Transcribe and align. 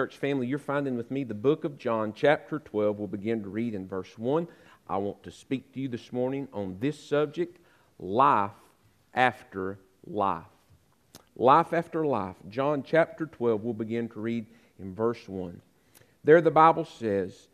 church 0.00 0.16
family, 0.16 0.46
you're 0.46 0.58
finding 0.58 0.96
with 0.96 1.10
me 1.10 1.24
the 1.24 1.34
book 1.34 1.64
of 1.64 1.76
John, 1.76 2.14
chapter 2.16 2.58
12. 2.58 2.98
We'll 2.98 3.06
begin 3.06 3.42
to 3.42 3.50
read 3.50 3.74
in 3.74 3.86
verse 3.86 4.16
1. 4.16 4.48
I 4.88 4.96
want 4.96 5.22
to 5.24 5.30
speak 5.30 5.74
to 5.74 5.80
you 5.80 5.88
this 5.88 6.10
morning 6.10 6.48
on 6.54 6.78
this 6.80 6.98
subject 6.98 7.58
life 7.98 8.50
after 9.12 9.78
life. 10.06 10.46
Life 11.36 11.74
after 11.74 12.06
life. 12.06 12.36
John 12.48 12.82
chapter 12.82 13.26
12, 13.26 13.62
we'll 13.62 13.74
begin 13.74 14.08
to 14.08 14.20
read 14.20 14.46
in 14.78 14.94
verse 14.94 15.28
1. 15.28 15.60
There 16.24 16.40
the 16.40 16.50
Bible 16.50 16.86
says, 16.86 17.48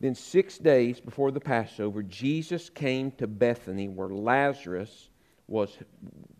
Then 0.00 0.16
six 0.16 0.58
days 0.58 0.98
before 0.98 1.30
the 1.30 1.38
Passover, 1.38 2.02
Jesus 2.02 2.70
came 2.70 3.12
to 3.12 3.28
Bethany 3.28 3.86
where 3.86 4.08
Lazarus 4.08 5.10
was 5.46 5.78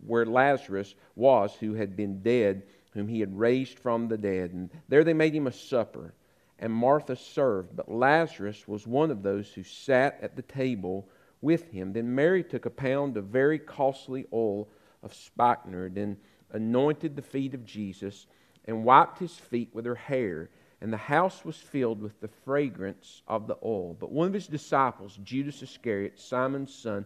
where 0.05 0.25
Lazarus 0.25 0.95
was 1.15 1.53
who 1.61 1.75
had 1.75 1.95
been 1.95 2.21
dead, 2.21 2.63
whom 2.91 3.07
he 3.07 3.19
had 3.19 3.37
raised 3.37 3.79
from 3.79 4.07
the 4.07 4.17
dead. 4.17 4.51
And 4.53 4.69
there 4.87 5.03
they 5.03 5.13
made 5.13 5.35
him 5.35 5.47
a 5.47 5.51
supper, 5.51 6.13
and 6.57 6.73
Martha 6.73 7.15
served, 7.15 7.75
but 7.75 7.91
Lazarus 7.91 8.67
was 8.67 8.85
one 8.85 9.11
of 9.11 9.23
those 9.23 9.53
who 9.53 9.63
sat 9.63 10.19
at 10.21 10.35
the 10.35 10.41
table 10.41 11.07
with 11.41 11.71
him. 11.71 11.93
Then 11.93 12.13
Mary 12.15 12.43
took 12.43 12.65
a 12.65 12.71
pound 12.71 13.15
of 13.17 13.25
very 13.25 13.59
costly 13.59 14.25
oil 14.33 14.67
of 15.03 15.13
spikenard 15.13 15.97
and 15.97 16.17
anointed 16.51 17.15
the 17.15 17.21
feet 17.21 17.53
of 17.53 17.65
Jesus 17.65 18.27
and 18.65 18.83
wiped 18.83 19.19
his 19.19 19.35
feet 19.35 19.69
with 19.73 19.85
her 19.85 19.95
hair. 19.95 20.49
And 20.81 20.93
the 20.93 20.97
house 20.97 21.43
was 21.43 21.57
filled 21.57 22.01
with 22.01 22.19
the 22.21 22.29
fragrance 22.45 23.21
of 23.27 23.47
the 23.47 23.57
oil. 23.63 23.95
But 23.99 24.11
one 24.11 24.27
of 24.27 24.33
his 24.33 24.47
disciples, 24.47 25.19
Judas 25.23 25.61
Iscariot, 25.61 26.19
Simon's 26.19 26.73
son, 26.73 27.05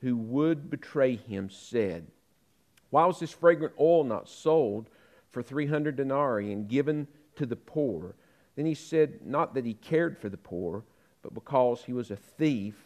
who 0.00 0.16
would 0.16 0.68
betray 0.68 1.16
him, 1.16 1.48
said, 1.48 2.06
Why 2.90 3.06
was 3.06 3.20
this 3.20 3.32
fragrant 3.32 3.74
oil 3.80 4.04
not 4.04 4.28
sold 4.28 4.90
for 5.34 5.42
300 5.42 5.96
denarii 5.96 6.52
and 6.52 6.68
given 6.68 7.06
to 7.36 7.44
the 7.44 7.56
poor? 7.56 8.14
Then 8.56 8.64
he 8.64 8.74
said, 8.74 9.26
Not 9.26 9.54
that 9.54 9.66
he 9.66 9.74
cared 9.74 10.16
for 10.16 10.28
the 10.28 10.38
poor, 10.38 10.84
but 11.22 11.34
because 11.34 11.82
he 11.84 11.92
was 11.92 12.10
a 12.10 12.16
thief 12.16 12.76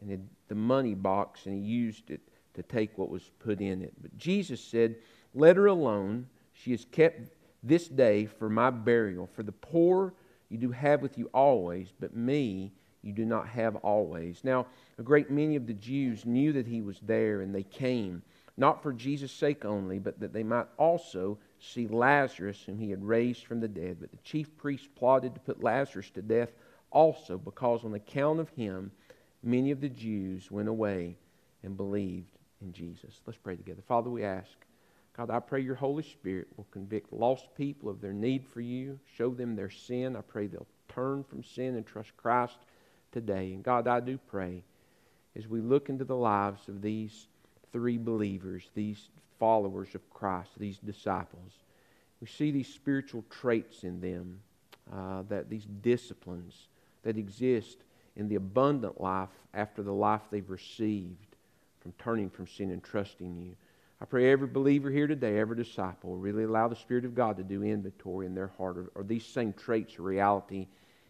and 0.00 0.10
had 0.10 0.28
the 0.48 0.54
money 0.54 0.94
box 0.94 1.46
and 1.46 1.54
he 1.54 1.60
used 1.60 2.10
it 2.10 2.20
to 2.54 2.62
take 2.62 2.98
what 2.98 3.08
was 3.08 3.30
put 3.38 3.60
in 3.60 3.80
it. 3.80 3.94
But 4.02 4.18
Jesus 4.18 4.62
said, 4.62 4.96
Let 5.34 5.56
her 5.56 5.66
alone. 5.66 6.26
She 6.52 6.72
is 6.72 6.84
kept 6.90 7.30
this 7.62 7.88
day 7.88 8.26
for 8.26 8.50
my 8.50 8.70
burial. 8.70 9.26
For 9.26 9.42
the 9.42 9.52
poor 9.52 10.12
you 10.50 10.58
do 10.58 10.70
have 10.70 11.00
with 11.00 11.16
you 11.16 11.30
always, 11.32 11.92
but 11.98 12.14
me 12.14 12.72
you 13.02 13.12
do 13.12 13.24
not 13.24 13.48
have 13.48 13.76
always. 13.76 14.44
Now, 14.44 14.66
a 14.98 15.02
great 15.02 15.30
many 15.30 15.56
of 15.56 15.66
the 15.66 15.72
Jews 15.72 16.26
knew 16.26 16.52
that 16.52 16.66
he 16.66 16.82
was 16.82 17.00
there, 17.00 17.40
and 17.40 17.54
they 17.54 17.62
came, 17.62 18.22
not 18.56 18.82
for 18.82 18.92
Jesus' 18.92 19.32
sake 19.32 19.64
only, 19.64 19.98
but 19.98 20.20
that 20.20 20.32
they 20.32 20.42
might 20.42 20.66
also 20.76 21.38
see 21.62 21.86
Lazarus, 21.86 22.62
whom 22.64 22.78
he 22.78 22.90
had 22.90 23.04
raised 23.04 23.46
from 23.46 23.60
the 23.60 23.68
dead. 23.68 23.98
But 24.00 24.10
the 24.10 24.18
chief 24.18 24.56
priests 24.56 24.88
plotted 24.96 25.34
to 25.34 25.40
put 25.40 25.62
Lazarus 25.62 26.10
to 26.10 26.22
death 26.22 26.50
also, 26.90 27.38
because 27.38 27.84
on 27.84 27.94
account 27.94 28.40
of 28.40 28.50
him, 28.50 28.90
many 29.42 29.70
of 29.70 29.80
the 29.80 29.88
Jews 29.88 30.50
went 30.50 30.68
away 30.68 31.16
and 31.62 31.76
believed 31.76 32.36
in 32.60 32.72
Jesus. 32.72 33.20
Let's 33.26 33.38
pray 33.38 33.56
together. 33.56 33.82
Father, 33.86 34.10
we 34.10 34.24
ask, 34.24 34.50
God, 35.16 35.30
I 35.30 35.40
pray 35.40 35.60
your 35.60 35.74
Holy 35.74 36.02
Spirit 36.02 36.48
will 36.56 36.66
convict 36.70 37.12
lost 37.12 37.46
people 37.56 37.88
of 37.88 38.00
their 38.00 38.12
need 38.12 38.44
for 38.46 38.60
you, 38.60 38.98
show 39.16 39.30
them 39.30 39.54
their 39.54 39.70
sin. 39.70 40.16
I 40.16 40.20
pray 40.22 40.46
they'll 40.46 40.66
turn 40.88 41.24
from 41.24 41.42
sin 41.42 41.76
and 41.76 41.86
trust 41.86 42.16
Christ 42.16 42.56
today. 43.12 43.52
And 43.52 43.62
God, 43.62 43.88
I 43.88 44.00
do 44.00 44.18
pray 44.26 44.64
as 45.36 45.48
we 45.48 45.60
look 45.60 45.88
into 45.88 46.04
the 46.04 46.16
lives 46.16 46.68
of 46.68 46.82
these 46.82 47.26
three 47.72 47.98
believers, 47.98 48.68
these 48.74 49.08
followers 49.42 49.96
of 49.96 50.08
Christ, 50.08 50.50
these 50.56 50.78
disciples, 50.78 51.50
we 52.20 52.28
see 52.28 52.52
these 52.52 52.72
spiritual 52.72 53.24
traits 53.28 53.82
in 53.82 54.00
them, 54.00 54.38
uh, 54.92 55.22
that 55.28 55.50
these 55.50 55.64
disciplines 55.82 56.68
that 57.02 57.16
exist 57.16 57.78
in 58.14 58.28
the 58.28 58.36
abundant 58.36 59.00
life 59.00 59.30
after 59.52 59.82
the 59.82 59.92
life 59.92 60.20
they've 60.30 60.48
received 60.48 61.34
from 61.80 61.92
turning 61.98 62.30
from 62.30 62.46
sin 62.46 62.70
and 62.70 62.84
trusting 62.84 63.36
you. 63.36 63.56
I 64.00 64.04
pray 64.04 64.30
every 64.30 64.46
believer 64.46 64.92
here 64.92 65.08
today, 65.08 65.40
every 65.40 65.56
disciple, 65.56 66.14
really 66.14 66.44
allow 66.44 66.68
the 66.68 66.76
Spirit 66.76 67.04
of 67.04 67.16
God 67.16 67.36
to 67.38 67.42
do 67.42 67.64
inventory 67.64 68.26
in 68.26 68.36
their 68.36 68.52
heart. 68.56 68.78
Are, 68.78 68.92
are 68.94 69.02
these 69.02 69.26
same 69.26 69.52
traits 69.54 69.98
a 69.98 70.02
reality 70.02 70.68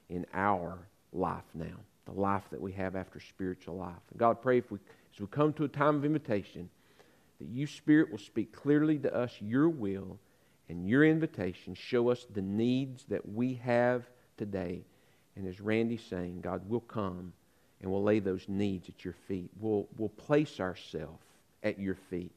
in 0.08 0.24
our 0.32 0.78
life 1.12 1.44
now? 1.52 1.76
The 2.06 2.18
life 2.18 2.44
that 2.50 2.62
we 2.62 2.72
have 2.72 2.96
after 2.96 3.20
spiritual 3.20 3.76
life. 3.76 4.02
And 4.10 4.18
God, 4.18 4.30
I 4.30 4.34
pray 4.42 4.56
if 4.56 4.70
we, 4.70 4.78
as 5.12 5.20
we 5.20 5.26
come 5.26 5.52
to 5.52 5.64
a 5.64 5.68
time 5.68 5.96
of 5.96 6.06
invitation, 6.06 6.70
that 7.42 7.50
you, 7.50 7.66
Spirit, 7.66 8.10
will 8.10 8.18
speak 8.18 8.52
clearly 8.52 8.98
to 8.98 9.14
us 9.14 9.32
your 9.40 9.68
will 9.68 10.18
and 10.68 10.88
your 10.88 11.04
invitation. 11.04 11.74
Show 11.74 12.10
us 12.10 12.26
the 12.32 12.42
needs 12.42 13.04
that 13.08 13.28
we 13.28 13.54
have 13.54 14.04
today 14.36 14.84
and 15.36 15.46
as 15.46 15.60
Randy's 15.60 16.02
saying, 16.02 16.40
God, 16.42 16.62
we'll 16.66 16.80
come 16.80 17.32
and 17.80 17.90
we'll 17.90 18.02
lay 18.02 18.20
those 18.20 18.48
needs 18.48 18.88
at 18.88 19.04
your 19.04 19.14
feet. 19.26 19.50
We'll, 19.58 19.88
we'll 19.96 20.10
place 20.10 20.60
ourselves 20.60 21.24
at 21.62 21.78
your 21.78 21.94
feet 21.94 22.34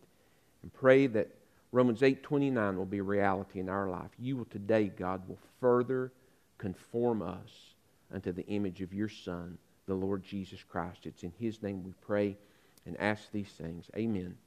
and 0.62 0.74
pray 0.74 1.08
that 1.08 1.30
Romans 1.72 2.02
8:29 2.02 2.78
will 2.78 2.86
be 2.86 3.00
a 3.00 3.04
reality 3.04 3.60
in 3.60 3.70
our 3.70 3.90
life. 3.90 4.12
You 4.18 4.38
will 4.38 4.46
today, 4.46 4.86
God, 4.86 5.28
will 5.28 5.40
further 5.60 6.12
conform 6.58 7.22
us 7.22 7.76
unto 8.14 8.32
the 8.32 8.46
image 8.48 8.82
of 8.82 8.94
your 8.94 9.10
Son, 9.10 9.58
the 9.88 9.94
Lord 9.94 10.24
Jesus 10.24 10.64
Christ. 10.64 11.06
It's 11.06 11.24
in 11.24 11.34
His 11.38 11.62
name 11.62 11.84
we 11.84 11.94
pray 12.02 12.38
and 12.86 12.98
ask 12.98 13.30
these 13.32 13.50
things. 13.50 13.90
Amen. 13.96 14.38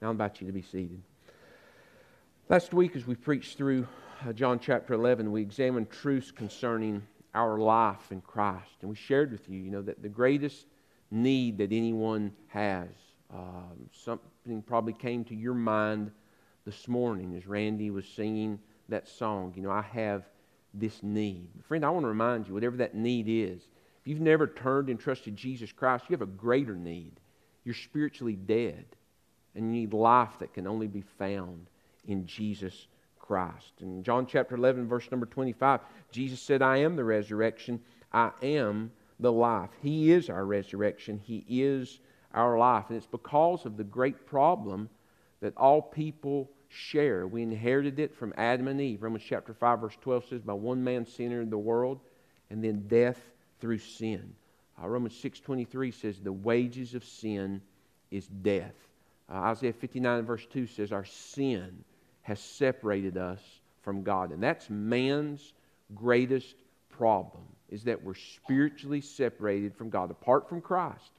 Now 0.00 0.08
I 0.08 0.10
invite 0.10 0.40
you 0.40 0.46
to 0.46 0.52
be 0.52 0.62
seated. 0.62 1.00
Last 2.48 2.74
week, 2.74 2.96
as 2.96 3.06
we 3.06 3.14
preached 3.14 3.56
through 3.56 3.88
uh, 4.26 4.32
John 4.32 4.58
chapter 4.58 4.92
11, 4.92 5.32
we 5.32 5.40
examined 5.40 5.90
truths 5.90 6.30
concerning 6.30 7.02
our 7.34 7.58
life 7.58 8.12
in 8.12 8.20
Christ. 8.20 8.76
And 8.82 8.90
we 8.90 8.96
shared 8.96 9.32
with 9.32 9.48
you, 9.48 9.58
you 9.58 9.70
know, 9.70 9.82
that 9.82 10.02
the 10.02 10.08
greatest 10.08 10.66
need 11.10 11.58
that 11.58 11.72
anyone 11.72 12.32
has, 12.48 12.88
um, 13.32 13.88
something 13.92 14.62
probably 14.62 14.92
came 14.92 15.24
to 15.24 15.34
your 15.34 15.54
mind 15.54 16.10
this 16.66 16.88
morning 16.88 17.34
as 17.34 17.46
Randy 17.46 17.90
was 17.90 18.06
singing 18.06 18.58
that 18.88 19.08
song. 19.08 19.52
You 19.56 19.62
know, 19.62 19.70
I 19.70 19.82
have 19.82 20.24
this 20.74 21.02
need. 21.02 21.48
Friend, 21.66 21.84
I 21.84 21.90
want 21.90 22.04
to 22.04 22.08
remind 22.08 22.46
you, 22.46 22.54
whatever 22.54 22.76
that 22.76 22.94
need 22.94 23.26
is, 23.28 23.62
if 24.00 24.06
you've 24.06 24.20
never 24.20 24.46
turned 24.46 24.90
and 24.90 25.00
trusted 25.00 25.36
Jesus 25.36 25.72
Christ, 25.72 26.04
you 26.08 26.14
have 26.14 26.22
a 26.22 26.26
greater 26.26 26.74
need. 26.74 27.18
You're 27.64 27.74
spiritually 27.74 28.36
dead, 28.36 28.84
and 29.56 29.74
you 29.74 29.80
need 29.80 29.92
life 29.92 30.38
that 30.38 30.54
can 30.54 30.66
only 30.66 30.86
be 30.86 31.02
found 31.18 31.66
in 32.06 32.26
Jesus 32.26 32.86
Christ. 33.18 33.72
In 33.80 34.02
John 34.02 34.26
chapter 34.26 34.54
11, 34.54 34.86
verse 34.86 35.10
number 35.10 35.26
25, 35.26 35.80
Jesus 36.12 36.40
said, 36.40 36.62
I 36.62 36.76
am 36.78 36.94
the 36.94 37.04
resurrection, 37.04 37.80
I 38.12 38.30
am 38.42 38.92
the 39.18 39.32
life. 39.32 39.70
He 39.82 40.12
is 40.12 40.30
our 40.30 40.44
resurrection, 40.44 41.18
He 41.18 41.44
is 41.48 42.00
our 42.32 42.58
life. 42.58 42.84
And 42.88 42.96
it's 42.96 43.06
because 43.06 43.64
of 43.64 43.76
the 43.76 43.84
great 43.84 44.26
problem 44.26 44.88
that 45.40 45.56
all 45.56 45.82
people 45.82 46.50
share. 46.68 47.26
We 47.26 47.42
inherited 47.42 47.98
it 47.98 48.14
from 48.14 48.34
Adam 48.36 48.68
and 48.68 48.80
Eve. 48.80 49.02
Romans 49.02 49.24
chapter 49.26 49.54
5, 49.54 49.80
verse 49.80 49.96
12 50.00 50.24
says, 50.28 50.42
By 50.42 50.52
one 50.52 50.84
man 50.84 51.06
sin 51.06 51.26
entered 51.26 51.50
the 51.50 51.58
world, 51.58 52.00
and 52.50 52.62
then 52.62 52.86
death 52.88 53.20
through 53.60 53.78
sin. 53.78 54.34
Uh, 54.80 54.88
Romans 54.88 55.14
6.23 55.14 55.94
says, 55.94 56.20
The 56.20 56.32
wages 56.32 56.94
of 56.94 57.04
sin 57.04 57.62
is 58.10 58.26
death. 58.26 58.74
Uh, 59.30 59.38
Isaiah 59.38 59.72
59, 59.72 60.24
verse 60.24 60.46
2 60.52 60.66
says, 60.66 60.92
Our 60.92 61.04
sin 61.04 61.84
has 62.22 62.40
separated 62.40 63.16
us 63.16 63.40
from 63.82 64.02
God. 64.02 64.32
And 64.32 64.42
that's 64.42 64.70
man's 64.70 65.52
greatest 65.94 66.54
problem, 66.90 67.44
is 67.68 67.84
that 67.84 68.02
we're 68.02 68.14
spiritually 68.14 69.00
separated 69.00 69.74
from 69.74 69.90
God. 69.90 70.10
Apart 70.10 70.48
from 70.48 70.60
Christ, 70.60 71.12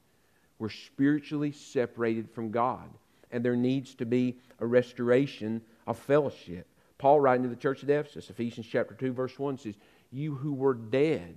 we're 0.60 0.70
spiritually 0.70 1.52
separated 1.52 2.30
from 2.30 2.52
God. 2.52 2.90
And 3.32 3.44
there 3.44 3.56
needs 3.56 3.94
to 3.96 4.06
be 4.06 4.38
a 4.60 4.66
restoration 4.66 5.62
of 5.86 5.98
fellowship. 5.98 6.68
Paul, 6.98 7.20
writing 7.20 7.44
to 7.44 7.50
the 7.50 7.56
church 7.56 7.84
at 7.84 7.90
Ephesus, 7.90 8.30
Ephesians 8.30 8.68
chapter 8.70 8.96
2, 8.96 9.14
verse 9.14 9.38
1 9.38 9.58
says, 9.58 9.76
You 10.12 10.34
who 10.34 10.54
were 10.54 10.74
dead 10.74 11.36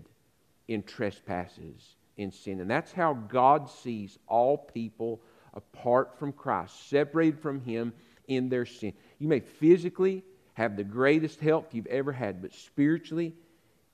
in 0.69 0.83
trespasses, 0.85 1.97
in 2.17 2.31
sin. 2.31 2.61
And 2.61 2.71
that's 2.71 2.93
how 2.93 3.15
God 3.15 3.69
sees 3.69 4.19
all 4.27 4.57
people 4.57 5.21
apart 5.55 6.19
from 6.19 6.33
Christ, 6.33 6.89
separated 6.89 7.41
from 7.41 7.61
Him 7.61 7.93
in 8.29 8.49
their 8.49 8.67
sin. 8.67 8.93
You 9.19 9.29
may 9.29 9.41
physically 9.41 10.25
have 10.55 10.77
the 10.77 10.85
greatest 10.85 11.41
health 11.41 11.67
you've 11.73 11.87
ever 11.87 12.13
had, 12.13 12.43
but 12.43 12.55
spiritually, 12.55 13.35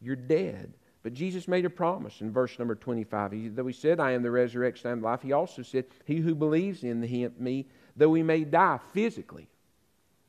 you're 0.01 0.17
dead. 0.17 0.73
But 1.03 1.15
Jesus 1.15 1.47
made 1.47 1.65
a 1.65 1.71
promise 1.71 2.21
in 2.21 2.33
verse 2.33 2.59
number 2.59 2.75
25. 2.75 3.33
He, 3.33 3.49
though 3.49 3.67
he 3.67 3.73
said, 3.73 4.01
I 4.01 4.13
am 4.13 4.23
the 4.23 4.31
resurrection 4.31 4.91
and 4.91 5.03
life, 5.03 5.23
he 5.23 5.33
also 5.33 5.63
said, 5.63 5.85
He 6.05 6.17
who 6.17 6.35
believes 6.35 6.83
in 6.83 7.01
me, 7.39 7.67
though 7.97 8.13
he 8.15 8.23
may 8.23 8.45
die 8.45 8.81
physically. 8.93 9.49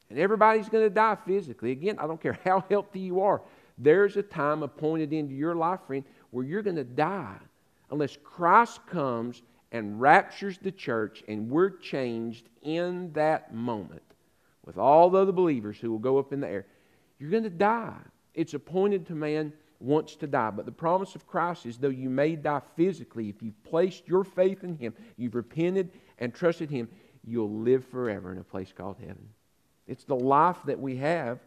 And 0.10 0.20
everybody's 0.20 0.70
going 0.70 0.86
to 0.86 0.90
die 0.90 1.18
physically. 1.26 1.72
Again, 1.72 1.98
I 2.00 2.08
don't 2.08 2.22
care 2.22 2.40
how 2.44 2.64
healthy 2.70 3.00
you 3.00 3.22
are. 3.22 3.42
There's 3.78 4.18
a 4.18 4.24
time 4.24 4.64
appointed 4.64 5.14
into 5.14 5.34
your 5.34 5.56
life, 5.56 5.80
friend, 5.88 6.04
where 6.32 6.46
you're 6.46 6.62
going 6.62 6.78
to 6.78 6.84
die 6.84 7.38
unless 7.92 8.18
Christ 8.24 8.86
comes 8.88 9.42
and 9.72 10.00
raptures 10.00 10.58
the 10.58 10.72
church 10.72 11.24
and 11.28 11.50
we're 11.50 11.70
changed 11.70 12.50
in 12.62 13.12
that 13.14 13.54
moment 13.54 14.02
with 14.66 14.78
all 14.78 15.10
the 15.10 15.20
other 15.20 15.32
believers 15.32 15.78
who 15.78 15.92
will 15.92 16.00
go 16.00 16.18
up 16.18 16.34
in 16.34 16.40
the 16.40 16.48
air. 16.48 16.66
You're 17.20 17.32
going 17.32 17.44
to 17.44 17.50
die. 17.50 17.98
it's 18.34 18.54
appointed 18.54 19.08
to 19.08 19.16
man 19.16 19.54
wants 19.80 20.16
to 20.18 20.28
die. 20.28 20.52
But 20.52 20.66
the 20.66 20.72
promise 20.72 21.16
of 21.16 21.28
Christ 21.28 21.66
is 21.66 21.78
though 21.78 21.90
you 21.90 22.10
may 22.10 22.36
die 22.36 22.62
physically, 22.76 23.30
if 23.30 23.42
you've 23.42 23.64
placed 23.64 24.08
your 24.08 24.24
faith 24.24 24.64
in 24.64 24.76
Him, 24.76 24.94
you've 25.18 25.36
repented 25.36 25.92
and 26.20 26.34
trusted 26.34 26.70
Him, 26.70 26.90
you'll 27.24 27.52
live 27.52 27.86
forever 27.86 28.32
in 28.32 28.38
a 28.38 28.44
place 28.44 28.74
called 28.76 28.98
heaven. 29.00 29.30
It's 29.88 30.04
the 30.04 30.16
life 30.16 30.58
that 30.66 30.80
we 30.80 30.98
have 30.98 31.40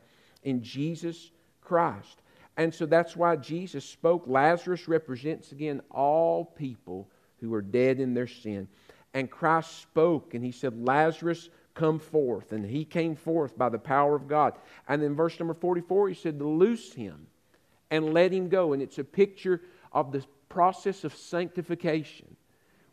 in 0.43 0.63
Jesus 0.63 1.31
Christ. 1.61 2.23
And 2.57 2.75
so 2.75 2.87
that's 2.87 3.17
why 3.17 3.37
Jesus 3.37 3.85
spoke. 3.85 4.25
Lazarus 4.27 4.89
represents 4.89 5.53
again 5.53 5.81
all 5.91 6.45
people 6.45 7.09
who 7.41 7.53
are 7.55 7.63
dead 7.63 8.01
in 8.01 8.15
their 8.15 8.27
sin. 8.27 8.69
And 9.15 9.31
Christ 9.31 9.81
spoke 9.81 10.35
and 10.35 10.45
he 10.45 10.53
said, 10.53 10.87
Lazarus, 10.87 11.49
come 11.75 11.99
forth. 11.99 12.53
And 12.53 12.65
he 12.65 12.85
came 12.85 13.17
forth 13.17 13.57
by 13.57 13.69
the 13.69 13.79
power 13.79 14.15
of 14.15 14.29
God. 14.29 14.55
And 14.89 15.03
then 15.03 15.15
verse 15.15 15.39
number 15.39 15.55
44, 15.55 16.09
he 16.09 16.15
said 16.15 16.41
loose 16.41 16.93
him 16.93 17.27
and 17.91 18.13
let 18.15 18.33
him 18.33 18.49
go. 18.49 18.73
And 18.73 18.83
it's 18.83 18.99
a 18.99 19.05
picture 19.05 19.61
of 19.93 20.13
the 20.13 20.25
process 20.49 21.05
of 21.05 21.15
sanctification 21.15 22.37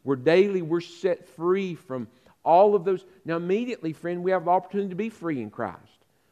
where 0.03 0.15
daily 0.15 0.61
we're 0.61 0.81
set 0.81 1.27
free 1.27 1.75
from 1.75 2.07
all 2.43 2.75
of 2.75 2.85
those. 2.85 3.03
Now, 3.25 3.35
immediately, 3.35 3.93
friend, 3.93 4.23
we 4.23 4.31
have 4.31 4.45
the 4.45 4.51
opportunity 4.51 4.89
to 4.89 4.95
be 4.95 5.09
free 5.09 5.41
in 5.41 5.49
Christ. 5.49 5.81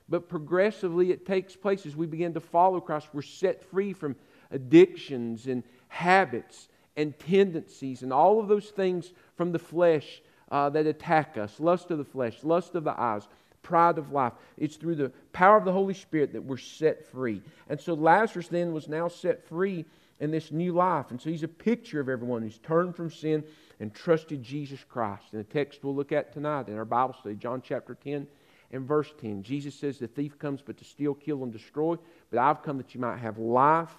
But 0.08 0.30
progressively, 0.30 1.12
it 1.12 1.26
takes 1.26 1.56
place 1.56 1.86
as 1.86 1.96
we 1.96 2.06
begin 2.06 2.34
to 2.36 2.40
follow 2.40 2.80
Christ. 2.80 3.10
We're 3.12 3.24
set 3.24 3.64
free 3.64 3.92
from 3.92 4.16
addictions 4.52 5.48
and 5.48 5.64
habits 5.88 6.70
and 6.98 7.18
tendencies 7.20 8.02
and 8.02 8.14
all 8.14 8.40
of 8.40 8.48
those 8.48 8.70
things 8.70 9.12
from 9.36 9.52
the 9.52 9.60
flesh 9.60 10.22
uh, 10.52 10.70
that 10.70 10.86
attack 10.86 11.38
us 11.38 11.60
lust 11.60 11.92
of 11.92 11.98
the 11.98 12.06
flesh, 12.06 12.38
lust 12.44 12.76
of 12.76 12.84
the 12.84 13.00
eyes, 13.00 13.28
pride 13.62 13.98
of 13.98 14.12
life. 14.12 14.34
It's 14.58 14.76
through 14.76 14.96
the 14.96 15.12
power 15.34 15.58
of 15.58 15.66
the 15.66 15.72
Holy 15.72 15.94
Spirit 15.94 16.34
that 16.34 16.44
we're 16.44 16.58
set 16.58 17.06
free. 17.08 17.42
And 17.68 17.80
so 17.82 17.94
Lazarus 17.94 18.48
then 18.48 18.74
was 18.74 18.88
now 18.88 19.08
set 19.08 19.48
free 19.48 19.86
in 20.20 20.32
this 20.32 20.52
new 20.52 20.72
life. 20.72 21.12
And 21.12 21.20
so 21.20 21.30
he's 21.30 21.44
a 21.44 21.48
picture 21.48 22.00
of 22.00 22.08
everyone 22.08 22.42
who's 22.42 22.60
turned 22.60 22.96
from 22.96 23.12
sin 23.12 23.44
and 23.80 23.94
trusted 23.94 24.44
Jesus 24.44 24.80
Christ. 24.88 25.24
And 25.32 25.42
the 25.42 25.54
text 25.54 25.84
we'll 25.84 25.96
look 25.96 26.12
at 26.12 26.32
tonight 26.32 26.70
in 26.70 26.78
our 26.78 26.86
Bible 26.86 27.16
study, 27.20 27.36
John 27.36 27.62
chapter 27.62 27.96
10 27.96 28.28
and 28.72 28.88
verse 28.88 29.14
10. 29.20 29.44
Jesus 29.44 29.76
says, 29.76 29.98
The 29.98 30.08
thief 30.08 30.40
comes 30.40 30.62
but 30.62 30.78
to 30.78 30.86
steal, 30.86 31.14
kill, 31.14 31.44
and 31.44 31.52
destroy, 31.52 31.98
but 32.30 32.40
I've 32.40 32.64
come 32.64 32.78
that 32.78 32.94
you 32.96 33.02
might 33.02 33.18
have 33.18 33.38
life 33.38 33.94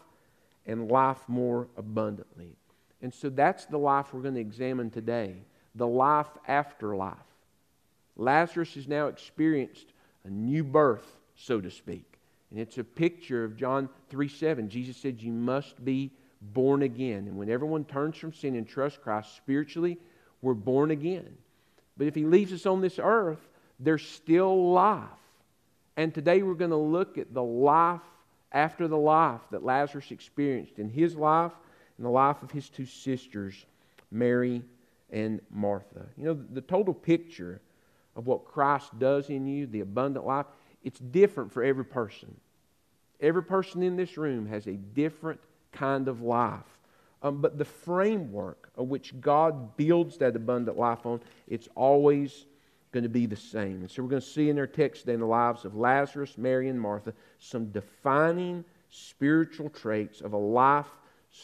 and 0.65 0.91
life 0.91 1.21
more 1.29 1.69
abundantly. 1.77 2.57
And 3.03 3.13
so 3.13 3.29
that's 3.29 3.67
the 3.67 3.79
life 3.79 4.13
we're 4.13 4.23
going 4.23 4.35
to 4.35 4.41
examine 4.41 4.91
today 4.91 5.37
the 5.75 5.87
life 5.87 6.29
after 6.49 6.97
life. 6.97 7.17
Lazarus 8.17 8.75
has 8.75 8.89
now 8.89 9.09
experienced 9.09 9.87
a 10.25 10.31
new 10.31 10.65
birth, 10.65 11.05
so 11.37 11.61
to 11.61 11.71
speak. 11.71 12.19
And 12.51 12.59
it's 12.59 12.79
a 12.79 12.85
picture 12.85 13.45
of 13.45 13.57
John 13.57 13.89
3 14.09 14.29
7. 14.29 14.69
Jesus 14.71 14.97
said, 14.97 15.21
You 15.21 15.33
must 15.33 15.85
be 15.85 16.11
born 16.41 16.83
again. 16.83 17.27
And 17.27 17.37
when 17.37 17.51
everyone 17.51 17.85
turns 17.85 18.17
from 18.17 18.33
sin 18.33 18.57
and 18.57 18.67
trusts 18.67 18.99
Christ 19.03 19.37
spiritually, 19.37 19.99
we're 20.41 20.55
born 20.55 20.91
again. 20.91 21.37
But 21.97 22.07
if 22.07 22.15
he 22.15 22.25
leaves 22.25 22.53
us 22.53 22.67
on 22.67 22.81
this 22.81 22.99
earth, 23.03 23.47
there's 23.81 24.07
still 24.07 24.73
life. 24.73 25.03
And 25.97 26.15
today 26.15 26.43
we're 26.43 26.55
going 26.55 26.71
to 26.71 26.77
look 26.77 27.19
at 27.19 27.33
the 27.33 27.43
life 27.43 28.01
after 28.53 28.87
the 28.89 28.99
life 28.99 29.41
that 29.51 29.65
Lazarus 29.65 30.11
experienced 30.11 30.79
in 30.79 30.89
his 30.89 31.17
life 31.17 31.53
and 31.97 32.07
the 32.07 32.11
life 32.11 32.43
of 32.43 32.51
his 32.51 32.69
two 32.69 32.87
sisters, 32.87 33.67
Mary 34.11 34.63
and 35.11 35.41
Martha. 35.51 36.07
You 36.17 36.25
know, 36.25 36.35
the 36.35 36.61
total 36.61 36.95
picture 36.95 37.61
of 38.15 38.27
what 38.27 38.45
Christ 38.45 38.99
does 38.99 39.31
in 39.31 39.47
you, 39.47 39.67
the 39.67 39.81
abundant 39.81 40.27
life, 40.27 40.47
it's 40.83 40.99
different 40.99 41.53
for 41.53 41.63
every 41.63 41.85
person. 41.85 42.35
Every 43.21 43.43
person 43.43 43.83
in 43.83 43.97
this 43.97 44.17
room 44.17 44.47
has 44.47 44.67
a 44.67 44.73
different 44.73 45.41
kind 45.73 46.09
of 46.09 46.23
life. 46.23 46.65
Um, 47.23 47.41
but 47.41 47.59
the 47.59 47.65
framework 47.65 48.71
of 48.77 48.89
which 48.89 49.19
God 49.21 49.77
builds 49.77 50.19
that 50.19 50.37
abundant 50.37 50.79
life 50.79 51.07
on, 51.07 51.21
it's 51.49 51.69
always 51.75 52.47
going 52.93 53.05
to 53.05 53.11
be 53.11 53.27
the 53.27 53.37
same. 53.37 53.81
And 53.81 53.91
so 53.91 54.03
we're 54.03 54.11
going 54.11 54.23
to 54.23 54.29
see 54.29 54.49
in 54.49 54.59
our 54.59 54.67
text 54.67 55.03
today 55.03 55.15
in 55.15 55.21
the 55.21 55.27
lives 55.27 55.65
of 55.65 55.75
Lazarus, 55.75 56.39
Mary, 56.39 56.69
and 56.69 56.81
Martha 56.81 57.13
some 57.39 57.67
defining 57.67 58.65
spiritual 58.91 59.69
traits 59.71 60.21
of 60.21 60.33
a 60.33 60.39
life 60.39 60.87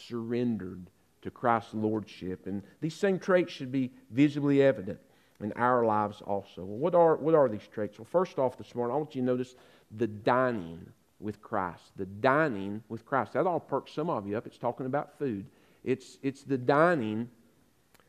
surrendered 0.07 0.89
to 1.21 1.31
Christ's 1.31 1.73
lordship. 1.73 2.47
And 2.47 2.63
these 2.81 2.95
same 2.95 3.19
traits 3.19 3.51
should 3.51 3.71
be 3.71 3.91
visibly 4.11 4.61
evident 4.61 4.99
in 5.39 5.51
our 5.53 5.85
lives 5.85 6.21
also. 6.21 6.63
Well, 6.63 6.77
what 6.77 6.95
are, 6.95 7.15
what 7.15 7.35
are 7.35 7.49
these 7.49 7.67
traits? 7.73 7.97
Well, 7.97 8.07
first 8.09 8.39
off 8.39 8.57
this 8.57 8.75
morning, 8.75 8.95
I 8.95 8.97
want 8.97 9.15
you 9.15 9.21
to 9.21 9.25
notice 9.25 9.55
the 9.97 10.07
dining 10.07 10.85
with 11.19 11.41
Christ. 11.41 11.91
The 11.95 12.05
dining 12.05 12.83
with 12.89 13.05
Christ. 13.05 13.33
That 13.33 13.47
all 13.47 13.59
perks 13.59 13.93
some 13.93 14.09
of 14.09 14.27
you 14.27 14.37
up. 14.37 14.45
It's 14.45 14.57
talking 14.57 14.85
about 14.85 15.17
food. 15.17 15.45
It's, 15.83 16.17
it's 16.21 16.43
the 16.43 16.57
dining 16.57 17.29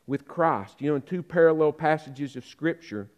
with 0.07 0.27
Christ. 0.27 0.81
You 0.81 0.91
know, 0.91 0.97
in 0.97 1.03
two 1.03 1.23
parallel 1.23 1.73
passages 1.73 2.37
of 2.37 2.45
Scripture, 2.45 3.09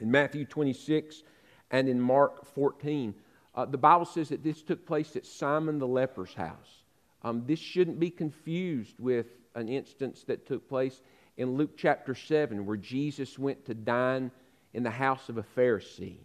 in 0.00 0.10
Matthew 0.10 0.44
26 0.44 1.22
and 1.70 1.88
in 1.88 2.00
Mark 2.00 2.44
14, 2.54 3.14
uh, 3.54 3.64
the 3.64 3.78
Bible 3.78 4.04
says 4.04 4.28
that 4.30 4.42
this 4.42 4.62
took 4.62 4.84
place 4.86 5.14
at 5.16 5.26
Simon 5.26 5.78
the 5.78 5.86
leper's 5.86 6.34
house. 6.34 6.83
Um, 7.24 7.42
this 7.46 7.58
shouldn't 7.58 7.98
be 7.98 8.10
confused 8.10 9.00
with 9.00 9.26
an 9.54 9.68
instance 9.68 10.24
that 10.28 10.46
took 10.46 10.68
place 10.68 11.00
in 11.38 11.56
Luke 11.56 11.76
chapter 11.76 12.14
7, 12.14 12.64
where 12.66 12.76
Jesus 12.76 13.38
went 13.38 13.64
to 13.64 13.74
dine 13.74 14.30
in 14.74 14.82
the 14.82 14.90
house 14.90 15.28
of 15.28 15.38
a 15.38 15.44
Pharisee. 15.56 16.18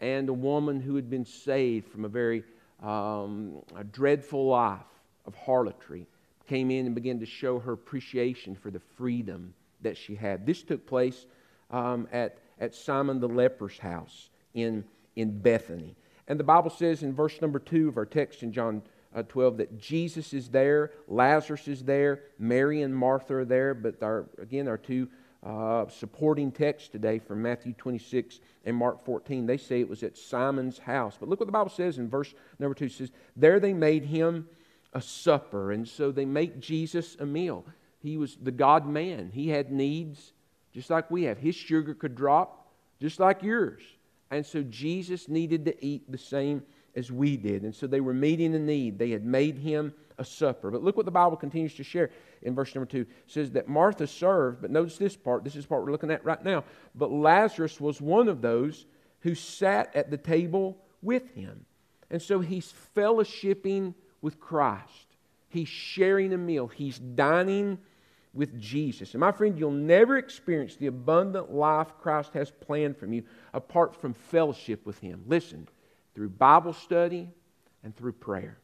And 0.00 0.28
a 0.28 0.34
woman 0.34 0.80
who 0.80 0.96
had 0.96 1.08
been 1.08 1.24
saved 1.24 1.88
from 1.88 2.04
a 2.04 2.08
very 2.08 2.42
um, 2.82 3.62
a 3.76 3.84
dreadful 3.84 4.48
life 4.48 4.80
of 5.24 5.34
harlotry 5.36 6.06
came 6.48 6.70
in 6.70 6.86
and 6.86 6.94
began 6.94 7.20
to 7.20 7.26
show 7.26 7.60
her 7.60 7.72
appreciation 7.72 8.56
for 8.56 8.72
the 8.72 8.80
freedom 8.96 9.54
that 9.82 9.96
she 9.96 10.16
had. 10.16 10.44
This 10.44 10.62
took 10.62 10.84
place 10.86 11.26
um, 11.70 12.08
at, 12.12 12.38
at 12.58 12.74
Simon 12.74 13.20
the 13.20 13.28
leper's 13.28 13.78
house 13.78 14.30
in, 14.54 14.84
in 15.14 15.38
Bethany. 15.38 15.94
And 16.26 16.38
the 16.38 16.44
Bible 16.44 16.70
says 16.70 17.04
in 17.04 17.14
verse 17.14 17.40
number 17.40 17.60
2 17.60 17.88
of 17.88 17.96
our 17.96 18.06
text 18.06 18.42
in 18.42 18.52
John 18.52 18.82
uh, 19.14 19.22
12 19.22 19.58
that 19.58 19.78
Jesus 19.78 20.32
is 20.32 20.48
there, 20.48 20.92
Lazarus 21.08 21.68
is 21.68 21.84
there, 21.84 22.22
Mary 22.38 22.82
and 22.82 22.94
Martha 22.94 23.34
are 23.34 23.44
there, 23.44 23.74
but 23.74 24.02
our, 24.02 24.26
again, 24.38 24.68
our 24.68 24.78
two 24.78 25.08
uh, 25.44 25.88
supporting 25.88 26.52
texts 26.52 26.88
today 26.88 27.18
from 27.18 27.42
Matthew 27.42 27.72
26 27.72 28.40
and 28.64 28.76
Mark 28.76 29.04
14, 29.04 29.46
they 29.46 29.56
say 29.56 29.80
it 29.80 29.88
was 29.88 30.02
at 30.02 30.16
Simon's 30.16 30.78
house. 30.78 31.16
But 31.18 31.28
look 31.28 31.40
what 31.40 31.46
the 31.46 31.52
Bible 31.52 31.70
says 31.70 31.98
in 31.98 32.08
verse 32.08 32.32
number 32.58 32.74
2 32.74 32.84
it 32.84 32.92
says, 32.92 33.10
There 33.36 33.58
they 33.58 33.72
made 33.72 34.04
him 34.04 34.48
a 34.92 35.00
supper. 35.00 35.72
And 35.72 35.88
so 35.88 36.12
they 36.12 36.24
make 36.24 36.60
Jesus 36.60 37.16
a 37.18 37.26
meal. 37.26 37.64
He 37.98 38.16
was 38.16 38.36
the 38.40 38.52
God 38.52 38.86
man. 38.86 39.30
He 39.32 39.48
had 39.48 39.72
needs 39.72 40.32
just 40.72 40.90
like 40.90 41.10
we 41.10 41.24
have. 41.24 41.38
His 41.38 41.54
sugar 41.54 41.94
could 41.94 42.14
drop 42.14 42.68
just 43.00 43.18
like 43.18 43.42
yours. 43.42 43.82
And 44.30 44.46
so 44.46 44.62
Jesus 44.62 45.28
needed 45.28 45.64
to 45.66 45.84
eat 45.84 46.10
the 46.10 46.18
same 46.18 46.62
as 46.94 47.10
we 47.10 47.36
did. 47.36 47.62
And 47.62 47.74
so 47.74 47.86
they 47.86 48.00
were 48.00 48.14
meeting 48.14 48.52
the 48.52 48.58
need. 48.58 48.98
They 48.98 49.10
had 49.10 49.24
made 49.24 49.58
him 49.58 49.94
a 50.18 50.24
supper. 50.24 50.70
But 50.70 50.82
look 50.82 50.96
what 50.96 51.06
the 51.06 51.12
Bible 51.12 51.36
continues 51.36 51.74
to 51.74 51.84
share 51.84 52.10
in 52.42 52.54
verse 52.54 52.74
number 52.74 52.90
two. 52.90 53.00
It 53.00 53.08
says 53.26 53.50
that 53.52 53.68
Martha 53.68 54.06
served, 54.06 54.60
but 54.62 54.70
notice 54.70 54.98
this 54.98 55.16
part. 55.16 55.44
This 55.44 55.56
is 55.56 55.64
the 55.64 55.68
part 55.68 55.84
we're 55.84 55.92
looking 55.92 56.10
at 56.10 56.24
right 56.24 56.42
now. 56.44 56.64
But 56.94 57.10
Lazarus 57.10 57.80
was 57.80 58.00
one 58.00 58.28
of 58.28 58.42
those 58.42 58.86
who 59.20 59.34
sat 59.34 59.94
at 59.94 60.10
the 60.10 60.18
table 60.18 60.78
with 61.00 61.34
him. 61.34 61.64
And 62.10 62.20
so 62.20 62.40
he's 62.40 62.72
fellowshipping 62.94 63.94
with 64.20 64.38
Christ. 64.38 65.06
He's 65.48 65.68
sharing 65.68 66.32
a 66.32 66.38
meal. 66.38 66.66
He's 66.66 66.98
dining 66.98 67.78
with 68.34 68.58
Jesus. 68.60 69.12
And 69.12 69.20
my 69.20 69.32
friend, 69.32 69.58
you'll 69.58 69.70
never 69.70 70.16
experience 70.16 70.76
the 70.76 70.86
abundant 70.86 71.52
life 71.52 71.88
Christ 72.00 72.32
has 72.34 72.50
planned 72.50 72.96
for 72.96 73.06
you 73.06 73.24
apart 73.52 73.94
from 73.94 74.14
fellowship 74.14 74.86
with 74.86 74.98
him. 74.98 75.22
Listen, 75.26 75.68
through 76.14 76.30
Bible 76.30 76.72
study 76.72 77.28
and 77.82 77.96
through 77.96 78.12
prayer. 78.12 78.58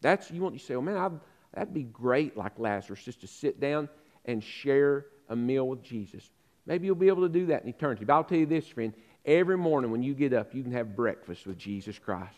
That's 0.00 0.30
you 0.30 0.40
want 0.42 0.54
you 0.54 0.60
say, 0.60 0.74
oh 0.74 0.80
man, 0.80 0.96
I'd, 0.96 1.12
that'd 1.52 1.74
be 1.74 1.84
great, 1.84 2.36
like 2.36 2.58
Lazarus, 2.58 3.02
just 3.02 3.20
to 3.22 3.26
sit 3.26 3.60
down 3.60 3.88
and 4.24 4.42
share 4.42 5.06
a 5.28 5.36
meal 5.36 5.66
with 5.66 5.82
Jesus. 5.82 6.30
Maybe 6.66 6.86
you'll 6.86 6.96
be 6.96 7.08
able 7.08 7.22
to 7.22 7.28
do 7.28 7.46
that 7.46 7.62
in 7.62 7.68
eternity. 7.68 8.04
But 8.04 8.14
I'll 8.14 8.24
tell 8.24 8.38
you 8.38 8.46
this, 8.46 8.66
friend, 8.66 8.92
every 9.24 9.56
morning 9.56 9.90
when 9.90 10.02
you 10.02 10.14
get 10.14 10.32
up, 10.32 10.54
you 10.54 10.62
can 10.62 10.72
have 10.72 10.96
breakfast 10.96 11.46
with 11.46 11.58
Jesus 11.58 11.98
Christ. 11.98 12.34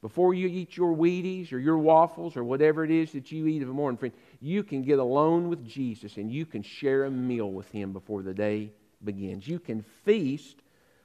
Before 0.00 0.32
you 0.32 0.46
eat 0.46 0.76
your 0.76 0.94
Wheaties 0.94 1.52
or 1.52 1.58
your 1.58 1.78
waffles 1.78 2.36
or 2.36 2.44
whatever 2.44 2.84
it 2.84 2.90
is 2.92 3.12
that 3.12 3.32
you 3.32 3.48
eat 3.48 3.62
in 3.62 3.68
the 3.68 3.74
morning, 3.74 3.98
friend, 3.98 4.14
you 4.40 4.62
can 4.62 4.82
get 4.82 5.00
alone 5.00 5.48
with 5.48 5.66
Jesus 5.66 6.16
and 6.16 6.30
you 6.30 6.46
can 6.46 6.62
share 6.62 7.04
a 7.04 7.10
meal 7.10 7.50
with 7.50 7.68
Him 7.70 7.92
before 7.92 8.22
the 8.22 8.34
day 8.34 8.70
begins. 9.02 9.48
You 9.48 9.58
can 9.58 9.84
feast 10.04 10.58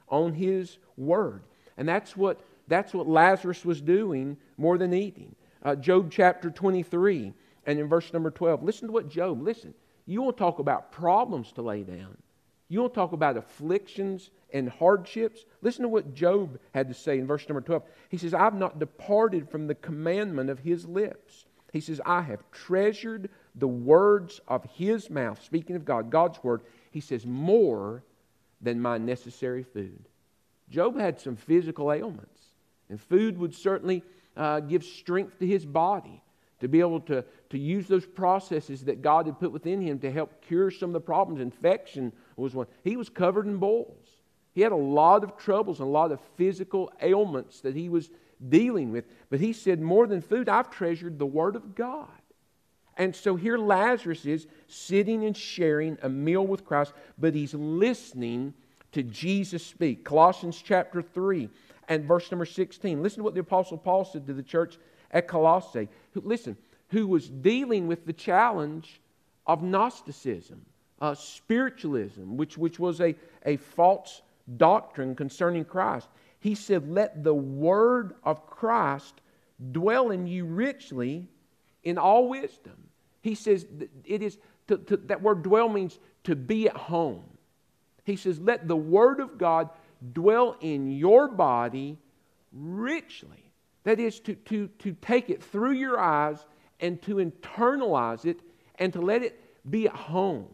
on 0.10 0.34
His 0.34 0.78
Word. 0.96 1.42
And 1.76 1.90
that's 1.90 2.16
what 2.16 2.40
that's 2.74 2.94
what 2.94 3.08
Lazarus 3.08 3.64
was 3.64 3.82
doing 3.82 4.38
more 4.58 4.78
than 4.78 4.94
eating. 4.94 5.36
Uh, 5.62 5.76
Job 5.76 6.12
chapter 6.12 6.50
23 6.50 7.34
and 7.66 7.80
in 7.80 7.88
verse 7.88 8.12
number 8.12 8.32
12. 8.32 8.64
Listen 8.64 8.88
to 8.88 8.94
what 8.94 9.10
Job, 9.10 9.42
listen. 9.42 9.74
You 10.06 10.22
want 10.22 10.38
to 10.38 10.42
talk 10.44 10.60
about 10.60 10.92
problems 10.92 11.52
to 11.54 11.62
lay 11.62 11.84
down. 11.84 12.18
You 12.68 12.82
want 12.82 12.94
to 12.94 13.00
talk 13.00 13.14
about 13.14 13.38
afflictions 13.38 14.32
and 14.52 14.68
hardships? 14.68 15.46
Listen 15.62 15.84
to 15.84 15.90
what 15.90 16.14
Job 16.14 16.60
had 16.74 16.88
to 16.88 16.94
say 16.94 17.20
in 17.20 17.28
verse 17.28 17.48
number 17.48 17.62
12. 17.62 17.84
He 18.10 18.18
says, 18.18 18.34
I've 18.34 18.56
not 18.56 18.80
departed 18.80 19.50
from 19.50 19.68
the 19.68 19.76
commandment 19.76 20.50
of 20.50 20.60
his 20.60 20.86
lips. 20.86 21.46
He 21.72 21.80
says, 21.80 22.02
I 22.06 22.22
have 22.22 22.44
treasured 22.52 23.30
the 23.56 23.68
words 23.68 24.42
of 24.48 24.66
his 24.74 25.10
mouth. 25.10 25.44
Speaking 25.44 25.76
of 25.76 25.86
God, 25.86 26.10
God's 26.10 26.44
word, 26.44 26.62
he 26.92 27.00
says, 27.00 27.26
more 27.26 28.04
than 28.62 28.82
my 28.82 28.98
necessary 28.98 29.64
food. 29.64 30.08
Job 30.70 31.00
had 31.00 31.20
some 31.20 31.36
physical 31.36 31.92
ailments, 31.92 32.33
and 32.94 33.02
food 33.02 33.40
would 33.40 33.56
certainly 33.56 34.04
uh, 34.38 34.60
give 34.60 34.84
strength 34.84 35.40
to 35.40 35.48
his 35.48 35.66
body 35.66 36.22
to 36.60 36.68
be 36.68 36.80
able 36.80 37.00
to, 37.00 37.26
to 37.50 37.58
use 37.58 37.88
those 37.88 38.06
processes 38.06 38.86
that 38.86 39.02
God 39.02 39.26
had 39.26 39.40
put 39.40 39.52
within 39.52 39.82
him 39.82 39.98
to 39.98 40.12
help 40.12 40.46
cure 40.46 40.70
some 40.70 40.92
of 40.92 40.94
the 40.94 41.00
problems. 41.00 41.42
Infection 41.42 42.14
was 42.36 42.54
one. 42.54 42.68
He 42.84 42.96
was 42.96 43.10
covered 43.10 43.48
in 43.48 43.58
boils. 43.58 44.06
He 44.54 44.62
had 44.62 44.72
a 44.72 44.76
lot 44.76 45.24
of 45.24 45.38
troubles 45.38 45.80
and 45.80 45.88
a 45.88 45.92
lot 45.92 46.12
of 46.12 46.20
physical 46.38 46.92
ailments 47.02 47.62
that 47.62 47.76
he 47.76 47.90
was 47.90 48.12
dealing 48.48 48.92
with. 48.92 49.06
But 49.32 49.40
he 49.40 49.54
said, 49.54 49.82
More 49.82 50.06
than 50.06 50.22
food, 50.22 50.48
I've 50.48 50.70
treasured 50.70 51.18
the 51.18 51.26
Word 51.26 51.56
of 51.56 51.74
God. 51.74 52.10
And 52.96 53.16
so 53.16 53.36
here 53.36 53.58
Lazarus 53.58 54.24
is 54.28 54.46
sitting 54.68 55.26
and 55.26 55.36
sharing 55.36 55.98
a 56.04 56.10
meal 56.10 56.46
with 56.46 56.64
Christ, 56.64 56.94
but 57.18 57.34
he's 57.34 57.56
listening 57.56 58.54
to 58.92 59.02
Jesus 59.02 59.66
speak. 59.66 60.06
Colossians 60.06 60.62
chapter 60.64 61.02
3 61.02 61.50
and 61.88 62.06
verse 62.06 62.32
number 62.32 62.46
16. 62.46 63.02
Listen 63.02 63.20
to 63.20 63.24
what 63.24 63.34
the 63.34 63.42
Apostle 63.42 63.78
Paul 63.78 64.06
said 64.06 64.28
to 64.28 64.34
the 64.34 64.44
church 64.44 64.78
at 65.12 65.28
Colossae. 65.28 65.90
Listen, 66.16 66.58
who 66.90 67.08
was 67.08 67.30
dealing 67.30 67.88
with 67.88 68.06
the 68.06 68.14
challenge 68.14 69.02
of 69.46 69.64
Gnosticism, 69.64 70.64
uh, 71.02 71.14
spiritualism, 71.16 72.38
which, 72.38 72.58
which 72.58 72.80
was 72.80 73.02
a, 73.02 73.16
a 73.46 73.58
false 73.58 74.22
doctrine 74.58 75.16
concerning 75.16 75.66
Christ. 75.66 76.08
He 76.40 76.56
said, 76.56 76.90
Let 76.90 77.24
the 77.24 77.34
word 77.34 78.16
of 78.24 78.46
Christ 78.46 79.22
dwell 79.72 80.12
in 80.12 80.28
you 80.28 80.46
richly 80.46 81.28
in 81.84 81.98
all 81.98 82.30
wisdom. 82.30 82.76
He 83.22 83.36
says, 83.36 83.66
it 84.06 84.22
is 84.22 84.38
to, 84.68 84.78
to, 84.78 84.98
that 84.98 85.22
word 85.22 85.44
dwell 85.44 85.70
means 85.70 86.00
to 86.26 86.36
be 86.36 86.68
at 86.68 86.76
home. 86.76 87.24
He 88.04 88.16
says, 88.16 88.40
Let 88.40 88.68
the 88.68 88.76
word 88.76 89.20
of 89.20 89.38
God 89.38 89.70
dwell 90.12 90.58
in 90.60 90.92
your 90.92 91.28
body 91.28 91.98
richly. 92.52 93.52
That 93.84 94.00
is, 94.00 94.20
to, 94.22 94.36
to, 94.36 94.68
to 94.80 94.94
take 95.02 95.30
it 95.30 95.44
through 95.44 95.74
your 95.74 96.00
eyes 96.00 96.46
and 96.80 97.02
to 97.04 97.16
internalize 97.16 98.26
it 98.26 98.40
and 98.76 98.92
to 98.94 99.02
let 99.02 99.24
it 99.24 99.40
be 99.70 99.88
at 99.88 99.96
home 99.96 100.48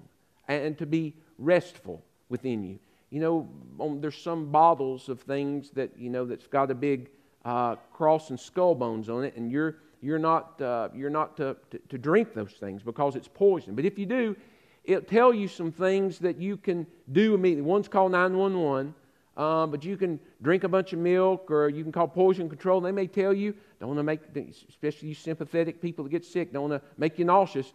and 0.47 0.77
to 0.77 0.85
be 0.85 1.15
restful 1.37 2.03
within 2.29 2.63
you. 2.63 2.79
You 3.09 3.21
know, 3.21 3.49
on, 3.79 4.01
there's 4.01 4.17
some 4.17 4.51
bottles 4.51 5.09
of 5.09 5.21
things 5.21 5.71
that, 5.71 5.97
you 5.97 6.09
know, 6.09 6.25
that's 6.25 6.47
got 6.47 6.69
a 6.69 6.75
big 6.75 7.09
uh, 7.45 7.75
cross 7.93 8.29
and 8.29 8.39
skull 8.39 8.75
bones 8.75 9.09
on 9.09 9.23
it, 9.23 9.35
and 9.35 9.51
you're, 9.51 9.77
you're 10.01 10.19
not, 10.19 10.61
uh, 10.61 10.89
you're 10.93 11.09
not 11.09 11.37
to, 11.37 11.55
to, 11.71 11.79
to 11.89 11.97
drink 11.97 12.33
those 12.33 12.53
things 12.53 12.83
because 12.83 13.15
it's 13.15 13.27
poison. 13.27 13.75
But 13.75 13.85
if 13.85 13.97
you 13.97 14.05
do, 14.05 14.35
it'll 14.83 15.03
tell 15.03 15.33
you 15.33 15.47
some 15.47 15.71
things 15.71 16.19
that 16.19 16.37
you 16.37 16.57
can 16.57 16.85
do 17.11 17.33
immediately. 17.33 17.63
One's 17.63 17.87
called 17.87 18.11
911. 18.11 18.93
Um, 19.39 19.71
but 19.71 19.85
you 19.85 19.95
can 19.95 20.19
drink 20.41 20.65
a 20.65 20.67
bunch 20.67 20.91
of 20.91 20.99
milk 20.99 21.49
or 21.49 21.69
you 21.69 21.81
can 21.81 21.93
call 21.93 22.09
poison 22.09 22.49
control. 22.49 22.81
They 22.81 22.91
may 22.91 23.07
tell 23.07 23.33
you, 23.33 23.55
don't 23.79 23.87
want 23.87 23.99
to 23.99 24.03
make, 24.03 24.19
especially 24.67 25.07
you 25.07 25.15
sympathetic 25.15 25.81
people 25.81 26.03
that 26.03 26.09
get 26.09 26.25
sick, 26.25 26.51
don't 26.51 26.69
want 26.69 26.83
to 26.83 26.87
make 26.97 27.17
you 27.17 27.23
nauseous, 27.23 27.71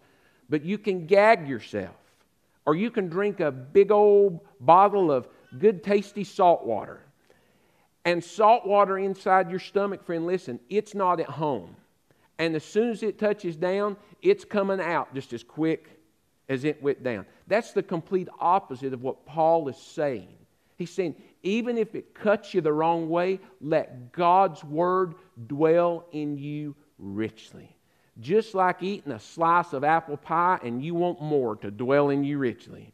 but 0.50 0.62
you 0.62 0.76
can 0.76 1.06
gag 1.06 1.48
yourself. 1.48 1.96
Or 2.66 2.74
you 2.74 2.90
can 2.90 3.08
drink 3.08 3.40
a 3.40 3.50
big 3.50 3.90
old 3.90 4.40
bottle 4.60 5.10
of 5.10 5.26
good, 5.58 5.82
tasty 5.82 6.22
salt 6.22 6.66
water. 6.66 7.00
And 8.04 8.22
salt 8.22 8.66
water 8.66 8.98
inside 8.98 9.48
your 9.48 9.58
stomach, 9.58 10.04
friend, 10.04 10.26
listen, 10.26 10.60
it's 10.68 10.94
not 10.94 11.18
at 11.18 11.30
home. 11.30 11.76
And 12.38 12.54
as 12.56 12.64
soon 12.64 12.90
as 12.90 13.02
it 13.02 13.18
touches 13.18 13.56
down, 13.56 13.96
it's 14.20 14.44
coming 14.44 14.82
out 14.82 15.14
just 15.14 15.32
as 15.32 15.42
quick 15.42 15.98
as 16.46 16.64
it 16.64 16.82
went 16.82 17.02
down. 17.02 17.24
That's 17.46 17.72
the 17.72 17.82
complete 17.82 18.28
opposite 18.38 18.92
of 18.92 19.02
what 19.02 19.24
Paul 19.24 19.66
is 19.68 19.78
saying. 19.78 20.28
He's 20.76 20.90
saying, 20.90 21.14
even 21.44 21.78
if 21.78 21.94
it 21.94 22.14
cuts 22.14 22.54
you 22.54 22.60
the 22.60 22.72
wrong 22.72 23.08
way, 23.08 23.38
let 23.60 24.12
God's 24.12 24.64
word 24.64 25.14
dwell 25.46 26.06
in 26.10 26.36
you 26.36 26.74
richly. 26.98 27.76
Just 28.20 28.54
like 28.54 28.82
eating 28.82 29.12
a 29.12 29.20
slice 29.20 29.72
of 29.72 29.84
apple 29.84 30.16
pie 30.16 30.58
and 30.62 30.82
you 30.82 30.94
want 30.94 31.20
more 31.20 31.56
to 31.56 31.70
dwell 31.70 32.10
in 32.10 32.24
you 32.24 32.38
richly. 32.38 32.92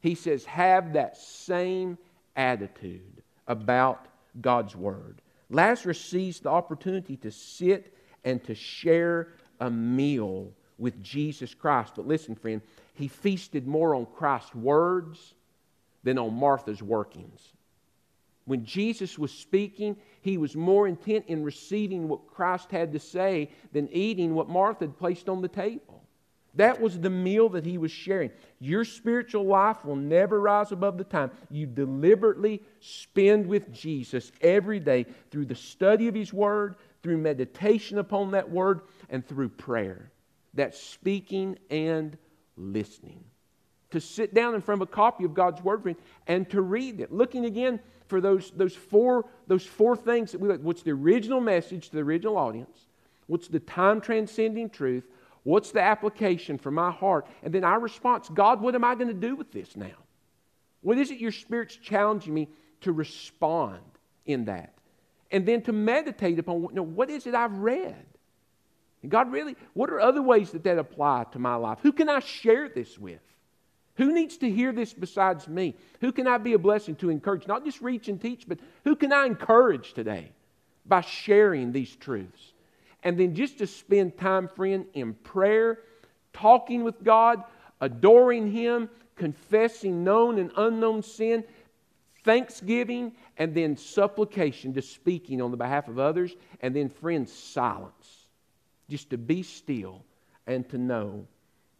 He 0.00 0.14
says, 0.14 0.44
have 0.44 0.92
that 0.92 1.16
same 1.16 1.98
attitude 2.36 3.22
about 3.48 4.06
God's 4.40 4.76
word. 4.76 5.20
Lazarus 5.50 6.00
seized 6.00 6.44
the 6.44 6.50
opportunity 6.50 7.16
to 7.18 7.30
sit 7.30 7.92
and 8.24 8.42
to 8.44 8.54
share 8.54 9.28
a 9.58 9.68
meal 9.68 10.52
with 10.78 11.02
Jesus 11.02 11.54
Christ. 11.54 11.94
But 11.96 12.06
listen, 12.06 12.36
friend, 12.36 12.62
he 12.94 13.08
feasted 13.08 13.66
more 13.66 13.94
on 13.94 14.06
Christ's 14.06 14.54
words 14.54 15.34
than 16.04 16.18
on 16.18 16.34
Martha's 16.34 16.82
workings. 16.82 17.52
When 18.50 18.64
Jesus 18.64 19.16
was 19.16 19.30
speaking, 19.30 19.96
he 20.22 20.36
was 20.36 20.56
more 20.56 20.88
intent 20.88 21.26
in 21.28 21.44
receiving 21.44 22.08
what 22.08 22.26
Christ 22.26 22.72
had 22.72 22.92
to 22.94 22.98
say 22.98 23.48
than 23.72 23.88
eating 23.92 24.34
what 24.34 24.48
Martha 24.48 24.86
had 24.86 24.98
placed 24.98 25.28
on 25.28 25.40
the 25.40 25.46
table. 25.46 26.02
That 26.56 26.80
was 26.80 26.98
the 26.98 27.10
meal 27.10 27.48
that 27.50 27.64
he 27.64 27.78
was 27.78 27.92
sharing. 27.92 28.32
Your 28.58 28.84
spiritual 28.84 29.44
life 29.44 29.84
will 29.84 29.94
never 29.94 30.40
rise 30.40 30.72
above 30.72 30.98
the 30.98 31.04
time 31.04 31.30
you 31.48 31.64
deliberately 31.64 32.64
spend 32.80 33.46
with 33.46 33.72
Jesus 33.72 34.32
every 34.40 34.80
day 34.80 35.06
through 35.30 35.46
the 35.46 35.54
study 35.54 36.08
of 36.08 36.16
his 36.16 36.32
word, 36.32 36.74
through 37.04 37.18
meditation 37.18 37.98
upon 37.98 38.32
that 38.32 38.50
word, 38.50 38.80
and 39.10 39.24
through 39.24 39.50
prayer. 39.50 40.10
That's 40.54 40.82
speaking 40.82 41.56
and 41.70 42.18
listening. 42.56 43.22
To 43.92 44.00
sit 44.00 44.34
down 44.34 44.56
in 44.56 44.60
front 44.60 44.82
of 44.82 44.88
a 44.88 44.90
copy 44.90 45.22
of 45.22 45.34
God's 45.34 45.62
word 45.62 45.94
and 46.26 46.50
to 46.50 46.60
read 46.62 46.98
it. 46.98 47.12
Looking 47.12 47.44
again 47.44 47.78
for 48.10 48.20
those, 48.20 48.50
those, 48.50 48.74
four, 48.74 49.24
those 49.46 49.64
four 49.64 49.96
things 49.96 50.32
that 50.32 50.40
we 50.40 50.48
like. 50.48 50.60
What's 50.60 50.82
the 50.82 50.90
original 50.90 51.40
message 51.40 51.88
to 51.88 51.96
the 51.96 52.02
original 52.02 52.36
audience? 52.36 52.88
What's 53.28 53.48
the 53.48 53.60
time 53.60 54.00
transcending 54.00 54.68
truth? 54.68 55.04
What's 55.44 55.70
the 55.70 55.80
application 55.80 56.58
for 56.58 56.70
my 56.70 56.90
heart? 56.90 57.26
And 57.42 57.54
then 57.54 57.64
our 57.64 57.80
response 57.80 58.28
God, 58.28 58.60
what 58.60 58.74
am 58.74 58.84
I 58.84 58.96
going 58.96 59.08
to 59.08 59.14
do 59.14 59.36
with 59.36 59.52
this 59.52 59.76
now? 59.76 59.96
What 60.82 60.98
is 60.98 61.10
it 61.10 61.18
your 61.18 61.32
Spirit's 61.32 61.76
challenging 61.76 62.34
me 62.34 62.48
to 62.82 62.92
respond 62.92 63.80
in 64.26 64.46
that? 64.46 64.74
And 65.30 65.46
then 65.46 65.62
to 65.62 65.72
meditate 65.72 66.38
upon 66.38 66.62
you 66.62 66.68
know, 66.72 66.82
what 66.82 67.08
is 67.08 67.26
it 67.26 67.34
I've 67.34 67.56
read? 67.56 68.04
And 69.02 69.10
God, 69.10 69.32
really, 69.32 69.56
what 69.72 69.88
are 69.90 70.00
other 70.00 70.20
ways 70.20 70.50
that 70.50 70.64
that 70.64 70.78
apply 70.78 71.26
to 71.32 71.38
my 71.38 71.54
life? 71.54 71.78
Who 71.82 71.92
can 71.92 72.08
I 72.08 72.18
share 72.18 72.68
this 72.68 72.98
with? 72.98 73.20
Who 74.00 74.14
needs 74.14 74.38
to 74.38 74.48
hear 74.48 74.72
this 74.72 74.94
besides 74.94 75.46
me? 75.46 75.74
Who 76.00 76.10
can 76.10 76.26
I 76.26 76.38
be 76.38 76.54
a 76.54 76.58
blessing 76.58 76.94
to 76.96 77.10
encourage? 77.10 77.46
Not 77.46 77.66
just 77.66 77.82
reach 77.82 78.08
and 78.08 78.18
teach, 78.18 78.48
but 78.48 78.58
who 78.82 78.96
can 78.96 79.12
I 79.12 79.26
encourage 79.26 79.92
today 79.92 80.32
by 80.86 81.02
sharing 81.02 81.70
these 81.70 81.94
truths? 81.96 82.54
And 83.04 83.20
then 83.20 83.34
just 83.34 83.58
to 83.58 83.66
spend 83.66 84.16
time, 84.16 84.48
friend, 84.48 84.86
in 84.94 85.12
prayer, 85.12 85.80
talking 86.32 86.82
with 86.82 87.04
God, 87.04 87.44
adoring 87.82 88.50
Him, 88.50 88.88
confessing 89.16 90.02
known 90.02 90.38
and 90.38 90.50
unknown 90.56 91.02
sin, 91.02 91.44
thanksgiving, 92.24 93.12
and 93.36 93.54
then 93.54 93.76
supplication, 93.76 94.72
just 94.72 94.94
speaking 94.94 95.42
on 95.42 95.50
the 95.50 95.58
behalf 95.58 95.88
of 95.88 95.98
others, 95.98 96.34
and 96.62 96.74
then, 96.74 96.88
friends, 96.88 97.30
silence. 97.30 98.28
Just 98.88 99.10
to 99.10 99.18
be 99.18 99.42
still 99.42 100.02
and 100.46 100.66
to 100.70 100.78
know 100.78 101.26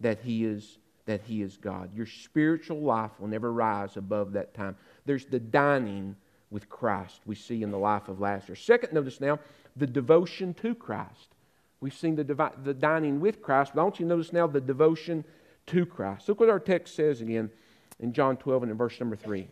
that 0.01 0.19
He 0.21 0.45
is 0.45 0.77
that 1.11 1.23
He 1.23 1.43
is 1.43 1.57
God. 1.57 1.91
Your 1.95 2.07
spiritual 2.07 2.81
life 2.81 3.11
will 3.19 3.29
never 3.29 3.53
rise 3.53 3.97
above 3.97 4.33
that 4.33 4.55
time. 4.55 4.77
There's 5.07 5.25
the 5.25 5.41
dining 5.41 6.15
with 6.51 6.69
Christ 6.69 7.21
we 7.27 7.35
see 7.35 7.63
in 7.63 7.71
the 7.71 7.79
life 7.79 8.09
of 8.09 8.21
Lazarus. 8.21 8.61
Second, 8.61 8.93
notice 8.93 9.21
now 9.21 9.41
the 9.77 9.87
devotion 9.87 10.55
to 10.55 10.75
Christ. 10.75 11.35
We've 11.81 11.95
seen 11.95 12.15
the, 12.15 12.25
divi- 12.25 12.63
the 12.63 12.75
dining 12.75 13.21
with 13.21 13.43
Christ, 13.43 13.73
but 13.75 13.81
I 13.81 13.85
want 13.85 13.99
you 13.99 14.07
to 14.07 14.11
notice 14.11 14.33
now 14.33 14.47
the 14.47 14.61
devotion 14.61 15.25
to 15.67 15.85
Christ. 15.85 16.29
Look 16.29 16.41
what 16.41 16.49
our 16.49 16.61
text 16.61 16.95
says 16.95 17.21
again 17.21 17.51
in 17.99 18.13
John 18.13 18.37
12 18.37 18.65
and 18.65 18.73
in 18.73 18.79
verse 18.79 18.99
number 19.01 19.17
3. 19.17 19.49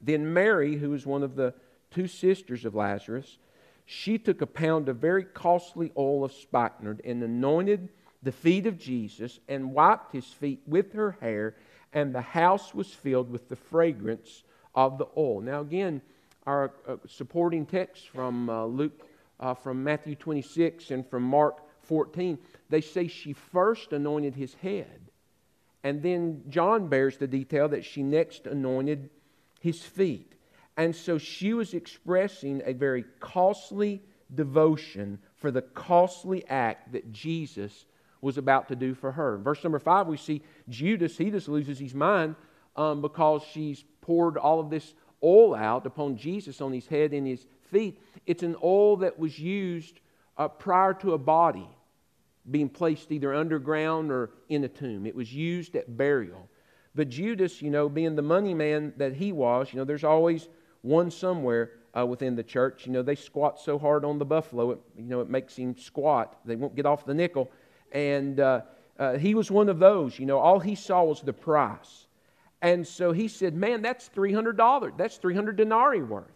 Then 0.00 0.32
Mary, 0.32 0.76
who 0.76 0.90
was 0.90 1.06
one 1.06 1.22
of 1.22 1.36
the 1.36 1.54
two 1.90 2.08
sisters 2.08 2.64
of 2.64 2.74
Lazarus, 2.74 3.38
she 3.84 4.18
took 4.18 4.40
a 4.40 4.46
pound 4.46 4.88
of 4.88 4.96
very 4.96 5.24
costly 5.24 5.92
oil 5.96 6.24
of 6.24 6.32
spikenard 6.32 7.00
and 7.04 7.22
anointed 7.22 7.88
the 8.26 8.32
feet 8.32 8.66
of 8.66 8.76
Jesus 8.76 9.38
and 9.48 9.72
wiped 9.72 10.12
his 10.12 10.26
feet 10.26 10.60
with 10.66 10.92
her 10.94 11.16
hair, 11.20 11.54
and 11.92 12.12
the 12.12 12.20
house 12.20 12.74
was 12.74 12.88
filled 12.88 13.30
with 13.30 13.48
the 13.48 13.54
fragrance 13.54 14.42
of 14.74 14.98
the 14.98 15.06
oil. 15.16 15.40
Now, 15.40 15.60
again, 15.60 16.02
our 16.44 16.72
uh, 16.88 16.96
supporting 17.06 17.64
text 17.64 18.08
from 18.08 18.50
uh, 18.50 18.64
Luke, 18.64 19.06
uh, 19.38 19.54
from 19.54 19.84
Matthew 19.84 20.16
26, 20.16 20.90
and 20.90 21.06
from 21.08 21.22
Mark 21.22 21.62
14, 21.82 22.36
they 22.68 22.80
say 22.80 23.06
she 23.06 23.32
first 23.32 23.92
anointed 23.92 24.34
his 24.34 24.54
head. 24.54 25.02
And 25.84 26.02
then 26.02 26.42
John 26.48 26.88
bears 26.88 27.18
the 27.18 27.28
detail 27.28 27.68
that 27.68 27.84
she 27.84 28.02
next 28.02 28.48
anointed 28.48 29.08
his 29.60 29.82
feet. 29.82 30.32
And 30.76 30.96
so 30.96 31.16
she 31.16 31.54
was 31.54 31.74
expressing 31.74 32.60
a 32.64 32.72
very 32.72 33.04
costly 33.20 34.02
devotion 34.34 35.20
for 35.36 35.52
the 35.52 35.62
costly 35.62 36.44
act 36.48 36.92
that 36.92 37.12
Jesus 37.12 37.84
was 38.20 38.38
about 38.38 38.68
to 38.68 38.76
do 38.76 38.94
for 38.94 39.12
her. 39.12 39.36
Verse 39.38 39.62
number 39.62 39.78
five, 39.78 40.06
we 40.06 40.16
see 40.16 40.42
Judas, 40.68 41.16
he 41.16 41.30
just 41.30 41.48
loses 41.48 41.78
his 41.78 41.94
mind 41.94 42.34
um, 42.76 43.00
because 43.00 43.42
she's 43.52 43.84
poured 44.00 44.36
all 44.36 44.60
of 44.60 44.70
this 44.70 44.94
oil 45.22 45.54
out 45.54 45.86
upon 45.86 46.16
Jesus 46.16 46.60
on 46.60 46.72
his 46.72 46.86
head 46.86 47.12
and 47.12 47.26
his 47.26 47.46
feet. 47.70 48.00
It's 48.26 48.42
an 48.42 48.56
oil 48.62 48.96
that 48.98 49.18
was 49.18 49.38
used 49.38 50.00
uh, 50.36 50.48
prior 50.48 50.94
to 50.94 51.12
a 51.12 51.18
body 51.18 51.68
being 52.50 52.68
placed 52.68 53.10
either 53.10 53.34
underground 53.34 54.12
or 54.12 54.30
in 54.48 54.64
a 54.64 54.68
tomb. 54.68 55.06
It 55.06 55.14
was 55.14 55.32
used 55.32 55.74
at 55.74 55.96
burial. 55.96 56.48
But 56.94 57.08
Judas, 57.08 57.60
you 57.60 57.70
know, 57.70 57.88
being 57.88 58.16
the 58.16 58.22
money 58.22 58.54
man 58.54 58.92
that 58.96 59.14
he 59.14 59.32
was, 59.32 59.68
you 59.72 59.78
know, 59.78 59.84
there's 59.84 60.04
always 60.04 60.48
one 60.82 61.10
somewhere 61.10 61.72
uh, 61.96 62.06
within 62.06 62.36
the 62.36 62.42
church. 62.42 62.86
You 62.86 62.92
know, 62.92 63.02
they 63.02 63.14
squat 63.14 63.60
so 63.60 63.78
hard 63.78 64.04
on 64.04 64.18
the 64.18 64.24
buffalo, 64.24 64.70
it, 64.72 64.80
you 64.96 65.04
know, 65.04 65.20
it 65.20 65.28
makes 65.28 65.56
him 65.56 65.76
squat. 65.76 66.38
They 66.44 66.56
won't 66.56 66.76
get 66.76 66.86
off 66.86 67.04
the 67.04 67.14
nickel. 67.14 67.50
And 67.92 68.40
uh, 68.40 68.62
uh, 68.98 69.18
he 69.18 69.34
was 69.34 69.50
one 69.50 69.68
of 69.68 69.78
those. 69.78 70.18
You 70.18 70.26
know, 70.26 70.38
all 70.38 70.58
he 70.58 70.74
saw 70.74 71.04
was 71.04 71.20
the 71.20 71.32
price. 71.32 72.06
And 72.62 72.86
so 72.86 73.12
he 73.12 73.28
said, 73.28 73.54
Man, 73.54 73.82
that's 73.82 74.08
$300. 74.10 74.96
That's 74.96 75.16
300 75.16 75.56
denarii 75.56 76.02
worth. 76.02 76.30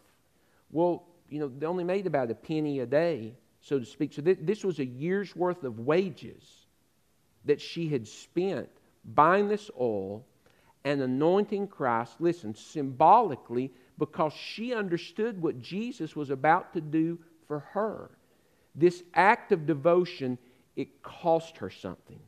Well, 0.71 1.05
you 1.29 1.39
know, 1.39 1.49
they 1.49 1.67
only 1.67 1.85
made 1.85 2.07
about 2.07 2.31
a 2.31 2.35
penny 2.35 2.81
a 2.81 2.87
day, 2.87 3.35
so 3.61 3.79
to 3.79 3.85
speak. 3.85 4.13
So 4.13 4.23
th- 4.23 4.39
this 4.43 4.65
was 4.65 4.79
a 4.79 4.85
year's 4.85 5.35
worth 5.35 5.65
of 5.65 5.81
wages 5.81 6.67
that 7.45 7.61
she 7.61 7.89
had 7.89 8.07
spent 8.07 8.69
buying 9.05 9.49
this 9.49 9.71
oil 9.81 10.25
and 10.85 11.01
anointing 11.01 11.69
Christ, 11.69 12.17
listen, 12.21 12.55
symbolically, 12.55 13.71
because 13.99 14.33
she 14.33 14.75
understood 14.75 15.41
what 15.41 15.61
Jesus 15.61 16.17
was 16.17 16.31
about 16.31 16.73
to 16.73 16.81
do 16.81 17.19
for 17.47 17.61
her. 17.61 18.11
This 18.75 19.03
act 19.15 19.53
of 19.53 19.67
devotion, 19.67 20.39
it 20.77 21.03
cost 21.03 21.59
her 21.59 21.71
something. 21.71 22.21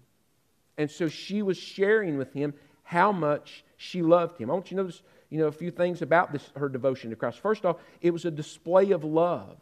And 0.79 0.91
so 0.91 1.09
she 1.09 1.43
was 1.43 1.57
sharing 1.57 2.19
with 2.19 2.33
him 2.33 2.55
how 2.83 3.13
much 3.13 3.65
she 3.77 4.03
loved 4.03 4.39
him. 4.39 4.51
I 4.51 4.55
want 4.55 4.71
you 4.71 4.77
to 4.77 4.83
notice, 4.83 5.03
you 5.31 5.39
know, 5.39 5.47
a 5.47 5.53
few 5.53 5.71
things 5.71 6.03
about 6.03 6.33
this, 6.33 6.51
her 6.57 6.69
devotion 6.69 7.11
to 7.11 7.17
Christ. 7.17 7.39
First 7.41 7.65
off, 7.65 7.77
it 8.01 8.11
was 8.11 8.25
a 8.25 8.31
display 8.31 8.91
of 8.91 9.05
love. 9.05 9.59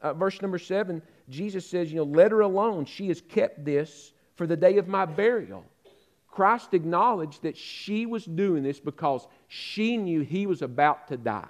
Uh, 0.00 0.12
verse 0.14 0.42
number 0.42 0.58
seven, 0.58 1.00
Jesus 1.28 1.68
says, 1.68 1.92
you 1.92 1.98
know, 1.98 2.04
let 2.04 2.32
her 2.32 2.40
alone. 2.40 2.84
She 2.84 3.08
has 3.08 3.20
kept 3.20 3.64
this 3.64 4.12
for 4.34 4.46
the 4.46 4.56
day 4.56 4.78
of 4.78 4.88
my 4.88 5.04
burial. 5.04 5.64
Christ 6.28 6.74
acknowledged 6.74 7.42
that 7.42 7.56
she 7.56 8.06
was 8.06 8.24
doing 8.24 8.62
this 8.62 8.80
because 8.80 9.26
she 9.48 9.96
knew 9.96 10.22
he 10.22 10.46
was 10.46 10.62
about 10.62 11.08
to 11.08 11.16
die. 11.16 11.48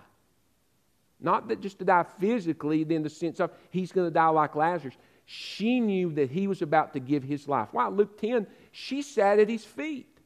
Not 1.21 1.49
that 1.49 1.61
just 1.61 1.79
to 1.79 1.85
die 1.85 2.05
physically, 2.18 2.83
in 2.83 3.03
the 3.05 3.09
sense 3.09 3.38
of 3.38 3.53
he's 3.71 3.92
going 3.92 4.09
to 4.09 4.12
die 4.12 4.29
like 4.29 4.57
Lazarus. 4.57 4.97
She 5.35 5.81
knew 5.81 6.12
that 6.12 6.31
he 6.31 6.47
was 6.47 6.61
about 6.61 6.92
to 6.92 7.01
give 7.01 7.23
his 7.23 7.49
life. 7.49 7.71
Why? 7.73 7.88
Luke 7.88 8.21
10, 8.21 8.47
she 8.71 9.01
sat 9.01 9.38
at 9.38 9.49
his 9.49 9.64
feet. 9.64 10.18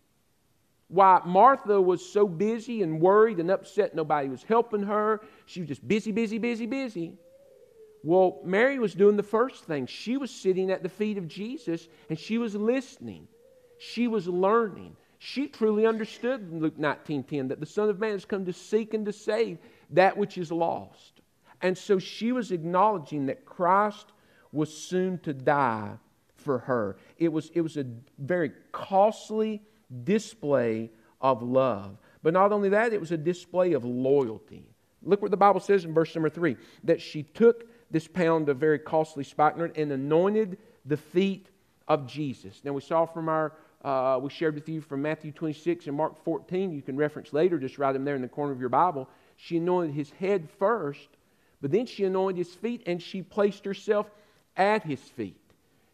Why 0.89 1.21
Martha 1.25 1.81
was 1.81 2.05
so 2.05 2.27
busy 2.27 2.83
and 2.83 3.01
worried 3.01 3.39
and 3.39 3.49
upset 3.49 3.95
nobody 3.95 4.29
was 4.29 4.43
helping 4.43 4.83
her. 4.83 5.21
She 5.47 5.61
was 5.61 5.69
just 5.69 5.87
busy, 5.87 6.11
busy, 6.11 6.39
busy, 6.39 6.67
busy. 6.67 7.19
Well, 8.03 8.41
Mary 8.43 8.81
was 8.81 8.95
doing 8.95 9.17
the 9.17 9.23
first 9.23 9.63
thing. 9.65 9.87
She 9.87 10.17
was 10.17 10.33
sitting 10.33 10.73
at 10.73 10.83
the 10.83 10.89
feet 10.89 11.19
of 11.19 11.29
Jesus 11.29 11.87
and 12.09 12.19
she 12.19 12.39
was 12.39 12.57
listening. 12.57 13.29
She 13.79 14.09
was 14.09 14.27
learning. 14.27 14.97
She 15.21 15.47
truly 15.47 15.87
understood 15.87 16.41
in 16.51 16.59
Luke 16.59 16.79
19:10 16.79 17.47
that 17.51 17.61
the 17.61 17.67
Son 17.67 17.89
of 17.89 18.01
Man 18.01 18.11
has 18.11 18.25
come 18.25 18.45
to 18.45 18.53
seek 18.53 18.93
and 18.93 19.07
to 19.07 19.13
save 19.13 19.59
that 19.91 20.17
which 20.17 20.37
is 20.37 20.51
lost. 20.51 21.21
And 21.63 21.79
so 21.79 22.01
she 22.01 22.33
was 22.33 22.51
acknowledging 22.51 23.27
that 23.27 23.47
Christ 23.47 24.13
was 24.57 24.77
soon 24.77 25.19
to 25.21 25.33
die 25.33 25.93
for 26.35 26.59
her. 26.61 26.97
It 27.19 27.33
was, 27.33 27.51
it 27.55 27.61
was 27.61 27.77
a 27.77 27.87
very 28.19 28.53
costly 28.73 29.63
display 30.05 30.91
of 31.21 31.43
love. 31.43 31.99
But 32.23 32.33
not 32.33 32.53
only 32.53 32.71
that, 32.71 32.93
it 32.93 33.01
was 33.01 33.13
a 33.13 33.17
display 33.17 33.75
of 33.75 33.85
loyalty. 33.85 34.65
Look 35.03 35.23
what 35.23 35.31
the 35.31 35.37
Bible 35.37 35.61
says 35.61 35.85
in 35.85 35.95
verse 35.95 36.15
number 36.15 36.31
three 36.31 36.57
that 36.85 37.01
she 37.01 37.23
took 37.23 37.69
this 37.91 38.09
pound 38.09 38.49
of 38.49 38.57
very 38.57 38.79
costly 38.79 39.23
spikenard 39.23 39.77
and 39.77 39.93
anointed 39.93 40.59
the 40.85 40.97
feet 40.97 41.49
of 41.87 42.07
Jesus. 42.07 42.61
Now, 42.65 42.73
we 42.73 42.81
saw 42.81 43.07
from 43.07 43.29
our, 43.29 43.53
uh, 43.85 44.19
we 44.21 44.31
shared 44.31 44.55
with 44.55 44.69
you 44.69 44.81
from 44.81 45.03
Matthew 45.03 45.31
26 45.31 45.87
and 45.87 45.97
Mark 45.97 46.23
14. 46.25 46.73
You 46.73 46.83
can 46.83 46.97
reference 46.97 47.33
later, 47.33 47.59
just 47.59 47.79
write 47.79 47.93
them 47.93 48.05
there 48.05 48.17
in 48.17 48.23
the 48.23 48.29
corner 48.29 48.53
of 48.53 48.61
your 48.61 48.69
Bible. 48.69 49.09
She 49.37 49.59
anointed 49.59 49.95
his 49.95 50.11
head 50.11 50.49
first, 50.59 51.09
but 51.61 51.71
then 51.71 51.87
she 51.87 52.05
anointed 52.05 52.39
his 52.39 52.55
feet 52.55 52.83
and 52.87 53.01
she 53.01 53.23
placed 53.23 53.65
herself 53.65 54.11
at 54.57 54.83
his 54.83 55.01
feet. 55.01 55.41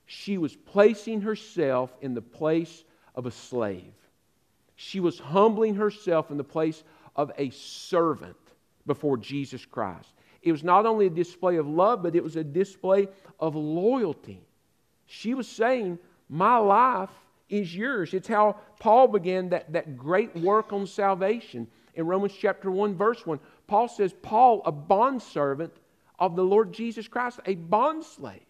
She 0.07 0.39
was 0.39 0.55
placing 0.55 1.23
herself 1.23 1.95
in 2.01 2.15
the 2.15 2.23
place 2.23 2.85
of 3.15 3.27
a 3.27 3.31
slave. 3.31 3.93
She 4.77 5.01
was 5.01 5.19
humbling 5.19 5.75
herself 5.75 6.31
in 6.31 6.37
the 6.37 6.45
place 6.45 6.83
of 7.17 7.31
a 7.39 7.51
servant 7.51 8.37
before 8.87 9.17
Jesus 9.17 9.65
Christ. 9.65 10.09
It 10.43 10.53
was 10.53 10.65
not 10.65 10.87
only 10.87 11.07
a 11.07 11.11
display 11.11 11.57
of 11.57 11.69
love, 11.69 12.03
but 12.03 12.17
it 12.17 12.23
was 12.23 12.37
a 12.37 12.45
display 12.45 13.09
of 13.39 13.55
loyalty. 13.55 14.41
She 15.07 15.35
was 15.35 15.47
saying, 15.47 15.99
My 16.29 16.57
life 16.57 17.11
is 17.49 17.75
yours. 17.75 18.13
It's 18.15 18.29
how 18.29 18.57
Paul 18.81 19.09
began 19.09 19.51
that, 19.51 19.73
that 19.73 19.97
great 19.97 20.35
work 20.37 20.73
on 20.73 20.87
salvation. 20.87 21.69
In 21.95 22.07
Romans 22.07 22.33
chapter 22.39 22.71
1, 22.71 22.95
verse 22.95 23.25
1, 23.27 23.39
Paul 23.67 23.89
says, 23.89 24.15
Paul, 24.23 24.63
a 24.65 24.73
bondservant 24.73 25.73
of 26.19 26.35
the 26.35 26.45
Lord 26.45 26.73
Jesus 26.73 27.07
Christ, 27.07 27.41
a 27.47 27.55
bondslave. 27.55 28.41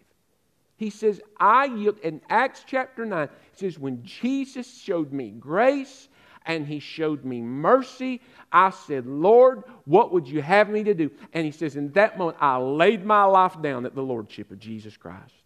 He 0.82 0.90
says, 0.90 1.20
I 1.38 1.66
yield. 1.66 2.00
In 2.00 2.20
Acts 2.28 2.64
chapter 2.66 3.06
9, 3.06 3.28
he 3.52 3.56
says, 3.56 3.78
When 3.78 4.02
Jesus 4.02 4.80
showed 4.80 5.12
me 5.12 5.30
grace 5.30 6.08
and 6.44 6.66
he 6.66 6.80
showed 6.80 7.24
me 7.24 7.40
mercy, 7.40 8.20
I 8.50 8.70
said, 8.70 9.06
Lord, 9.06 9.62
what 9.84 10.12
would 10.12 10.26
you 10.26 10.42
have 10.42 10.68
me 10.68 10.82
to 10.82 10.92
do? 10.92 11.12
And 11.34 11.46
he 11.46 11.52
says, 11.52 11.76
In 11.76 11.92
that 11.92 12.18
moment, 12.18 12.38
I 12.40 12.56
laid 12.56 13.04
my 13.04 13.22
life 13.22 13.62
down 13.62 13.86
at 13.86 13.94
the 13.94 14.02
Lordship 14.02 14.50
of 14.50 14.58
Jesus 14.58 14.96
Christ. 14.96 15.44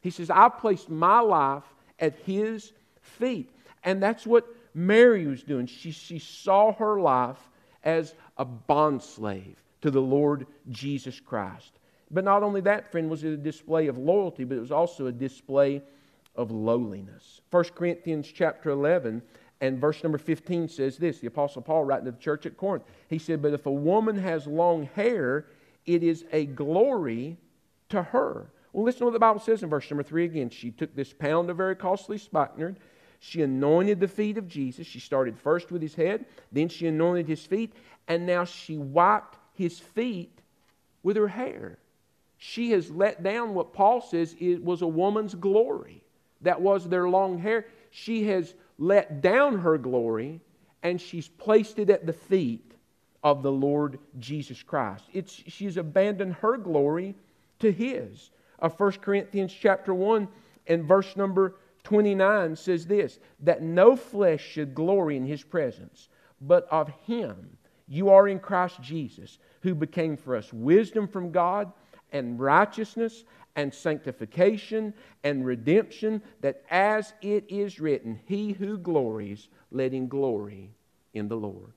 He 0.00 0.08
says, 0.08 0.30
I 0.30 0.48
placed 0.48 0.88
my 0.88 1.20
life 1.20 1.64
at 1.98 2.14
his 2.20 2.72
feet. 3.02 3.50
And 3.84 4.02
that's 4.02 4.26
what 4.26 4.46
Mary 4.72 5.26
was 5.26 5.42
doing. 5.42 5.66
She, 5.66 5.90
she 5.90 6.18
saw 6.18 6.72
her 6.72 6.98
life 6.98 7.50
as 7.84 8.14
a 8.38 8.46
bondslave 8.46 9.56
to 9.82 9.90
the 9.90 10.00
Lord 10.00 10.46
Jesus 10.70 11.20
Christ. 11.20 11.72
But 12.12 12.24
not 12.24 12.42
only 12.42 12.60
that, 12.62 12.92
friend, 12.92 13.08
was 13.08 13.24
it 13.24 13.32
a 13.32 13.36
display 13.36 13.86
of 13.86 13.96
loyalty, 13.96 14.44
but 14.44 14.58
it 14.58 14.60
was 14.60 14.70
also 14.70 15.06
a 15.06 15.12
display 15.12 15.82
of 16.36 16.50
lowliness. 16.50 17.40
1 17.50 17.64
Corinthians 17.74 18.30
chapter 18.30 18.70
11 18.70 19.22
and 19.62 19.80
verse 19.80 20.02
number 20.02 20.18
15 20.18 20.68
says 20.68 20.98
this 20.98 21.20
the 21.20 21.28
Apostle 21.28 21.62
Paul 21.62 21.84
writing 21.84 22.06
to 22.06 22.12
the 22.12 22.18
church 22.18 22.44
at 22.44 22.56
Corinth. 22.56 22.84
He 23.08 23.18
said, 23.18 23.40
But 23.40 23.54
if 23.54 23.64
a 23.66 23.72
woman 23.72 24.18
has 24.18 24.46
long 24.46 24.88
hair, 24.94 25.46
it 25.86 26.02
is 26.02 26.24
a 26.32 26.46
glory 26.46 27.38
to 27.88 28.02
her. 28.02 28.50
Well, 28.72 28.84
listen 28.84 29.00
to 29.00 29.04
what 29.06 29.12
the 29.12 29.18
Bible 29.18 29.40
says 29.40 29.62
in 29.62 29.70
verse 29.70 29.90
number 29.90 30.02
3 30.02 30.24
again. 30.24 30.50
She 30.50 30.70
took 30.70 30.94
this 30.94 31.12
pound 31.12 31.48
of 31.48 31.56
very 31.56 31.76
costly 31.76 32.18
spikenard. 32.18 32.78
She 33.20 33.42
anointed 33.42 34.00
the 34.00 34.08
feet 34.08 34.36
of 34.36 34.48
Jesus. 34.48 34.86
She 34.86 34.98
started 34.98 35.38
first 35.38 35.70
with 35.70 35.80
his 35.80 35.94
head, 35.94 36.26
then 36.50 36.68
she 36.68 36.88
anointed 36.88 37.28
his 37.28 37.46
feet, 37.46 37.72
and 38.08 38.26
now 38.26 38.44
she 38.44 38.76
wiped 38.76 39.38
his 39.54 39.78
feet 39.78 40.40
with 41.02 41.16
her 41.16 41.28
hair 41.28 41.78
she 42.44 42.72
has 42.72 42.90
let 42.90 43.22
down 43.22 43.54
what 43.54 43.72
Paul 43.72 44.00
says 44.00 44.34
it 44.40 44.64
was 44.64 44.82
a 44.82 44.86
woman's 44.86 45.36
glory. 45.36 46.02
That 46.40 46.60
was 46.60 46.88
their 46.88 47.08
long 47.08 47.38
hair. 47.38 47.66
She 47.92 48.24
has 48.24 48.54
let 48.78 49.20
down 49.20 49.60
her 49.60 49.78
glory 49.78 50.40
and 50.82 51.00
she's 51.00 51.28
placed 51.28 51.78
it 51.78 51.88
at 51.88 52.04
the 52.04 52.12
feet 52.12 52.74
of 53.22 53.44
the 53.44 53.52
Lord 53.52 54.00
Jesus 54.18 54.60
Christ. 54.60 55.04
It's, 55.12 55.32
she's 55.32 55.76
abandoned 55.76 56.34
her 56.34 56.56
glory 56.56 57.14
to 57.60 57.70
his. 57.70 58.30
Uh, 58.58 58.70
1 58.70 58.90
Corinthians 58.94 59.52
chapter 59.52 59.94
1 59.94 60.26
and 60.66 60.84
verse 60.84 61.14
number 61.14 61.54
29 61.84 62.56
says 62.56 62.86
this 62.86 63.20
that 63.38 63.62
no 63.62 63.94
flesh 63.94 64.42
should 64.42 64.74
glory 64.74 65.16
in 65.16 65.24
his 65.24 65.44
presence, 65.44 66.08
but 66.40 66.66
of 66.72 66.88
him 67.06 67.56
you 67.86 68.10
are 68.10 68.26
in 68.26 68.40
Christ 68.40 68.82
Jesus, 68.82 69.38
who 69.60 69.76
became 69.76 70.16
for 70.16 70.34
us 70.34 70.52
wisdom 70.52 71.06
from 71.06 71.30
God 71.30 71.72
and 72.12 72.38
righteousness 72.38 73.24
and 73.56 73.72
sanctification 73.72 74.94
and 75.24 75.44
redemption, 75.44 76.22
that 76.40 76.62
as 76.70 77.12
it 77.20 77.44
is 77.48 77.80
written, 77.80 78.20
He 78.26 78.52
who 78.52 78.78
glories, 78.78 79.48
let 79.70 79.92
him 79.92 80.08
glory 80.08 80.70
in 81.12 81.28
the 81.28 81.36
Lord. 81.36 81.72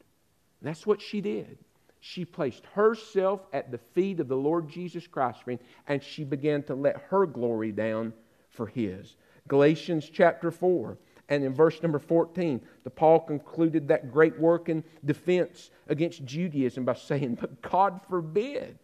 That's 0.61 0.87
what 0.87 1.01
she 1.01 1.21
did. 1.21 1.57
She 1.99 2.23
placed 2.23 2.65
herself 2.73 3.41
at 3.51 3.71
the 3.71 3.77
feet 3.77 4.19
of 4.19 4.27
the 4.27 4.37
Lord 4.37 4.69
Jesus 4.69 5.07
Christ, 5.07 5.39
and 5.87 6.03
she 6.03 6.23
began 6.23 6.61
to 6.63 6.75
let 6.75 6.97
her 7.09 7.25
glory 7.25 7.71
down 7.71 8.13
for 8.51 8.67
His. 8.67 9.15
Galatians 9.47 10.09
chapter 10.11 10.51
4 10.51 10.97
And 11.29 11.43
in 11.43 11.53
verse 11.53 11.81
number 11.81 11.97
14, 11.97 12.61
the 12.83 12.89
Paul 12.91 13.21
concluded 13.21 13.87
that 13.87 14.11
great 14.11 14.39
work 14.39 14.69
in 14.69 14.83
defense 15.03 15.71
against 15.87 16.23
Judaism 16.25 16.85
by 16.85 16.93
saying, 16.93 17.39
But 17.41 17.61
God 17.61 18.01
forbid 18.07 18.77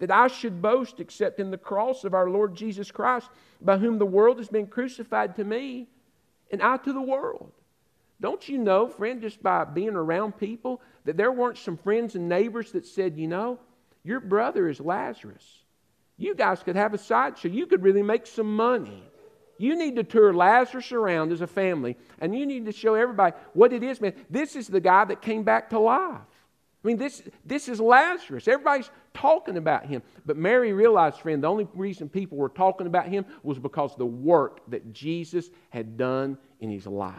that 0.00 0.10
I 0.10 0.26
should 0.26 0.60
boast 0.60 0.98
except 0.98 1.38
in 1.38 1.50
the 1.50 1.58
cross 1.58 2.04
of 2.04 2.14
our 2.14 2.28
Lord 2.28 2.54
Jesus 2.54 2.90
Christ, 2.90 3.28
by 3.60 3.78
whom 3.78 3.98
the 3.98 4.06
world 4.06 4.38
has 4.38 4.48
been 4.48 4.66
crucified 4.66 5.36
to 5.36 5.44
me, 5.44 5.86
and 6.50 6.62
I 6.62 6.78
to 6.78 6.92
the 6.92 7.00
world. 7.00 7.52
Don't 8.20 8.46
you 8.48 8.58
know, 8.58 8.88
friend, 8.88 9.20
just 9.20 9.42
by 9.42 9.64
being 9.64 9.94
around 9.94 10.36
people, 10.36 10.82
that 11.04 11.16
there 11.16 11.32
weren't 11.32 11.58
some 11.58 11.76
friends 11.76 12.14
and 12.16 12.28
neighbors 12.28 12.72
that 12.72 12.86
said, 12.86 13.16
You 13.16 13.28
know, 13.28 13.58
your 14.02 14.20
brother 14.20 14.68
is 14.68 14.80
Lazarus. 14.80 15.46
You 16.16 16.34
guys 16.34 16.62
could 16.62 16.76
have 16.76 16.92
a 16.92 16.98
sideshow. 16.98 17.48
You 17.48 17.66
could 17.66 17.82
really 17.82 18.02
make 18.02 18.26
some 18.26 18.54
money. 18.54 19.02
You 19.56 19.76
need 19.76 19.96
to 19.96 20.04
tour 20.04 20.32
Lazarus 20.32 20.92
around 20.92 21.32
as 21.32 21.42
a 21.42 21.46
family, 21.46 21.96
and 22.18 22.34
you 22.38 22.46
need 22.46 22.66
to 22.66 22.72
show 22.72 22.94
everybody 22.94 23.34
what 23.52 23.72
it 23.74 23.82
is, 23.82 24.00
man. 24.00 24.14
This 24.28 24.56
is 24.56 24.68
the 24.68 24.80
guy 24.80 25.04
that 25.04 25.20
came 25.20 25.42
back 25.42 25.70
to 25.70 25.78
life. 25.78 26.20
I 26.82 26.88
mean, 26.88 26.96
this, 26.96 27.22
this 27.44 27.68
is 27.68 27.78
Lazarus. 27.78 28.48
Everybody's 28.48 28.90
talking 29.14 29.56
about 29.56 29.86
him. 29.86 30.02
But 30.26 30.36
Mary 30.36 30.72
realized, 30.72 31.20
friend, 31.20 31.42
the 31.42 31.48
only 31.48 31.68
reason 31.74 32.08
people 32.08 32.38
were 32.38 32.48
talking 32.48 32.86
about 32.86 33.08
him 33.08 33.24
was 33.42 33.58
because 33.58 33.96
the 33.96 34.06
work 34.06 34.60
that 34.68 34.92
Jesus 34.92 35.50
had 35.70 35.96
done 35.96 36.38
in 36.60 36.70
his 36.70 36.86
life. 36.86 37.14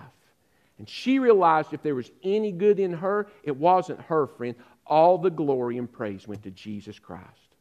And 0.78 0.90
she 0.90 1.20
realized 1.20 1.74
if 1.74 1.84
there 1.84 1.96
was 1.96 2.12
any 2.24 2.52
good 2.52 2.80
in 2.80 2.94
her, 2.94 3.28
it 3.44 3.56
wasn't 3.56 4.02
her, 4.02 4.26
friend. 4.26 4.56
All 4.88 5.18
the 5.18 5.30
glory 5.30 5.78
and 5.78 5.92
praise 5.92 6.28
went 6.28 6.44
to 6.44 6.52
Jesus 6.52 6.98
Christ. 6.98 7.56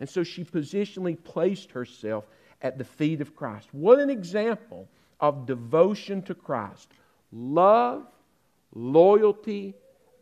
And 0.00 0.08
so 0.08 0.24
she 0.24 0.42
positionally 0.42 1.22
placed 1.22 1.70
herself 1.72 2.24
at 2.62 2.78
the 2.78 2.84
feet 2.84 3.20
of 3.20 3.36
Christ. 3.36 3.68
What 3.72 3.98
an 3.98 4.10
example 4.10 4.88
of 5.20 5.46
devotion 5.46 6.22
to 6.22 6.34
Christ 6.34 6.88
love, 7.30 8.06
loyalty, 8.74 9.74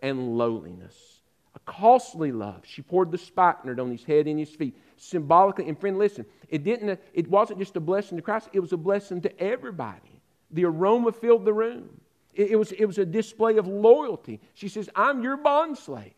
and 0.02 0.36
lowliness. 0.36 1.19
A 1.54 1.58
costly 1.60 2.32
love. 2.32 2.62
She 2.64 2.82
poured 2.82 3.10
the 3.10 3.18
spikenard 3.18 3.80
on 3.80 3.90
his 3.90 4.04
head 4.04 4.26
and 4.26 4.38
his 4.38 4.50
feet. 4.50 4.76
Symbolically, 4.96 5.68
and 5.68 5.78
friend, 5.78 5.98
listen, 5.98 6.26
it 6.48 6.62
didn't 6.62 7.00
it 7.12 7.28
wasn't 7.28 7.58
just 7.58 7.76
a 7.76 7.80
blessing 7.80 8.16
to 8.18 8.22
Christ, 8.22 8.48
it 8.52 8.60
was 8.60 8.72
a 8.72 8.76
blessing 8.76 9.20
to 9.22 9.40
everybody. 9.40 10.20
The 10.50 10.64
aroma 10.64 11.12
filled 11.12 11.44
the 11.44 11.52
room. 11.52 12.00
It, 12.34 12.52
it 12.52 12.56
was, 12.56 12.72
it 12.72 12.84
was 12.84 12.98
a 12.98 13.04
display 13.04 13.56
of 13.56 13.66
loyalty. 13.66 14.40
She 14.54 14.68
says, 14.68 14.88
I'm 14.94 15.22
your 15.22 15.36
bond 15.36 15.78
slave. 15.78 16.12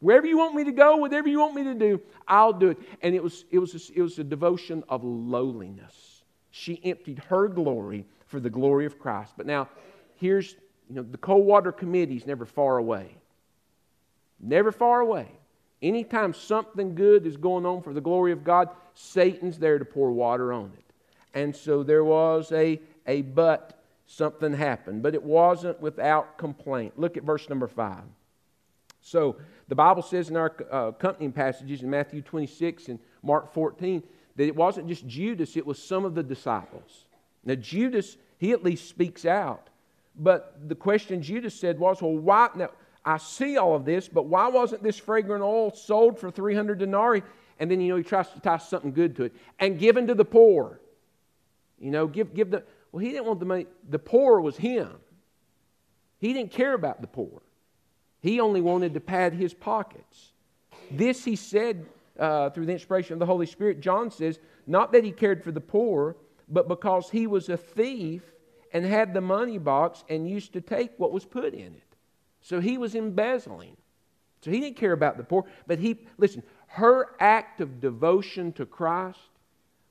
Wherever 0.00 0.26
you 0.26 0.38
want 0.38 0.54
me 0.54 0.64
to 0.64 0.72
go, 0.72 0.96
whatever 0.96 1.28
you 1.28 1.40
want 1.40 1.54
me 1.54 1.64
to 1.64 1.74
do, 1.74 2.00
I'll 2.26 2.52
do 2.52 2.70
it. 2.70 2.78
And 3.02 3.14
it 3.14 3.22
was, 3.22 3.44
it 3.50 3.58
was, 3.58 3.74
a, 3.74 3.98
it 3.98 4.02
was 4.02 4.18
a 4.18 4.24
devotion 4.24 4.84
of 4.88 5.02
lowliness. 5.02 6.22
She 6.50 6.80
emptied 6.84 7.18
her 7.28 7.48
glory 7.48 8.06
for 8.26 8.38
the 8.38 8.50
glory 8.50 8.86
of 8.86 8.98
Christ. 8.98 9.34
But 9.36 9.46
now, 9.46 9.68
here's, 10.16 10.54
you 10.88 10.96
know, 10.96 11.02
the 11.02 11.18
Coldwater 11.18 11.72
Committee 11.72 12.16
is 12.16 12.26
never 12.26 12.46
far 12.46 12.78
away. 12.78 13.16
Never 14.40 14.72
far 14.72 15.00
away. 15.00 15.28
Anytime 15.80 16.34
something 16.34 16.94
good 16.94 17.26
is 17.26 17.36
going 17.36 17.64
on 17.64 17.82
for 17.82 17.92
the 17.92 18.00
glory 18.00 18.32
of 18.32 18.44
God, 18.44 18.68
Satan's 18.94 19.58
there 19.58 19.78
to 19.78 19.84
pour 19.84 20.10
water 20.12 20.52
on 20.52 20.72
it. 20.76 20.84
And 21.34 21.54
so 21.54 21.82
there 21.82 22.04
was 22.04 22.50
a, 22.52 22.80
a 23.06 23.22
but, 23.22 23.80
something 24.06 24.52
happened. 24.52 25.02
But 25.02 25.14
it 25.14 25.22
wasn't 25.22 25.80
without 25.80 26.38
complaint. 26.38 26.98
Look 26.98 27.16
at 27.16 27.22
verse 27.22 27.48
number 27.48 27.68
5. 27.68 27.98
So 29.00 29.36
the 29.68 29.74
Bible 29.74 30.02
says 30.02 30.30
in 30.30 30.36
our 30.36 30.54
uh, 30.72 30.88
accompanying 30.88 31.32
passages 31.32 31.82
in 31.82 31.90
Matthew 31.90 32.22
26 32.22 32.88
and 32.88 32.98
Mark 33.22 33.52
14 33.52 34.02
that 34.36 34.46
it 34.46 34.54
wasn't 34.54 34.88
just 34.88 35.06
Judas, 35.06 35.56
it 35.56 35.66
was 35.66 35.82
some 35.82 36.04
of 36.04 36.14
the 36.14 36.22
disciples. 36.22 37.06
Now, 37.44 37.54
Judas, 37.54 38.16
he 38.38 38.52
at 38.52 38.62
least 38.62 38.88
speaks 38.88 39.24
out. 39.24 39.68
But 40.16 40.68
the 40.68 40.74
question 40.74 41.22
Judas 41.22 41.54
said 41.54 41.78
was, 41.78 42.02
well, 42.02 42.16
why? 42.16 42.50
Now, 42.54 42.70
I 43.04 43.16
see 43.16 43.56
all 43.56 43.74
of 43.74 43.84
this, 43.84 44.08
but 44.08 44.26
why 44.26 44.48
wasn't 44.48 44.82
this 44.82 44.98
fragrant 44.98 45.42
oil 45.42 45.74
sold 45.74 46.18
for 46.18 46.30
300 46.30 46.78
denarii? 46.78 47.22
And 47.58 47.70
then, 47.70 47.80
you 47.80 47.88
know, 47.88 47.96
he 47.96 48.02
tries 48.02 48.28
to 48.30 48.40
tie 48.40 48.58
something 48.58 48.92
good 48.92 49.16
to 49.16 49.24
it 49.24 49.34
and 49.58 49.78
given 49.78 50.06
to 50.08 50.14
the 50.14 50.24
poor. 50.24 50.80
You 51.78 51.90
know, 51.90 52.06
give, 52.06 52.34
give 52.34 52.50
the, 52.50 52.64
well, 52.92 53.00
he 53.00 53.10
didn't 53.10 53.26
want 53.26 53.40
the 53.40 53.46
money. 53.46 53.66
The 53.88 53.98
poor 53.98 54.40
was 54.40 54.56
him. 54.56 54.90
He 56.18 56.32
didn't 56.32 56.52
care 56.52 56.74
about 56.74 57.00
the 57.00 57.06
poor. 57.06 57.42
He 58.20 58.40
only 58.40 58.60
wanted 58.60 58.94
to 58.94 59.00
pad 59.00 59.32
his 59.32 59.54
pockets. 59.54 60.32
This 60.90 61.24
he 61.24 61.36
said 61.36 61.86
uh, 62.18 62.50
through 62.50 62.66
the 62.66 62.72
inspiration 62.72 63.12
of 63.12 63.18
the 63.20 63.26
Holy 63.26 63.46
Spirit. 63.46 63.80
John 63.80 64.10
says, 64.10 64.38
not 64.66 64.92
that 64.92 65.04
he 65.04 65.12
cared 65.12 65.42
for 65.42 65.52
the 65.52 65.60
poor, 65.60 66.16
but 66.48 66.68
because 66.68 67.10
he 67.10 67.26
was 67.26 67.48
a 67.48 67.56
thief 67.56 68.22
and 68.72 68.84
had 68.84 69.14
the 69.14 69.20
money 69.20 69.58
box 69.58 70.04
and 70.08 70.28
used 70.28 70.52
to 70.54 70.60
take 70.60 70.92
what 70.96 71.12
was 71.12 71.24
put 71.24 71.54
in 71.54 71.74
it. 71.74 71.87
So 72.40 72.60
he 72.60 72.78
was 72.78 72.94
embezzling. 72.94 73.76
So 74.40 74.50
he 74.50 74.60
didn't 74.60 74.76
care 74.76 74.92
about 74.92 75.16
the 75.16 75.24
poor, 75.24 75.44
but 75.66 75.78
he, 75.78 76.06
listen, 76.16 76.42
her 76.68 77.16
act 77.18 77.60
of 77.60 77.80
devotion 77.80 78.52
to 78.52 78.66
Christ 78.66 79.18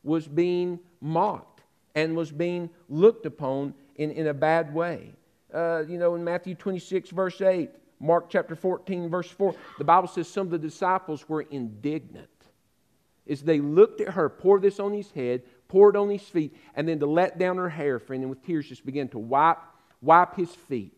was 0.03 0.27
being 0.27 0.79
mocked 1.01 1.61
and 1.95 2.15
was 2.15 2.31
being 2.31 2.69
looked 2.89 3.25
upon 3.25 3.73
in, 3.95 4.11
in 4.11 4.27
a 4.27 4.33
bad 4.33 4.73
way. 4.73 5.11
Uh, 5.53 5.83
you 5.87 5.97
know, 5.97 6.15
in 6.15 6.23
Matthew 6.23 6.55
26, 6.55 7.09
verse 7.09 7.41
8, 7.41 7.69
Mark 7.99 8.29
chapter 8.29 8.55
14, 8.55 9.09
verse 9.09 9.29
4, 9.29 9.55
the 9.77 9.83
Bible 9.83 10.07
says 10.07 10.27
some 10.27 10.47
of 10.47 10.51
the 10.51 10.59
disciples 10.59 11.27
were 11.27 11.41
indignant 11.41 12.29
as 13.29 13.41
they 13.41 13.59
looked 13.59 14.01
at 14.01 14.13
her, 14.13 14.29
pour 14.29 14.59
this 14.59 14.79
on 14.79 14.93
his 14.93 15.11
head, 15.11 15.43
pour 15.67 15.89
it 15.89 15.95
on 15.95 16.09
his 16.09 16.21
feet, 16.21 16.55
and 16.75 16.87
then 16.87 16.99
to 16.99 17.05
let 17.05 17.37
down 17.37 17.57
her 17.57 17.69
hair, 17.69 17.99
friend, 17.99 18.23
and 18.23 18.29
with 18.29 18.43
tears 18.45 18.67
just 18.67 18.85
began 18.85 19.07
to 19.09 19.19
wipe, 19.19 19.57
wipe 20.01 20.35
his 20.35 20.49
feet, 20.49 20.96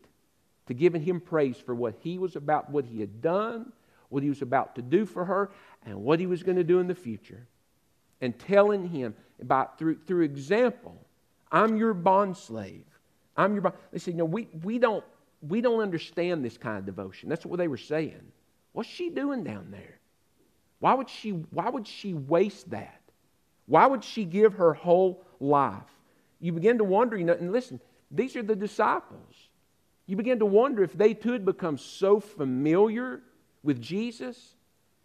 to 0.70 0.74
giving 0.74 1.02
him 1.02 1.20
praise 1.20 1.58
for 1.58 1.76
what 1.76 1.96
he 2.02 2.18
was 2.18 2.38
about, 2.38 2.70
what 2.70 2.86
he 2.86 3.02
had 3.02 3.22
done, 3.22 3.72
what 4.08 4.24
he 4.24 4.30
was 4.30 4.42
about 4.42 4.76
to 4.76 4.82
do 4.82 5.06
for 5.06 5.26
her, 5.26 5.52
and 5.86 6.02
what 6.02 6.20
he 6.20 6.28
was 6.28 6.44
going 6.44 6.58
to 6.58 6.64
do 6.64 6.80
in 6.80 6.88
the 6.88 6.96
future. 6.96 7.46
And 8.22 8.38
telling 8.40 8.88
him 8.88 9.16
about 9.42 9.78
through, 9.78 9.98
through 10.06 10.24
example, 10.24 10.96
I'm 11.52 11.76
your 11.76 11.94
bond 11.94 12.38
slave. 12.38 12.86
I'm 13.36 13.54
your 13.54 13.64
bond. 13.64 13.76
They 13.92 14.00
said, 14.00 14.14
you 14.14 14.20
know, 14.20 14.26
we, 14.26 14.48
we 14.64 14.80
don't 14.80 15.04
we 15.42 15.62
don't 15.62 15.80
understand 15.80 16.46
this 16.46 16.58
kind 16.58 16.78
of 16.78 16.86
devotion. 16.86 17.30
That's 17.30 17.46
what 17.46 17.58
they 17.58 17.68
were 17.68 17.78
saying. 17.78 18.32
What's 18.74 18.90
she 18.90 19.10
doing 19.10 19.44
down 19.44 19.72
there? 19.72 20.00
Why 20.80 20.94
would 20.94 21.10
she, 21.10 21.32
why 21.32 21.70
would 21.70 21.88
she 21.88 22.14
waste 22.14 22.70
that? 22.72 23.02
Why 23.66 23.88
would 23.88 24.04
she 24.04 24.26
give 24.26 24.54
her 24.56 24.74
whole 24.74 25.24
life? 25.40 25.82
You 26.40 26.52
begin 26.52 26.78
to 26.78 26.84
wonder, 26.84 27.18
you 27.18 27.26
know, 27.26 27.34
and 27.34 27.52
listen, 27.52 27.80
these 28.12 28.36
are 28.36 28.44
the 28.44 28.56
disciples. 28.56 29.49
You 30.10 30.16
begin 30.16 30.40
to 30.40 30.46
wonder 30.48 30.82
if 30.82 30.94
they 30.94 31.14
too 31.14 31.34
had 31.34 31.46
become 31.46 31.78
so 31.78 32.20
familiar 32.20 33.22
with 33.62 33.80
Jesus 33.80 34.56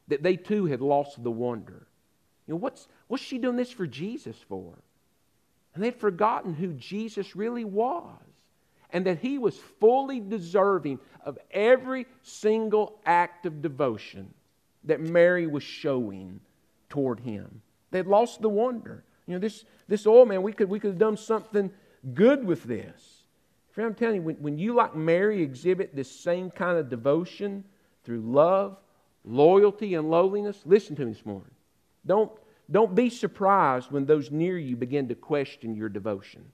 that 0.08 0.22
they 0.22 0.34
too 0.34 0.64
had 0.64 0.80
lost 0.80 1.22
the 1.22 1.30
wonder. 1.30 1.86
You 2.46 2.54
know, 2.54 2.58
what's, 2.58 2.88
what's 3.08 3.22
she 3.22 3.36
doing 3.36 3.56
this 3.56 3.70
for 3.70 3.86
Jesus 3.86 4.34
for? 4.48 4.72
And 5.74 5.84
they'd 5.84 5.94
forgotten 5.94 6.54
who 6.54 6.72
Jesus 6.72 7.36
really 7.36 7.66
was 7.66 8.16
and 8.94 9.04
that 9.04 9.18
he 9.18 9.36
was 9.36 9.58
fully 9.78 10.20
deserving 10.20 11.00
of 11.22 11.38
every 11.50 12.06
single 12.22 12.98
act 13.04 13.44
of 13.44 13.60
devotion 13.60 14.32
that 14.84 15.00
Mary 15.00 15.46
was 15.46 15.62
showing 15.62 16.40
toward 16.88 17.20
him. 17.20 17.60
They'd 17.90 18.06
lost 18.06 18.40
the 18.40 18.48
wonder. 18.48 19.04
You 19.26 19.34
know, 19.34 19.40
this, 19.40 19.66
this 19.86 20.06
oil, 20.06 20.24
man, 20.24 20.40
we 20.40 20.54
could, 20.54 20.70
we 20.70 20.80
could 20.80 20.92
have 20.92 20.98
done 20.98 21.18
something 21.18 21.70
good 22.14 22.42
with 22.42 22.64
this. 22.64 23.13
Friend, 23.74 23.88
I'm 23.88 23.94
telling 23.96 24.16
you, 24.16 24.22
when, 24.22 24.36
when 24.36 24.56
you, 24.56 24.72
like 24.74 24.94
Mary, 24.94 25.42
exhibit 25.42 25.96
this 25.96 26.08
same 26.08 26.48
kind 26.48 26.78
of 26.78 26.88
devotion 26.88 27.64
through 28.04 28.20
love, 28.20 28.78
loyalty, 29.24 29.94
and 29.94 30.08
lowliness, 30.08 30.62
listen 30.64 30.94
to 30.94 31.04
me 31.04 31.12
this 31.12 31.26
morning. 31.26 31.50
Don't, 32.06 32.30
don't 32.70 32.94
be 32.94 33.10
surprised 33.10 33.90
when 33.90 34.06
those 34.06 34.30
near 34.30 34.56
you 34.56 34.76
begin 34.76 35.08
to 35.08 35.16
question 35.16 35.74
your 35.74 35.88
devotion. 35.88 36.44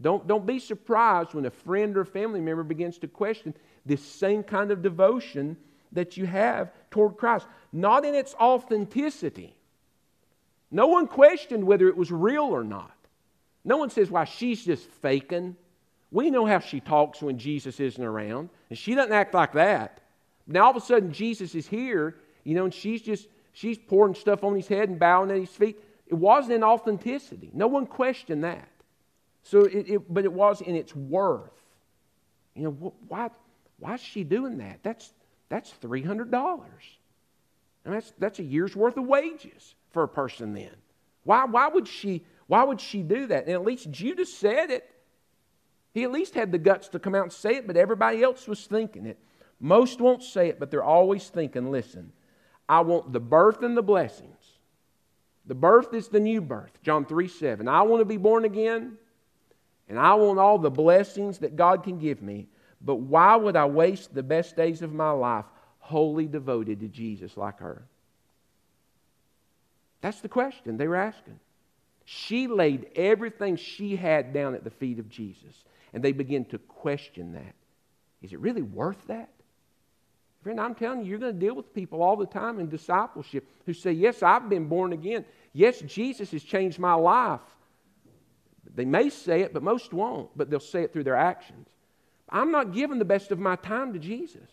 Don't, 0.00 0.26
don't 0.26 0.46
be 0.46 0.58
surprised 0.58 1.34
when 1.34 1.44
a 1.44 1.50
friend 1.50 1.98
or 1.98 2.06
family 2.06 2.40
member 2.40 2.62
begins 2.62 2.96
to 3.00 3.06
question 3.06 3.54
this 3.84 4.02
same 4.02 4.42
kind 4.42 4.70
of 4.70 4.80
devotion 4.80 5.54
that 5.92 6.16
you 6.16 6.24
have 6.24 6.72
toward 6.90 7.18
Christ. 7.18 7.46
Not 7.74 8.06
in 8.06 8.14
its 8.14 8.34
authenticity. 8.36 9.54
No 10.70 10.86
one 10.86 11.08
questioned 11.08 11.64
whether 11.64 11.88
it 11.88 11.96
was 11.96 12.10
real 12.10 12.44
or 12.44 12.64
not. 12.64 12.96
No 13.64 13.76
one 13.76 13.90
says, 13.90 14.10
why, 14.10 14.24
she's 14.24 14.64
just 14.64 14.86
faking. 14.86 15.56
We 16.14 16.30
know 16.30 16.46
how 16.46 16.60
she 16.60 16.78
talks 16.78 17.20
when 17.20 17.38
Jesus 17.38 17.80
isn't 17.80 18.02
around, 18.02 18.48
and 18.70 18.78
she 18.78 18.94
doesn't 18.94 19.12
act 19.12 19.34
like 19.34 19.52
that. 19.54 20.00
Now 20.46 20.66
all 20.66 20.70
of 20.70 20.76
a 20.76 20.80
sudden 20.80 21.12
Jesus 21.12 21.56
is 21.56 21.66
here, 21.66 22.14
you 22.44 22.54
know, 22.54 22.62
and 22.66 22.72
she's 22.72 23.02
just 23.02 23.26
she's 23.52 23.78
pouring 23.78 24.14
stuff 24.14 24.44
on 24.44 24.54
his 24.54 24.68
head 24.68 24.88
and 24.88 24.96
bowing 24.96 25.32
at 25.32 25.38
his 25.38 25.50
feet. 25.50 25.76
It 26.06 26.14
wasn't 26.14 26.52
in 26.52 26.62
authenticity. 26.62 27.50
No 27.52 27.66
one 27.66 27.84
questioned 27.86 28.44
that. 28.44 28.68
So 29.42 29.64
it, 29.64 29.90
it, 29.90 30.14
but 30.14 30.24
it 30.24 30.32
was 30.32 30.60
in 30.60 30.76
its 30.76 30.94
worth. 30.94 31.50
You 32.54 32.62
know, 32.62 32.94
why, 33.08 33.30
why 33.80 33.94
is 33.94 34.00
she 34.00 34.22
doing 34.22 34.58
that? 34.58 34.84
That's, 34.84 35.12
that's 35.48 35.72
$300. 35.82 36.32
And 37.84 37.94
that's, 37.94 38.12
that's 38.20 38.38
a 38.38 38.44
year's 38.44 38.76
worth 38.76 38.96
of 38.96 39.04
wages 39.04 39.74
for 39.90 40.04
a 40.04 40.08
person 40.08 40.54
then. 40.54 40.76
Why, 41.24 41.44
why, 41.44 41.66
would 41.66 41.88
she, 41.88 42.24
why 42.46 42.62
would 42.62 42.80
she 42.80 43.02
do 43.02 43.26
that? 43.26 43.46
And 43.46 43.52
at 43.54 43.64
least 43.64 43.90
Judas 43.90 44.32
said 44.32 44.70
it. 44.70 44.88
He 45.94 46.02
at 46.02 46.12
least 46.12 46.34
had 46.34 46.52
the 46.52 46.58
guts 46.58 46.88
to 46.88 46.98
come 46.98 47.14
out 47.14 47.22
and 47.22 47.32
say 47.32 47.54
it, 47.54 47.66
but 47.66 47.76
everybody 47.76 48.22
else 48.22 48.46
was 48.48 48.66
thinking 48.66 49.06
it. 49.06 49.18
Most 49.60 50.00
won't 50.00 50.24
say 50.24 50.48
it, 50.48 50.58
but 50.58 50.70
they're 50.70 50.84
always 50.84 51.28
thinking, 51.28 51.70
listen, 51.70 52.12
I 52.68 52.80
want 52.80 53.12
the 53.12 53.20
birth 53.20 53.62
and 53.62 53.76
the 53.76 53.82
blessings. 53.82 54.36
The 55.46 55.54
birth 55.54 55.94
is 55.94 56.08
the 56.08 56.20
new 56.20 56.40
birth, 56.40 56.72
John 56.82 57.04
3 57.06 57.28
7. 57.28 57.68
I 57.68 57.82
want 57.82 58.00
to 58.00 58.06
be 58.06 58.16
born 58.16 58.44
again, 58.44 58.98
and 59.88 59.98
I 59.98 60.14
want 60.14 60.40
all 60.40 60.58
the 60.58 60.70
blessings 60.70 61.38
that 61.38 61.54
God 61.54 61.84
can 61.84 61.98
give 61.98 62.20
me. 62.20 62.48
But 62.80 62.96
why 62.96 63.36
would 63.36 63.56
I 63.56 63.66
waste 63.66 64.14
the 64.14 64.22
best 64.22 64.56
days 64.56 64.82
of 64.82 64.92
my 64.92 65.10
life 65.10 65.46
wholly 65.78 66.26
devoted 66.26 66.80
to 66.80 66.88
Jesus 66.88 67.36
like 67.36 67.60
her? 67.60 67.84
That's 70.00 70.20
the 70.20 70.28
question 70.28 70.76
they 70.76 70.88
were 70.88 70.96
asking. 70.96 71.38
She 72.04 72.46
laid 72.46 72.88
everything 72.96 73.56
she 73.56 73.96
had 73.96 74.34
down 74.34 74.54
at 74.54 74.64
the 74.64 74.70
feet 74.70 74.98
of 74.98 75.08
Jesus, 75.08 75.64
and 75.94 76.02
they 76.02 76.12
begin 76.12 76.44
to 76.46 76.58
question 76.58 77.32
that. 77.32 77.54
Is 78.20 78.32
it 78.32 78.40
really 78.40 78.62
worth 78.62 79.06
that? 79.06 79.30
Friend, 80.42 80.60
I'm 80.60 80.74
telling 80.74 81.00
you, 81.00 81.06
you're 81.06 81.18
going 81.18 81.32
to 81.32 81.38
deal 81.38 81.54
with 81.54 81.72
people 81.72 82.02
all 82.02 82.16
the 82.16 82.26
time 82.26 82.58
in 82.60 82.68
discipleship 82.68 83.46
who 83.64 83.72
say, 83.72 83.92
Yes, 83.92 84.22
I've 84.22 84.50
been 84.50 84.68
born 84.68 84.92
again. 84.92 85.24
Yes, 85.54 85.80
Jesus 85.80 86.32
has 86.32 86.42
changed 86.42 86.78
my 86.78 86.92
life. 86.92 87.40
They 88.74 88.84
may 88.84 89.08
say 89.08 89.42
it, 89.42 89.54
but 89.54 89.62
most 89.62 89.94
won't, 89.94 90.36
but 90.36 90.50
they'll 90.50 90.60
say 90.60 90.82
it 90.82 90.92
through 90.92 91.04
their 91.04 91.16
actions. 91.16 91.68
I'm 92.28 92.50
not 92.50 92.72
giving 92.72 92.98
the 92.98 93.04
best 93.04 93.30
of 93.30 93.38
my 93.38 93.56
time 93.56 93.92
to 93.92 93.98
Jesus. 93.98 94.50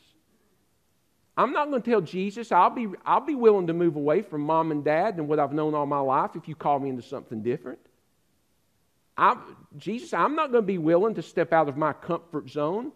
I'm 1.36 1.54
not 1.54 1.70
going 1.70 1.82
to 1.82 1.90
tell 1.90 2.02
Jesus 2.02 2.52
I'll 2.52 2.70
be, 2.70 2.88
I'll 3.04 3.26
be 3.26 3.36
willing 3.36 3.68
to 3.68 3.74
move 3.74 3.96
away 3.96 4.22
from 4.22 4.42
mom 4.42 4.72
and 4.72 4.84
dad 4.84 5.16
and 5.18 5.28
what 5.28 5.40
I've 5.40 5.54
known 5.54 5.74
all 5.74 5.88
my 5.88 6.00
life 6.00 6.32
if 6.36 6.48
you 6.48 6.56
call 6.56 6.80
me 6.80 6.90
into 6.90 7.02
something 7.02 7.42
different. 7.42 7.80
I, 9.18 9.38
Jesus, 9.78 10.14
I'm 10.14 10.36
not 10.36 10.52
going 10.52 10.64
to 10.64 10.68
be 10.68 10.78
willing 10.78 11.16
to 11.16 11.22
step 11.22 11.54
out 11.54 11.70
of 11.70 11.78
my 11.78 11.94
comfort 11.94 12.50
zone 12.50 12.92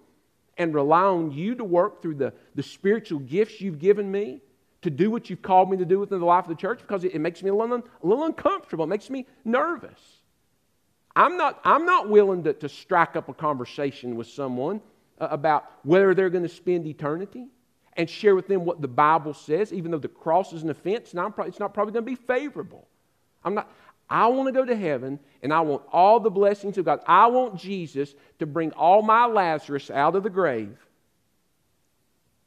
and 0.58 0.73
rely 0.73 1.04
on 1.04 1.32
you 1.32 1.56
to 1.56 1.63
work 1.63 2.01
through 2.01 2.15
the, 2.15 2.34
the 2.56 2.63
spiritual 2.63 3.19
gifts 3.19 3.60
you've 3.62 3.80
given 3.80 4.12
me 4.12 4.41
to 4.82 4.89
do 4.89 5.10
what 5.12 5.30
you've 5.30 5.41
called 5.41 5.69
me 5.69 5.78
to 5.78 5.86
do 5.86 5.99
within 5.99 6.19
the 6.19 6.25
life 6.25 6.45
of 6.45 6.49
the 6.49 6.56
church 6.56 6.80
because 6.80 7.04
it, 7.04 7.13
it 7.13 7.19
makes 7.19 7.41
me 7.43 7.49
a 7.49 7.56
little, 7.56 7.78
a 7.78 8.08
little 8.08 8.23
uncomfortable. 8.23 8.86
It 8.86 8.89
makes 8.89 9.10
me 9.10 9.25
nervous. 9.43 9.99
I'm 11.15 11.38
not, 11.38 11.60
I'm 11.63 11.86
not 11.86 12.10
willing 12.10 12.43
to, 12.43 12.54
to 12.54 12.69
strike 12.69 13.15
up 13.15 13.30
a 13.30 13.34
conversation 13.34 14.15
with 14.15 14.28
someone 14.28 14.82
uh, 15.19 15.28
about 15.32 15.65
whether 15.84 16.13
they're 16.13 16.30
going 16.30 16.43
to 16.43 16.49
spend 16.49 16.86
eternity 16.86 17.47
and 17.93 18.10
share 18.10 18.36
with 18.36 18.47
them 18.47 18.65
what 18.65 18.82
the 18.82 18.88
Bible 18.88 19.34
says, 19.34 19.71
even 19.71 19.91
though 19.91 19.97
the 19.97 20.08
cross 20.08 20.54
is 20.54 20.63
an 20.63 20.69
offense 20.69 21.12
and 21.12 21.19
I'm 21.19 21.32
pro- 21.32 21.45
it's 21.45 21.60
not 21.60 21.73
probably 21.73 21.93
going 21.93 22.06
to 22.06 22.12
be 22.12 22.15
favorable. 22.15 22.88
I'm 23.43 23.54
not, 23.54 23.71
I 24.10 24.28
want 24.28 24.48
to 24.48 24.52
go 24.52 24.65
to 24.65 24.76
heaven 24.76 25.20
and 25.41 25.54
I 25.54 25.62
want 25.62 25.84
all 25.91 26.20
the 26.20 26.30
blessings 26.30 26.78
of 26.78 26.86
God. 26.86 27.02
I 27.08 27.28
want 27.28 27.58
Jesus 27.60 28.13
to 28.39 28.46
bring 28.46 28.72
all 28.74 29.02
my 29.02 29.26
Lazarus 29.26 29.89
out 29.89 30.15
of 30.15 30.24
the 30.24 30.30
grave. 30.30 30.78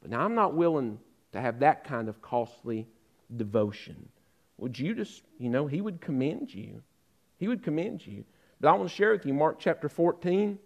But 0.01 0.11
now 0.11 0.21
I'm 0.21 0.35
not 0.35 0.53
willing 0.53 0.99
to 1.33 1.41
have 1.41 1.59
that 1.59 1.83
kind 1.83 2.07
of 2.07 2.21
costly 2.21 2.87
devotion. 3.35 4.09
Well, 4.57 4.71
Judas, 4.71 5.21
you 5.37 5.49
know, 5.49 5.67
he 5.67 5.81
would 5.81 6.01
commend 6.01 6.53
you. 6.53 6.81
He 7.37 7.47
would 7.47 7.63
commend 7.63 8.05
you. 8.05 8.23
But 8.59 8.69
I 8.69 8.73
want 8.73 8.89
to 8.89 8.95
share 8.95 9.11
with 9.11 9.25
you 9.25 9.33
Mark 9.33 9.57
chapter 9.59 9.89
14 9.89 10.59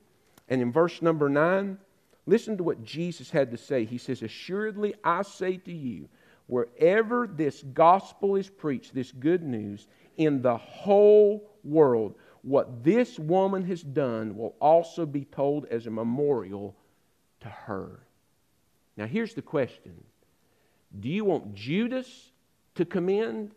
and 0.50 0.62
in 0.62 0.72
verse 0.72 1.02
number 1.02 1.30
9. 1.30 1.78
Listen 2.26 2.58
to 2.58 2.64
what 2.64 2.84
Jesus 2.84 3.30
had 3.30 3.52
to 3.52 3.58
say. 3.58 3.86
He 3.86 3.98
says, 3.98 4.22
Assuredly 4.22 4.96
I 5.04 5.24
say 5.24 5.58
to 5.58 5.74
you, 5.74 6.08
wherever 6.48 7.28
this 7.28 7.64
gospel 7.74 8.36
is 8.36 8.50
preached, 8.50 8.94
this 8.94 9.12
good 9.12 9.44
news, 9.44 9.88
in 10.18 10.42
the 10.42 10.58
whole 10.58 11.50
world. 11.64 12.16
What 12.42 12.84
this 12.84 13.18
woman 13.18 13.64
has 13.66 13.82
done 13.82 14.36
will 14.36 14.56
also 14.60 15.06
be 15.06 15.26
told 15.26 15.66
as 15.68 15.88
a 15.88 15.92
memorial 15.92 16.76
to 17.42 17.48
her. 17.48 18.00
Now, 18.98 19.06
here's 19.06 19.34
the 19.34 19.42
question 19.42 20.04
Do 21.00 21.10
you 21.10 21.26
want 21.26 21.56
Judas 21.56 22.32
to 22.76 22.86
commend 22.86 23.52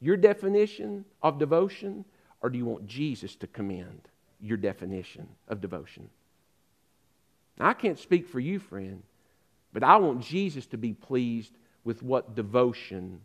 your 0.00 0.16
definition 0.16 1.04
of 1.22 1.38
devotion, 1.38 2.04
or 2.42 2.50
do 2.50 2.58
you 2.58 2.66
want 2.66 2.86
Jesus 2.86 3.34
to 3.36 3.46
commend 3.46 4.08
your 4.40 4.58
definition 4.58 5.26
of 5.48 5.60
devotion? 5.60 6.10
Now, 7.58 7.68
I 7.68 7.74
can't 7.74 7.98
speak 7.98 8.28
for 8.28 8.40
you, 8.40 8.58
friend, 8.58 9.02
but 9.72 9.82
I 9.82 9.96
want 9.96 10.20
Jesus 10.20 10.66
to 10.66 10.76
be 10.76 10.92
pleased 10.92 11.52
with 11.84 12.02
what 12.02 12.34
devotion 12.34 13.20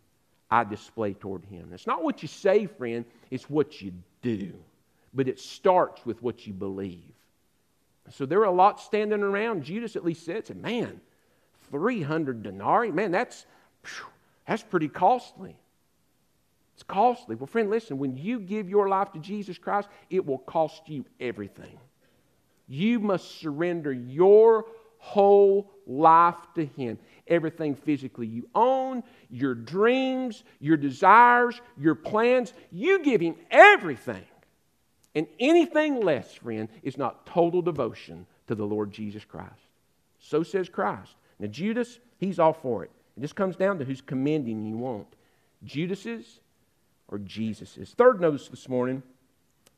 I 0.52 0.64
display 0.64 1.14
toward 1.14 1.46
Him. 1.46 1.70
It's 1.74 1.88
not 1.88 2.04
what 2.04 2.22
you 2.22 2.28
say, 2.28 2.66
friend, 2.66 3.06
it's 3.30 3.50
what 3.50 3.82
you 3.82 3.94
do. 4.22 4.54
But 5.14 5.28
it 5.28 5.40
starts 5.40 6.06
with 6.06 6.22
what 6.22 6.46
you 6.46 6.54
believe. 6.54 7.04
So 8.12 8.26
there 8.26 8.40
are 8.40 8.46
a 8.46 8.52
lot 8.52 8.80
standing 8.80 9.22
around. 9.22 9.64
Judas 9.64 9.96
at 9.96 10.04
least 10.04 10.26
said, 10.26 10.56
Man, 10.56 11.00
300 11.72 12.44
denarii? 12.44 12.92
Man, 12.92 13.12
that's, 13.12 13.46
that's 14.48 14.64
pretty 14.64 14.90
costly. 14.90 15.56
It's 16.74 16.84
costly. 16.84 17.36
Well, 17.36 17.48
friend, 17.48 17.70
listen, 17.70 17.98
when 17.98 18.18
you 18.18 18.40
give 18.40 18.70
your 18.70 18.88
life 18.88 19.12
to 19.12 19.20
Jesus 19.20 19.58
Christ, 19.58 19.90
it 20.10 20.26
will 20.26 20.38
cost 20.40 20.88
you 20.88 21.06
everything. 21.20 21.78
You 22.68 23.00
must 23.00 23.40
surrender 23.40 23.92
your 23.92 24.66
whole 24.98 25.70
life 25.86 26.38
to 26.56 26.66
Him 26.66 26.98
everything 27.30 27.76
physically 27.76 28.28
you 28.28 28.48
own, 28.56 29.04
your 29.30 29.56
dreams, 29.56 30.44
your 30.60 30.78
desires, 30.78 31.62
your 31.78 31.96
plans. 31.96 32.54
You 32.72 33.04
give 33.04 33.22
Him 33.22 33.36
everything. 33.52 34.26
And 35.16 35.28
anything 35.40 36.02
less, 36.02 36.34
friend, 36.34 36.70
is 36.84 36.98
not 36.98 37.26
total 37.26 37.62
devotion 37.62 38.26
to 38.48 38.56
the 38.56 38.66
Lord 38.66 38.92
Jesus 38.92 39.26
Christ. 39.26 39.54
So 40.20 40.44
says 40.44 40.70
Christ. 40.70 41.16
Now, 41.40 41.48
Judas, 41.48 42.00
he's 42.18 42.40
all 42.40 42.54
for 42.54 42.84
it. 42.84 42.92
It 43.18 43.22
just 43.22 43.36
comes 43.36 43.56
down 43.56 43.80
to 43.80 43.86
who's 43.86 44.02
commending 44.02 44.66
you 44.66 44.78
want 44.78 45.08
Judas's 45.64 46.40
or 47.08 47.20
Jesus's. 47.20 47.92
Third 47.92 48.22
notice 48.22 48.48
this 48.48 48.70
morning 48.70 49.04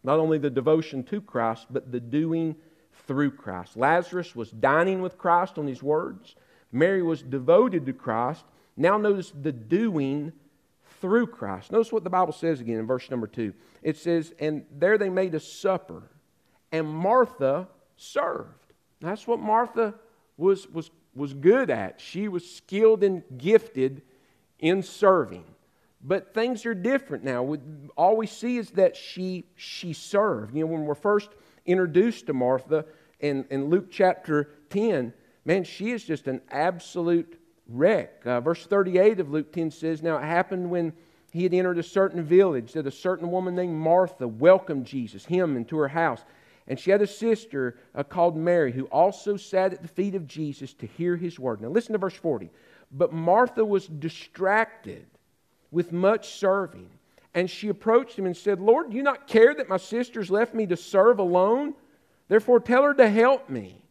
not 0.04 0.20
only 0.20 0.38
the 0.38 0.50
devotion 0.50 1.04
to 1.04 1.22
Christ, 1.22 1.68
but 1.70 1.92
the 1.92 2.00
doing 2.00 2.56
through 3.08 3.32
Christ. 3.32 3.78
Lazarus 3.78 4.36
was 4.36 4.52
dining 4.52 5.02
with 5.02 5.18
Christ 5.18 5.58
on 5.58 5.68
his 5.68 5.84
words. 5.84 6.36
Mary 6.72 7.02
was 7.02 7.22
devoted 7.22 7.86
to 7.86 7.94
Christ. 7.94 8.46
Now 8.78 8.98
notice 8.98 9.32
the 9.40 9.52
doing 9.52 10.32
through 11.02 11.28
Christ. 11.28 11.72
Notice 11.72 11.92
what 11.92 12.04
the 12.04 12.10
Bible 12.10 12.34
says 12.34 12.62
again 12.62 12.78
in 12.78 12.88
verse 12.88 13.10
number 13.10 13.28
two. 13.28 13.54
It 13.82 13.98
says, 13.98 14.34
And 14.40 14.66
there 14.72 14.98
they 14.98 15.10
made 15.10 15.36
a 15.36 15.40
supper, 15.40 16.04
and 16.72 16.88
Martha 16.88 17.68
served. 17.98 18.74
That's 19.02 19.28
what 19.28 19.40
Martha 19.40 19.96
was, 20.38 20.68
was, 20.70 20.92
was 21.16 21.34
good 21.34 21.70
at. 21.70 22.00
She 22.00 22.28
was 22.28 22.50
skilled 22.50 23.04
and 23.04 23.24
gifted 23.38 24.04
in 24.60 24.84
serving. 24.84 25.44
But 26.04 26.34
things 26.34 26.66
are 26.66 26.74
different 26.74 27.24
now. 27.24 27.58
All 27.96 28.18
we 28.18 28.28
see 28.28 28.58
is 28.58 28.72
that 28.72 28.96
she, 28.96 29.46
she 29.56 29.94
served. 29.94 30.56
You 30.56 30.62
know, 30.62 30.72
when 30.72 30.86
we're 30.86 30.96
first 30.96 31.30
introduced 31.66 32.28
to 32.28 32.34
Martha 32.34 32.86
in, 33.20 33.46
in 33.50 33.70
Luke 33.70 33.92
chapter 33.92 34.50
10, 34.70 35.14
man, 35.46 35.64
she 35.64 35.92
is 35.92 36.04
just 36.04 36.28
an 36.28 36.42
absolute 36.50 37.40
wreck. 37.68 38.26
Uh, 38.26 38.42
verse 38.42 38.66
38 38.66 39.20
of 39.20 39.32
Luke 39.32 39.52
10 39.52 39.72
says, 39.72 40.02
Now 40.02 40.18
it 40.18 40.24
happened 40.24 40.70
when 40.70 40.94
he 41.32 41.44
had 41.44 41.54
entered 41.54 41.78
a 41.78 41.84
certain 41.84 42.24
village 42.24 42.74
that 42.74 42.88
a 42.88 42.92
certain 42.92 43.32
woman 43.32 43.56
named 43.56 43.76
Martha 43.76 44.28
welcomed 44.28 44.86
Jesus, 44.86 45.26
him, 45.26 45.56
into 45.56 45.78
her 45.78 45.88
house. 45.88 46.24
And 46.68 46.80
she 46.80 46.92
had 46.92 47.02
a 47.02 47.08
sister 47.08 47.78
uh, 47.96 48.04
called 48.04 48.38
Mary 48.38 48.72
who 48.72 48.86
also 48.86 49.38
sat 49.38 49.74
at 49.74 49.82
the 49.82 49.88
feet 49.88 50.16
of 50.16 50.28
Jesus 50.28 50.74
to 50.76 50.86
hear 50.86 51.16
his 51.16 51.40
word. 51.40 51.62
Now 51.62 51.70
listen 51.70 51.94
to 51.94 51.98
verse 51.98 52.14
40. 52.14 52.50
But 52.92 53.14
Martha 53.14 53.64
was 53.64 53.88
distracted 53.88 55.06
with 55.72 55.92
much 55.92 56.34
serving. 56.34 56.90
And 57.34 57.50
she 57.50 57.70
approached 57.70 58.20
him 58.20 58.26
and 58.26 58.36
said, 58.36 58.60
Lord, 58.60 58.90
do 58.90 58.98
you 58.98 59.04
not 59.04 59.28
care 59.28 59.54
that 59.56 59.70
my 59.70 59.78
sister's 59.78 60.30
left 60.30 60.54
me 60.54 60.68
to 60.68 60.76
serve 60.76 61.20
alone? 61.20 61.74
Therefore, 62.28 62.60
tell 62.60 62.84
her 62.84 62.94
to 62.94 63.10
help 63.10 63.50
me. 63.50 63.82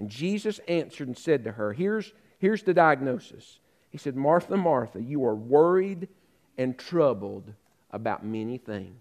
And 0.00 0.08
Jesus 0.08 0.60
answered 0.66 1.08
and 1.08 1.16
said 1.16 1.44
to 1.44 1.52
her, 1.52 1.74
Here's, 1.74 2.10
here's 2.38 2.62
the 2.62 2.72
diagnosis. 2.72 3.60
He 3.90 3.98
said, 3.98 4.16
Martha, 4.16 4.56
Martha, 4.56 5.00
you 5.00 5.26
are 5.26 5.34
worried 5.34 6.08
and 6.56 6.78
troubled 6.78 7.52
about 7.90 8.24
many 8.24 8.56
things. 8.56 8.98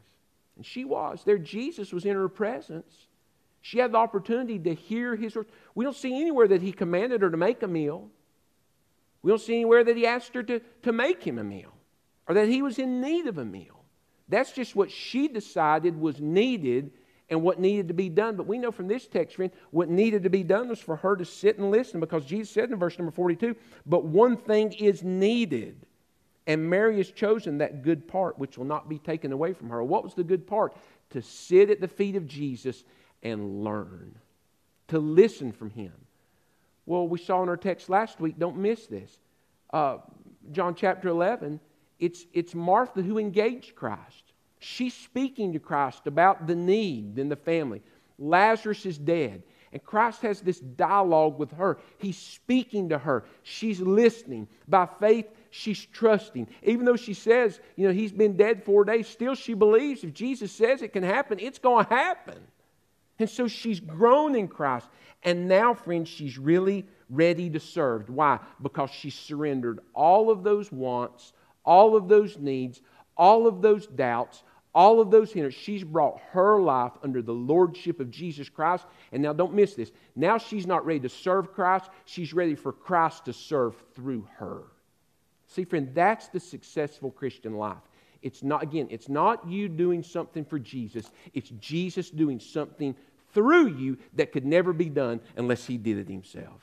And 0.57 0.65
she 0.65 0.83
was. 0.83 1.23
There, 1.23 1.37
Jesus 1.37 1.93
was 1.93 2.03
in 2.03 2.15
her 2.15 2.27
presence. 2.27 3.07
She 3.61 3.79
had 3.79 3.93
the 3.93 3.97
opportunity 3.97 4.59
to 4.59 4.73
hear 4.73 5.15
his 5.15 5.37
words. 5.37 5.49
We 5.73 5.85
don't 5.85 5.95
see 5.95 6.19
anywhere 6.19 6.49
that 6.49 6.61
he 6.61 6.73
commanded 6.73 7.21
her 7.21 7.29
to 7.29 7.37
make 7.37 7.63
a 7.63 7.67
meal. 7.67 8.09
We 9.21 9.31
don't 9.31 9.39
see 9.39 9.55
anywhere 9.55 9.85
that 9.85 9.95
he 9.95 10.05
asked 10.05 10.33
her 10.33 10.43
to, 10.43 10.59
to 10.83 10.91
make 10.91 11.23
him 11.23 11.39
a 11.39 11.45
meal 11.45 11.71
or 12.27 12.35
that 12.35 12.49
he 12.49 12.61
was 12.61 12.77
in 12.77 12.99
need 12.99 13.25
of 13.27 13.37
a 13.37 13.45
meal. 13.45 13.85
That's 14.27 14.51
just 14.51 14.75
what 14.75 14.91
she 14.91 15.29
decided 15.29 15.97
was 15.97 16.19
needed 16.19 16.91
and 17.29 17.41
what 17.41 17.59
needed 17.59 17.87
to 17.87 17.93
be 17.93 18.09
done. 18.09 18.35
But 18.35 18.47
we 18.47 18.57
know 18.57 18.71
from 18.71 18.87
this 18.87 19.07
text, 19.07 19.35
friend, 19.35 19.51
what 19.71 19.89
needed 19.89 20.23
to 20.23 20.29
be 20.29 20.43
done 20.43 20.69
was 20.69 20.79
for 20.79 20.95
her 20.97 21.15
to 21.15 21.25
sit 21.25 21.57
and 21.57 21.71
listen 21.71 21.99
because 21.99 22.25
Jesus 22.25 22.53
said 22.53 22.71
in 22.71 22.77
verse 22.77 22.97
number 22.97 23.11
42, 23.11 23.55
but 23.85 24.05
one 24.05 24.35
thing 24.35 24.73
is 24.73 25.03
needed. 25.03 25.85
And 26.47 26.67
Mary 26.67 26.97
has 26.97 27.11
chosen 27.11 27.59
that 27.59 27.83
good 27.83 28.07
part 28.07 28.39
which 28.39 28.57
will 28.57 28.65
not 28.65 28.89
be 28.89 28.97
taken 28.97 29.31
away 29.31 29.53
from 29.53 29.69
her. 29.69 29.83
What 29.83 30.03
was 30.03 30.15
the 30.15 30.23
good 30.23 30.47
part? 30.47 30.75
To 31.11 31.21
sit 31.21 31.69
at 31.69 31.79
the 31.79 31.87
feet 31.87 32.15
of 32.15 32.25
Jesus 32.25 32.83
and 33.21 33.63
learn, 33.63 34.15
to 34.87 34.97
listen 34.97 35.51
from 35.51 35.69
Him. 35.69 35.93
Well, 36.87 37.07
we 37.07 37.19
saw 37.19 37.43
in 37.43 37.49
our 37.49 37.57
text 37.57 37.87
last 37.87 38.19
week, 38.19 38.39
don't 38.39 38.57
miss 38.57 38.87
this. 38.87 39.19
Uh, 39.71 39.97
John 40.51 40.73
chapter 40.73 41.09
11, 41.09 41.59
it's, 41.99 42.25
it's 42.33 42.55
Martha 42.55 43.03
who 43.03 43.19
engaged 43.19 43.75
Christ. 43.75 44.28
She's 44.59 44.93
speaking 44.93 45.53
to 45.53 45.59
Christ 45.59 46.05
about 46.05 46.47
the 46.47 46.55
need 46.55 47.17
in 47.17 47.29
the 47.29 47.35
family. 47.35 47.81
Lazarus 48.17 48.85
is 48.85 48.97
dead. 48.97 49.43
And 49.71 49.83
Christ 49.83 50.21
has 50.23 50.41
this 50.41 50.59
dialogue 50.59 51.37
with 51.37 51.51
her. 51.51 51.79
He's 51.97 52.17
speaking 52.17 52.89
to 52.89 52.97
her. 52.97 53.25
She's 53.43 53.79
listening. 53.79 54.47
By 54.67 54.87
faith, 54.99 55.27
she's 55.51 55.85
trusting. 55.85 56.47
Even 56.63 56.85
though 56.85 56.95
she 56.95 57.13
says, 57.13 57.59
you 57.75 57.87
know, 57.87 57.93
he's 57.93 58.11
been 58.11 58.35
dead 58.35 58.63
four 58.63 58.83
days, 58.83 59.07
still 59.07 59.35
she 59.35 59.53
believes 59.53 60.03
if 60.03 60.13
Jesus 60.13 60.51
says 60.51 60.81
it 60.81 60.93
can 60.93 61.03
happen, 61.03 61.39
it's 61.39 61.59
going 61.59 61.85
to 61.85 61.93
happen. 61.93 62.39
And 63.19 63.29
so 63.29 63.47
she's 63.47 63.79
grown 63.79 64.35
in 64.35 64.47
Christ. 64.47 64.87
And 65.23 65.47
now, 65.47 65.73
friends, 65.73 66.09
she's 66.09 66.37
really 66.37 66.87
ready 67.09 67.49
to 67.51 67.59
serve. 67.59 68.09
Why? 68.09 68.39
Because 68.61 68.89
she 68.89 69.09
surrendered 69.09 69.79
all 69.93 70.31
of 70.31 70.43
those 70.43 70.71
wants, 70.71 71.33
all 71.63 71.95
of 71.95 72.07
those 72.07 72.37
needs, 72.37 72.81
all 73.17 73.45
of 73.45 73.61
those 73.61 73.85
doubts, 73.85 74.43
all 74.73 75.01
of 75.01 75.11
those 75.11 75.31
hindrances. 75.31 75.61
She's 75.61 75.83
brought 75.83 76.19
her 76.31 76.59
life 76.59 76.93
under 77.03 77.21
the 77.21 77.33
lordship 77.33 77.99
of 77.99 78.11
Jesus 78.11 78.49
Christ. 78.49 78.85
And 79.11 79.23
now, 79.23 79.33
don't 79.33 79.53
miss 79.53 79.73
this. 79.73 79.91
Now 80.15 80.37
she's 80.37 80.67
not 80.67 80.85
ready 80.85 80.99
to 81.01 81.09
serve 81.09 81.53
Christ, 81.53 81.89
she's 82.05 82.33
ready 82.33 82.55
for 82.55 82.71
Christ 82.71 83.25
to 83.25 83.33
serve 83.33 83.75
through 83.95 84.27
her. 84.37 84.63
See, 85.47 85.63
friend, 85.63 85.89
that's 85.93 86.27
the 86.27 86.39
successful 86.39 87.09
Christian 87.09 87.55
life. 87.55 87.77
It's 88.21 88.43
not, 88.43 88.61
again, 88.61 88.87
it's 88.91 89.09
not 89.09 89.47
you 89.47 89.69
doing 89.69 90.03
something 90.03 90.45
for 90.45 90.59
Jesus, 90.59 91.09
it's 91.33 91.49
Jesus 91.59 92.09
doing 92.09 92.39
something 92.39 92.95
through 93.33 93.67
you 93.69 93.97
that 94.13 94.31
could 94.31 94.45
never 94.45 94.73
be 94.73 94.89
done 94.89 95.21
unless 95.37 95.65
He 95.65 95.77
did 95.77 95.97
it 95.97 96.07
Himself. 96.07 96.61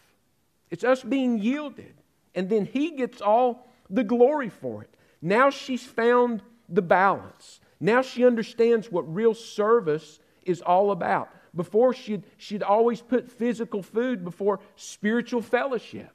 It's 0.71 0.85
us 0.85 1.03
being 1.03 1.39
yielded, 1.39 1.95
and 2.35 2.49
then 2.49 2.67
He 2.67 2.93
gets 2.93 3.21
all 3.21 3.69
the 3.89 4.05
glory 4.05 4.51
for 4.51 4.83
it. 4.83 4.91
Now 5.23 5.51
she's 5.51 5.85
found 5.85 6.43
the 6.69 6.83
balance. 6.83 7.61
Now 7.81 8.03
she 8.03 8.25
understands 8.25 8.91
what 8.91 9.13
real 9.13 9.35
service 9.35 10.19
is 10.45 10.61
all 10.61 10.91
about. 10.91 11.29
Before, 11.55 11.95
she'd, 11.95 12.23
she'd 12.37 12.63
always 12.63 13.01
put 13.01 13.31
physical 13.31 13.83
food 13.83 14.25
before 14.25 14.61
spiritual 14.77 15.43
fellowship. 15.43 16.11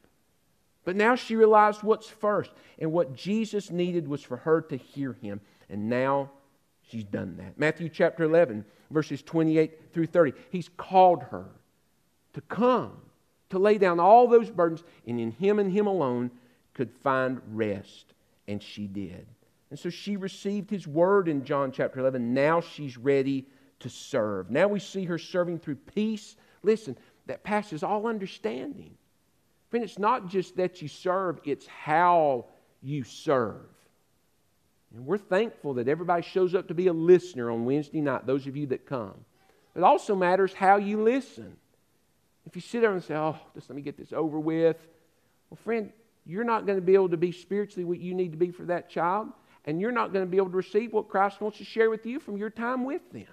But 0.83 0.95
now 0.95 1.15
she 1.15 1.35
realized 1.35 1.83
what's 1.83 2.07
first. 2.07 2.51
And 2.79 2.91
what 2.91 3.15
Jesus 3.15 3.69
needed 3.71 4.07
was 4.07 4.21
for 4.23 4.37
her 4.37 4.61
to 4.61 4.77
hear 4.77 5.13
him. 5.13 5.41
And 5.69 5.89
now 5.89 6.31
she's 6.89 7.03
done 7.03 7.37
that. 7.37 7.59
Matthew 7.59 7.89
chapter 7.89 8.23
11, 8.23 8.65
verses 8.89 9.21
28 9.21 9.93
through 9.93 10.07
30. 10.07 10.33
He's 10.51 10.69
called 10.77 11.23
her 11.23 11.45
to 12.33 12.41
come, 12.41 12.97
to 13.49 13.59
lay 13.59 13.77
down 13.77 13.99
all 13.99 14.27
those 14.27 14.49
burdens, 14.49 14.83
and 15.07 15.19
in 15.19 15.31
him 15.31 15.59
and 15.59 15.71
him 15.71 15.87
alone 15.87 16.31
could 16.73 16.91
find 17.03 17.41
rest. 17.47 18.13
And 18.47 18.61
she 18.61 18.87
did. 18.87 19.27
And 19.71 19.79
so 19.79 19.89
she 19.89 20.17
received 20.17 20.69
his 20.69 20.85
word 20.85 21.27
in 21.27 21.45
John 21.45 21.71
chapter 21.71 22.01
11. 22.01 22.33
Now 22.33 22.61
she's 22.61 22.97
ready 22.97 23.47
to 23.79 23.89
serve. 23.89 24.51
Now 24.51 24.67
we 24.67 24.79
see 24.79 25.05
her 25.05 25.17
serving 25.17 25.59
through 25.59 25.77
peace. 25.77 26.35
Listen, 26.61 26.97
that 27.25 27.43
passes 27.43 27.81
all 27.81 28.05
understanding. 28.05 28.95
Friend, 29.69 29.83
it's 29.83 29.97
not 29.97 30.27
just 30.27 30.57
that 30.57 30.81
you 30.81 30.89
serve, 30.89 31.39
it's 31.45 31.65
how 31.65 32.45
you 32.83 33.05
serve. 33.05 33.65
And 34.93 35.05
we're 35.05 35.17
thankful 35.17 35.75
that 35.75 35.87
everybody 35.87 36.21
shows 36.21 36.53
up 36.53 36.67
to 36.67 36.73
be 36.73 36.87
a 36.87 36.93
listener 36.93 37.49
on 37.49 37.63
Wednesday 37.63 38.01
night, 38.01 38.27
those 38.27 38.45
of 38.47 38.57
you 38.57 38.67
that 38.67 38.85
come. 38.85 39.15
It 39.73 39.83
also 39.83 40.15
matters 40.15 40.53
how 40.53 40.75
you 40.75 41.01
listen. 41.01 41.55
If 42.45 42.57
you 42.57 42.61
sit 42.61 42.81
there 42.81 42.91
and 42.91 43.01
say, 43.01 43.15
oh, 43.15 43.37
just 43.55 43.69
let 43.69 43.77
me 43.77 43.81
get 43.81 43.97
this 43.97 44.11
over 44.11 44.37
with, 44.37 44.75
well, 45.49 45.57
friend, 45.63 45.93
you're 46.25 46.43
not 46.43 46.65
going 46.65 46.77
to 46.77 46.85
be 46.85 46.93
able 46.93 47.09
to 47.09 47.17
be 47.17 47.31
spiritually 47.31 47.85
what 47.85 47.99
you 47.99 48.13
need 48.13 48.31
to 48.31 48.37
be 48.37 48.51
for 48.51 48.63
that 48.63 48.89
child, 48.89 49.29
and 49.65 49.79
you're 49.79 49.91
not 49.91 50.13
going 50.13 50.25
to 50.25 50.29
be 50.29 50.37
able 50.37 50.49
to 50.49 50.57
receive 50.57 50.93
what 50.93 51.09
Christ 51.09 51.41
wants 51.41 51.57
to 51.59 51.63
share 51.63 51.89
with 51.89 52.05
you 52.05 52.19
from 52.19 52.37
your 52.37 52.49
time 52.49 52.83
with 52.83 53.01
them. 53.11 53.27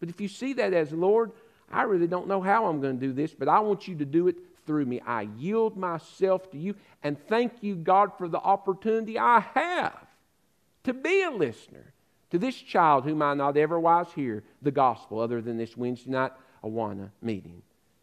But 0.00 0.08
if 0.08 0.20
you 0.20 0.28
see 0.28 0.52
that 0.54 0.74
as, 0.74 0.92
Lord, 0.92 1.32
I 1.70 1.82
really 1.82 2.06
don't 2.06 2.28
know 2.28 2.40
how 2.40 2.66
I'm 2.66 2.80
going 2.80 2.98
to 2.98 3.06
do 3.06 3.12
this, 3.12 3.32
but 3.32 3.48
I 3.48 3.60
want 3.60 3.88
you 3.88 3.96
to 3.96 4.04
do 4.04 4.28
it 4.28 4.36
through 4.66 4.84
me. 4.84 5.00
I 5.00 5.22
yield 5.38 5.76
myself 5.76 6.50
to 6.50 6.58
you 6.58 6.74
and 7.02 7.16
thank 7.28 7.62
you, 7.62 7.76
God, 7.76 8.12
for 8.18 8.28
the 8.28 8.38
opportunity 8.38 9.18
I 9.18 9.40
have 9.54 10.06
to 10.84 10.92
be 10.92 11.22
a 11.22 11.30
listener 11.30 11.92
to 12.30 12.38
this 12.38 12.56
child 12.56 13.04
whom 13.04 13.22
I 13.22 13.34
not 13.34 13.56
otherwise 13.56 14.06
hear 14.14 14.42
the 14.60 14.70
gospel 14.70 15.20
other 15.20 15.40
than 15.40 15.56
this 15.56 15.76
Wednesday 15.76 16.10
night 16.10 16.32
Awana 16.64 17.10
meeting. 17.20 17.62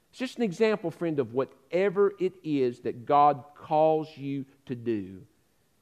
It's 0.09 0.19
just 0.19 0.37
an 0.37 0.43
example, 0.43 0.91
friend, 0.91 1.19
of 1.19 1.33
whatever 1.33 2.13
it 2.19 2.33
is 2.43 2.79
that 2.81 3.05
God 3.05 3.43
calls 3.55 4.07
you 4.15 4.45
to 4.65 4.75
do. 4.75 5.21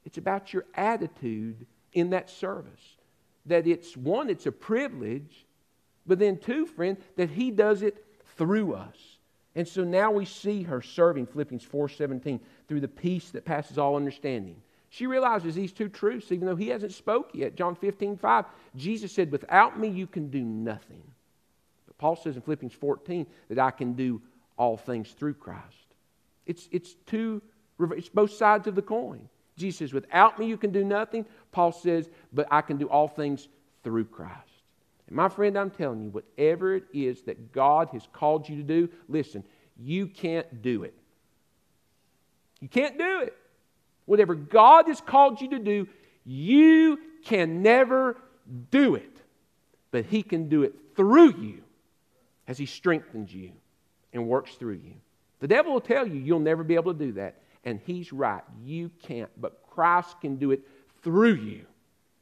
It's 0.08 0.16
about 0.16 0.54
your 0.54 0.64
attitude 0.74 1.66
in 1.92 2.10
that 2.10 2.30
service. 2.30 2.96
That 3.44 3.66
it's 3.66 3.94
one, 3.94 4.30
it's 4.30 4.46
a 4.46 4.52
privilege, 4.52 5.44
but 6.06 6.18
then 6.18 6.38
two, 6.38 6.64
friend, 6.64 6.96
that 7.16 7.28
He 7.28 7.50
does 7.50 7.82
it 7.82 8.02
through 8.38 8.72
us. 8.72 8.96
And 9.54 9.68
so 9.68 9.84
now 9.84 10.10
we 10.10 10.24
see 10.24 10.62
her 10.62 10.80
serving 10.80 11.26
Philippians 11.26 11.62
4:17 11.62 12.40
through 12.68 12.80
the 12.80 12.88
peace 12.88 13.28
that 13.32 13.44
passes 13.44 13.76
all 13.76 13.96
understanding. 13.96 14.56
She 14.88 15.06
realizes 15.06 15.54
these 15.54 15.74
two 15.74 15.90
truths, 15.90 16.32
even 16.32 16.46
though 16.46 16.56
he 16.56 16.68
hasn't 16.68 16.92
spoke 16.92 17.34
yet. 17.34 17.54
John 17.54 17.74
15, 17.74 18.16
5, 18.16 18.44
Jesus 18.76 19.12
said, 19.12 19.30
Without 19.30 19.78
me 19.78 19.88
you 19.88 20.06
can 20.06 20.30
do 20.30 20.40
nothing. 20.42 21.02
But 21.86 21.98
Paul 21.98 22.16
says 22.16 22.34
in 22.34 22.40
Philippians 22.40 22.72
14 22.72 23.26
that 23.50 23.58
I 23.58 23.72
can 23.72 23.92
do 23.92 24.22
all 24.56 24.78
things 24.78 25.10
through 25.10 25.34
Christ. 25.34 25.64
It's, 26.46 26.66
it's 26.72 26.94
two, 27.04 27.42
it's 27.78 28.08
both 28.08 28.32
sides 28.32 28.66
of 28.68 28.74
the 28.74 28.80
coin. 28.80 29.28
Jesus 29.58 29.78
says, 29.78 29.92
Without 29.92 30.38
me 30.38 30.46
you 30.46 30.56
can 30.56 30.70
do 30.70 30.84
nothing. 30.84 31.26
Paul 31.52 31.72
says, 31.72 32.08
But 32.32 32.46
I 32.50 32.62
can 32.62 32.78
do 32.78 32.88
all 32.88 33.08
things 33.08 33.48
through 33.84 34.06
Christ. 34.06 34.34
And 35.08 35.16
my 35.16 35.28
friend, 35.28 35.58
I'm 35.58 35.70
telling 35.70 36.02
you, 36.02 36.10
whatever 36.10 36.76
it 36.76 36.84
is 36.92 37.22
that 37.22 37.52
God 37.52 37.88
has 37.92 38.06
called 38.12 38.48
you 38.48 38.56
to 38.56 38.62
do, 38.62 38.88
listen, 39.08 39.42
you 39.78 40.06
can't 40.06 40.62
do 40.62 40.84
it. 40.84 40.94
You 42.60 42.68
can't 42.68 42.98
do 42.98 43.20
it. 43.20 43.36
Whatever 44.04 44.34
God 44.34 44.88
has 44.88 45.00
called 45.00 45.40
you 45.40 45.50
to 45.50 45.58
do, 45.58 45.88
you 46.24 46.98
can 47.24 47.62
never 47.62 48.16
do 48.70 48.94
it. 48.94 49.20
But 49.90 50.06
He 50.06 50.22
can 50.22 50.48
do 50.48 50.62
it 50.62 50.74
through 50.96 51.34
you 51.38 51.62
as 52.46 52.58
He 52.58 52.66
strengthens 52.66 53.32
you 53.32 53.52
and 54.12 54.26
works 54.26 54.54
through 54.54 54.80
you. 54.84 54.94
The 55.40 55.48
devil 55.48 55.72
will 55.72 55.80
tell 55.80 56.06
you 56.06 56.20
you'll 56.20 56.40
never 56.40 56.64
be 56.64 56.74
able 56.74 56.92
to 56.92 56.98
do 56.98 57.12
that. 57.12 57.42
And 57.64 57.80
he's 57.84 58.12
right. 58.12 58.42
You 58.64 58.90
can't. 59.02 59.30
But 59.40 59.62
Christ 59.68 60.20
can 60.20 60.36
do 60.36 60.50
it 60.50 60.60
through 61.02 61.34
you 61.34 61.66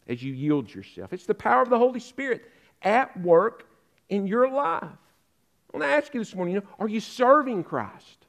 as 0.07 0.23
you 0.23 0.33
yield 0.33 0.73
yourself. 0.73 1.13
It's 1.13 1.27
the 1.27 1.35
power 1.35 1.63
of 1.63 1.71
the 1.71 1.79
Holy 1.79 2.01
Spirit 2.01 2.43
at 2.83 3.19
work 3.21 3.67
in 4.09 4.27
your 4.27 4.51
life. 4.51 4.83
I 4.83 5.77
want 5.77 5.83
to 5.83 5.89
ask 5.89 6.15
you 6.15 6.21
this 6.21 6.35
morning 6.35 6.55
you 6.55 6.61
know, 6.61 6.67
are 6.79 6.89
you 6.89 7.01
serving 7.01 7.65
Christ? 7.65 8.27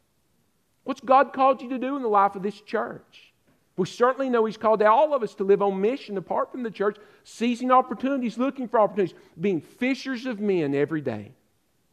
What's 0.84 1.02
God 1.02 1.34
called 1.34 1.62
you 1.62 1.70
to 1.70 1.78
do 1.78 1.96
in 1.96 2.02
the 2.02 2.08
life 2.08 2.36
of 2.36 2.44
this 2.44 2.60
church? 2.62 3.34
We 3.76 3.86
certainly 3.86 4.30
know 4.30 4.46
He's 4.46 4.58
called 4.58 4.82
all 4.82 5.14
of 5.14 5.22
us 5.22 5.36
to 5.36 5.44
live 5.44 5.62
on 5.62 5.80
mission 5.80 6.18
apart 6.18 6.52
from 6.52 6.64
the 6.64 6.72
church, 6.72 6.98
seizing 7.24 7.72
opportunities, 7.72 8.38
looking 8.38 8.68
for 8.68 8.80
opportunities, 8.80 9.16
being 9.40 9.62
fishers 9.62 10.26
of 10.26 10.40
men 10.40 10.74
every 10.74 11.02
day, 11.02 11.32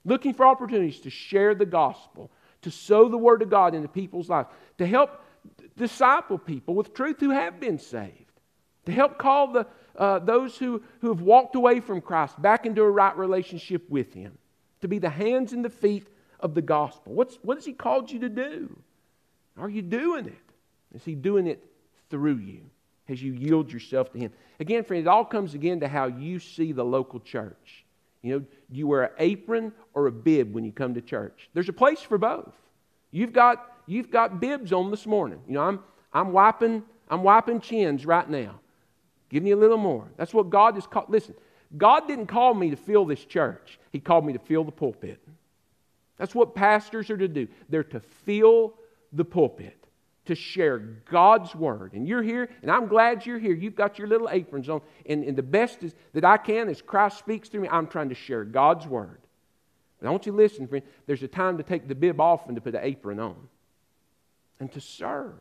looking 0.04 0.32
for 0.32 0.46
opportunities 0.46 1.00
to 1.00 1.10
share 1.10 1.54
the 1.54 1.66
gospel, 1.66 2.30
to 2.64 2.70
sow 2.70 3.08
the 3.08 3.18
word 3.18 3.42
of 3.42 3.50
God 3.50 3.74
into 3.74 3.88
people's 3.88 4.28
lives, 4.28 4.48
to 4.78 4.86
help 4.86 5.22
disciple 5.76 6.38
people 6.38 6.74
with 6.74 6.94
truth 6.94 7.20
who 7.20 7.30
have 7.30 7.60
been 7.60 7.78
saved, 7.78 8.40
to 8.86 8.92
help 8.92 9.18
call 9.18 9.52
the, 9.52 9.66
uh, 9.96 10.18
those 10.18 10.56
who, 10.56 10.82
who 11.00 11.08
have 11.08 11.20
walked 11.20 11.54
away 11.54 11.80
from 11.80 12.00
Christ 12.00 12.40
back 12.40 12.66
into 12.66 12.82
a 12.82 12.90
right 12.90 13.16
relationship 13.16 13.88
with 13.88 14.12
Him, 14.12 14.36
to 14.80 14.88
be 14.88 14.98
the 14.98 15.10
hands 15.10 15.52
and 15.52 15.64
the 15.64 15.70
feet 15.70 16.08
of 16.40 16.54
the 16.54 16.62
gospel. 16.62 17.12
What's, 17.14 17.38
what 17.42 17.56
has 17.56 17.64
He 17.64 17.72
called 17.72 18.10
you 18.10 18.20
to 18.20 18.28
do? 18.28 18.76
Are 19.56 19.70
you 19.70 19.82
doing 19.82 20.26
it? 20.26 20.34
Is 20.94 21.04
He 21.04 21.14
doing 21.14 21.46
it 21.46 21.64
through 22.10 22.36
you 22.36 22.62
as 23.08 23.22
you 23.22 23.32
yield 23.32 23.72
yourself 23.72 24.12
to 24.12 24.18
Him? 24.18 24.32
Again, 24.58 24.84
friend, 24.84 25.06
it 25.06 25.08
all 25.08 25.24
comes 25.24 25.54
again 25.54 25.80
to 25.80 25.88
how 25.88 26.06
you 26.06 26.38
see 26.38 26.72
the 26.72 26.84
local 26.84 27.20
church. 27.20 27.83
You 28.24 28.32
know, 28.32 28.38
do 28.38 28.78
you 28.78 28.86
wear 28.86 29.02
an 29.02 29.10
apron 29.18 29.70
or 29.92 30.06
a 30.06 30.12
bib 30.12 30.54
when 30.54 30.64
you 30.64 30.72
come 30.72 30.94
to 30.94 31.02
church? 31.02 31.50
There's 31.52 31.68
a 31.68 31.74
place 31.74 32.00
for 32.00 32.16
both. 32.16 32.54
You've 33.10 33.34
got, 33.34 33.76
you've 33.86 34.10
got 34.10 34.40
bibs 34.40 34.72
on 34.72 34.90
this 34.90 35.06
morning. 35.06 35.40
You 35.46 35.54
know, 35.54 35.60
I'm, 35.60 35.80
I'm, 36.10 36.32
wiping, 36.32 36.82
I'm 37.10 37.22
wiping 37.22 37.60
chins 37.60 38.06
right 38.06 38.28
now. 38.28 38.60
Give 39.28 39.42
me 39.42 39.50
a 39.50 39.56
little 39.56 39.76
more. 39.76 40.08
That's 40.16 40.32
what 40.32 40.48
God 40.48 40.78
is 40.78 40.86
called. 40.86 41.10
Listen, 41.10 41.34
God 41.76 42.08
didn't 42.08 42.26
call 42.26 42.54
me 42.54 42.70
to 42.70 42.76
fill 42.76 43.04
this 43.04 43.22
church, 43.26 43.78
He 43.92 44.00
called 44.00 44.24
me 44.24 44.32
to 44.32 44.38
fill 44.38 44.64
the 44.64 44.72
pulpit. 44.72 45.20
That's 46.16 46.34
what 46.34 46.54
pastors 46.54 47.10
are 47.10 47.18
to 47.18 47.28
do. 47.28 47.46
They're 47.68 47.84
to 47.84 48.00
fill 48.00 48.74
the 49.12 49.24
pulpit, 49.24 49.83
to 50.26 50.34
share 50.34 50.78
God's 50.78 51.54
word. 51.54 51.92
And 51.92 52.08
you're 52.08 52.22
here, 52.22 52.48
and 52.62 52.70
I'm 52.70 52.86
glad 52.86 53.26
you're 53.26 53.38
here. 53.38 53.54
You've 53.54 53.74
got 53.74 53.98
your 53.98 54.08
little 54.08 54.28
aprons 54.30 54.68
on. 54.68 54.80
And, 55.06 55.24
and 55.24 55.36
the 55.36 55.42
best 55.42 55.82
is, 55.82 55.94
that 56.12 56.24
I 56.24 56.36
can, 56.36 56.68
as 56.68 56.80
Christ 56.80 57.18
speaks 57.18 57.48
through 57.48 57.60
me, 57.60 57.68
I'm 57.68 57.86
trying 57.86 58.08
to 58.08 58.14
share 58.14 58.44
God's 58.44 58.86
word. 58.86 59.20
But 60.00 60.08
I 60.08 60.10
want 60.10 60.26
you 60.26 60.32
to 60.32 60.38
listen, 60.38 60.66
friend. 60.66 60.84
There's 61.06 61.22
a 61.22 61.28
time 61.28 61.58
to 61.58 61.62
take 61.62 61.88
the 61.88 61.94
bib 61.94 62.20
off 62.20 62.46
and 62.46 62.56
to 62.56 62.60
put 62.60 62.72
the 62.72 62.84
apron 62.84 63.20
on 63.20 63.36
and 64.60 64.72
to 64.72 64.80
serve. 64.80 65.34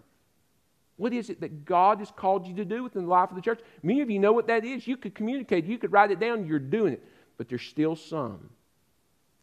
What 0.97 1.13
is 1.13 1.29
it 1.29 1.41
that 1.41 1.65
God 1.65 1.99
has 1.99 2.11
called 2.11 2.45
you 2.47 2.55
to 2.55 2.65
do 2.65 2.83
within 2.83 3.03
the 3.03 3.09
life 3.09 3.29
of 3.29 3.35
the 3.35 3.41
church? 3.41 3.59
Many 3.81 4.01
of 4.01 4.09
you 4.09 4.19
know 4.19 4.31
what 4.31 4.47
that 4.47 4.63
is. 4.63 4.87
You 4.87 4.95
could 4.95 5.15
communicate, 5.15 5.65
you 5.65 5.77
could 5.77 5.91
write 5.91 6.11
it 6.11 6.19
down, 6.19 6.45
you're 6.45 6.59
doing 6.59 6.93
it. 6.93 7.03
But 7.37 7.49
there's 7.49 7.63
still 7.63 7.95
some. 7.95 8.49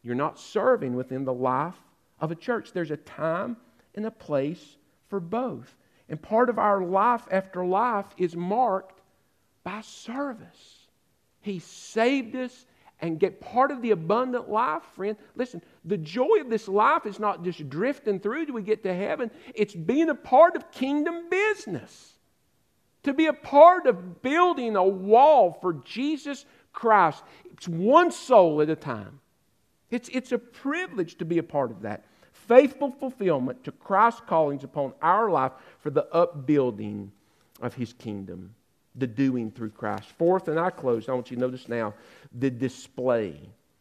You're 0.03 0.15
not 0.15 0.39
serving 0.39 0.95
within 0.95 1.25
the 1.25 1.33
life 1.33 1.77
of 2.21 2.31
a 2.31 2.35
church. 2.35 2.73
There's 2.73 2.91
a 2.91 2.97
time 2.97 3.57
and 3.95 4.07
a 4.07 4.11
place 4.11 4.77
for 5.11 5.21
both. 5.21 5.77
And 6.09 6.21
part 6.21 6.49
of 6.49 6.59
our 6.59 6.83
life 6.83 7.29
after 7.31 7.65
life 7.65 8.07
is 8.17 8.35
marked 8.35 9.01
by 9.63 9.83
service. 9.83 10.89
He 11.43 11.59
saved 11.59 12.35
us 12.35 12.67
and 13.01 13.19
get 13.19 13.41
part 13.41 13.71
of 13.71 13.83
the 13.83 13.93
abundant 13.93 14.49
life, 14.49 14.83
friend. 14.95 15.17
Listen, 15.35 15.63
the 15.85 15.97
joy 15.97 16.41
of 16.41 16.51
this 16.51 16.69
life 16.69 17.07
is 17.07 17.19
not 17.19 17.45
just 17.45 17.69
drifting 17.69 18.21
through 18.21 18.47
till 18.47 18.55
we 18.55 18.63
get 18.63 18.83
to 18.83 18.95
heaven, 18.95 19.31
it's 19.55 19.75
being 19.75 20.11
a 20.11 20.15
part 20.15 20.57
of 20.57 20.71
kingdom 20.71 21.29
business. 21.31 22.15
To 23.05 23.15
be 23.15 23.27
a 23.27 23.33
part 23.33 23.87
of 23.87 24.21
building 24.21 24.77
a 24.77 24.85
wall 24.85 25.59
for 25.63 25.75
Jesus 25.85 26.45
Christ. 26.73 27.23
It's 27.51 27.67
one 27.67 28.11
soul 28.11 28.61
at 28.61 28.69
a 28.69 28.77
time. 28.77 29.21
It's, 29.91 30.11
it's 30.13 30.33
a 30.33 30.39
privilege 30.39 31.17
to 31.19 31.25
be 31.25 31.39
a 31.39 31.43
part 31.43 31.71
of 31.71 31.83
that. 31.83 32.05
Faithful 32.51 32.91
fulfillment 32.91 33.63
to 33.63 33.71
Christ's 33.71 34.23
callings 34.27 34.65
upon 34.65 34.93
our 35.01 35.31
life 35.31 35.53
for 35.79 35.91
the 35.91 36.13
upbuilding 36.13 37.13
of 37.63 37.75
his 37.75 37.93
kingdom 37.93 38.57
the 38.97 39.07
doing 39.07 39.53
through 39.53 39.71
Christ. 39.71 40.09
Fourth, 40.19 40.49
and 40.49 40.59
I 40.59 40.71
close, 40.71 41.09
I 41.09 41.13
want 41.13 41.31
you 41.31 41.37
to 41.37 41.41
notice 41.41 41.69
now 41.69 41.95
the 42.37 42.51
display 42.51 43.39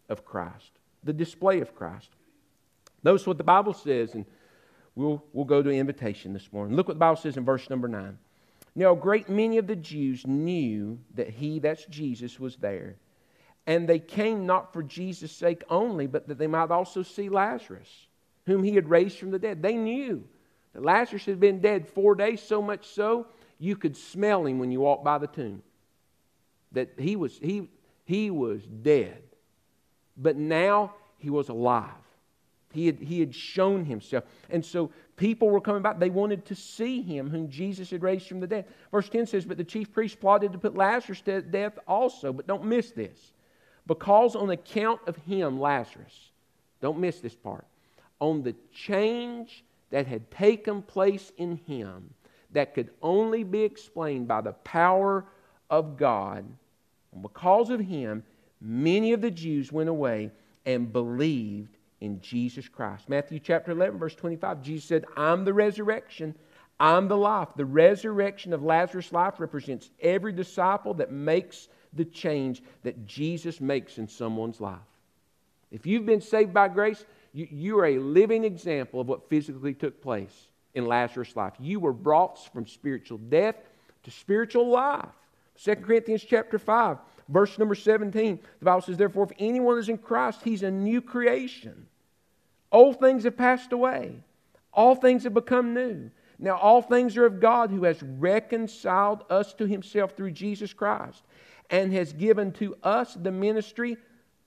of 0.08 0.24
Christ. 0.24 0.70
The 1.04 1.14
display 1.14 1.62
of 1.62 1.74
Christ. 1.74 2.10
Notice 3.04 3.26
what 3.26 3.40
the 3.40 3.44
Bible 3.44 3.74
says, 3.74 4.14
and 4.14 4.24
we'll, 4.94 5.24
we'll 5.34 5.46
go 5.46 5.64
to 5.64 5.72
invitation 5.72 6.32
this 6.32 6.54
morning. 6.54 6.76
Look 6.76 6.88
what 6.88 6.94
the 6.94 7.00
Bible 7.00 7.20
says 7.20 7.38
in 7.38 7.46
verse 7.46 7.72
number 7.72 7.88
9. 7.88 8.20
Now, 8.76 8.94
a 8.94 8.96
great 8.96 9.30
many 9.30 9.58
of 9.58 9.66
the 9.66 9.76
Jews 9.76 10.28
knew 10.28 11.00
that 11.16 11.32
he, 11.32 11.58
that's 11.58 11.86
Jesus, 11.86 12.40
was 12.40 12.58
there. 12.58 12.98
And 13.66 13.90
they 13.90 13.98
came 13.98 14.46
not 14.46 14.74
for 14.74 14.84
Jesus' 14.84 15.32
sake 15.32 15.64
only, 15.72 16.06
but 16.06 16.28
that 16.28 16.38
they 16.38 16.46
might 16.46 16.70
also 16.70 17.02
see 17.02 17.30
Lazarus, 17.30 17.90
whom 18.50 18.64
he 18.64 18.74
had 18.76 18.90
raised 18.90 19.18
from 19.18 19.32
the 19.32 19.40
dead. 19.40 19.62
They 19.62 19.76
knew 19.76 20.24
that 20.74 20.84
Lazarus 20.84 21.26
had 21.26 21.40
been 21.40 21.62
dead 21.62 21.88
four 21.88 22.16
days, 22.16 22.42
so 22.42 22.62
much 22.62 22.88
so 22.88 23.28
you 23.60 23.76
could 23.76 23.96
smell 23.96 24.46
him 24.46 24.60
when 24.60 24.72
you 24.72 24.80
walked 24.82 25.04
by 25.04 25.18
the 25.18 25.28
tomb. 25.28 25.62
That 26.72 26.94
he 26.98 27.16
was, 27.16 27.38
he, 27.38 27.70
he 28.06 28.32
was 28.32 28.62
dead. 28.64 29.22
But 30.18 30.36
now 30.36 30.94
he 31.18 31.30
was 31.30 31.50
alive. 31.50 31.90
He 32.72 32.86
had, 32.86 33.00
he 33.00 33.20
had 33.20 33.34
shown 33.34 33.84
himself. 33.86 34.24
And 34.50 34.64
so 34.64 34.92
people 35.16 35.50
were 35.50 35.62
coming 35.62 35.82
back. 35.82 36.00
They 36.00 36.12
wanted 36.12 36.46
to 36.46 36.56
see 36.56 37.02
him, 37.02 37.30
whom 37.30 37.50
Jesus 37.50 37.90
had 37.90 38.04
raised 38.04 38.28
from 38.28 38.40
the 38.40 38.48
dead. 38.48 38.66
Verse 38.92 39.10
10 39.10 39.26
says, 39.26 39.46
But 39.46 39.58
the 39.58 39.64
chief 39.64 39.92
priests 39.92 40.18
plotted 40.20 40.52
to 40.54 40.60
put 40.60 40.76
Lazarus 40.76 41.22
to 41.22 41.42
death 41.42 41.80
also. 41.88 42.32
But 42.32 42.48
don't 42.48 42.66
miss 42.66 42.92
this. 42.92 43.34
Because 43.88 44.36
on 44.36 44.52
account 44.52 45.02
of 45.08 45.16
him, 45.18 45.60
Lazarus, 45.60 46.32
don't 46.80 47.00
miss 47.00 47.20
this 47.20 47.36
part, 47.36 47.66
on 48.20 48.44
the 48.44 48.56
change 48.74 49.64
that 49.90 50.08
had 50.08 50.30
taken 50.32 50.82
place 50.82 51.32
in 51.38 51.58
him, 51.66 52.14
that 52.52 52.74
could 52.74 52.90
only 53.02 53.44
be 53.44 53.62
explained 53.62 54.28
by 54.28 54.42
the 54.42 54.54
power 54.54 55.26
of 55.70 55.98
God. 55.98 56.46
And 57.12 57.22
because 57.22 57.70
of 57.70 57.80
him, 57.80 58.24
many 58.62 59.14
of 59.14 59.22
the 59.22 59.32
Jews 59.32 59.72
went 59.72 59.90
away 59.90 60.32
and 60.66 60.92
believed 60.92 61.78
in 62.02 62.22
Jesus 62.22 62.68
Christ. 62.68 63.10
Matthew 63.10 63.40
chapter 63.40 63.72
11, 63.72 64.00
verse 64.00 64.16
25, 64.16 64.62
Jesus 64.62 64.86
said, 64.86 65.06
I'm 65.18 65.46
the 65.46 65.54
resurrection, 65.54 66.36
I'm 66.80 67.08
the 67.08 67.18
life. 67.18 67.50
The 67.56 67.66
resurrection 67.66 68.54
of 68.54 68.64
Lazarus' 68.64 69.12
life 69.12 69.40
represents 69.40 69.90
every 70.02 70.32
disciple 70.32 70.94
that 70.96 71.12
makes 71.12 71.68
the 71.94 72.06
change 72.06 72.64
that 72.84 73.06
Jesus 73.06 73.60
makes 73.60 73.98
in 73.98 74.08
someone's 74.08 74.62
life. 74.62 74.78
If 75.72 75.86
you've 75.86 76.06
been 76.06 76.22
saved 76.22 76.54
by 76.54 76.68
grace, 76.70 77.04
you, 77.34 77.48
you 77.50 77.80
are 77.80 77.86
a 77.86 78.00
living 78.00 78.44
example 78.44 79.02
of 79.02 79.08
what 79.08 79.30
physically 79.30 79.74
took 79.74 80.02
place 80.02 80.48
in 80.74 80.86
Lazarus' 80.86 81.36
life. 81.36 81.54
You 81.60 81.80
were 81.80 81.94
brought 81.94 82.52
from 82.52 82.68
spiritual 82.68 83.18
death 83.18 83.56
to 84.04 84.12
spiritual 84.12 84.70
life. 84.70 85.06
2 85.64 85.76
Corinthians 85.78 86.24
chapter 86.24 86.58
5, 86.58 86.98
verse 87.28 87.58
number 87.58 87.76
17. 87.76 88.40
The 88.60 88.66
Bible 88.66 88.82
says, 88.82 88.98
Therefore, 88.98 89.26
if 89.26 89.32
anyone 89.40 89.78
is 89.78 89.90
in 89.90 89.98
Christ, 89.98 90.42
he's 90.44 90.64
a 90.64 90.72
new 90.72 91.02
creation. 91.02 91.88
Old 92.72 93.00
things 93.00 93.24
have 93.24 93.36
passed 93.36 93.74
away, 93.74 94.24
all 94.74 94.96
things 94.96 95.24
have 95.24 95.34
become 95.34 95.74
new. 95.74 96.12
Now, 96.42 96.56
all 96.56 96.82
things 96.82 97.18
are 97.18 97.26
of 97.26 97.42
God 97.42 97.70
who 97.70 97.84
has 97.84 98.02
reconciled 98.02 99.26
us 99.30 99.54
to 99.56 99.66
himself 99.66 100.16
through 100.16 100.32
Jesus 100.32 100.72
Christ 100.72 101.22
and 101.70 101.92
has 101.92 102.14
given 102.14 102.54
to 102.54 102.78
us 102.82 103.14
the 103.14 103.32
ministry 103.32 103.98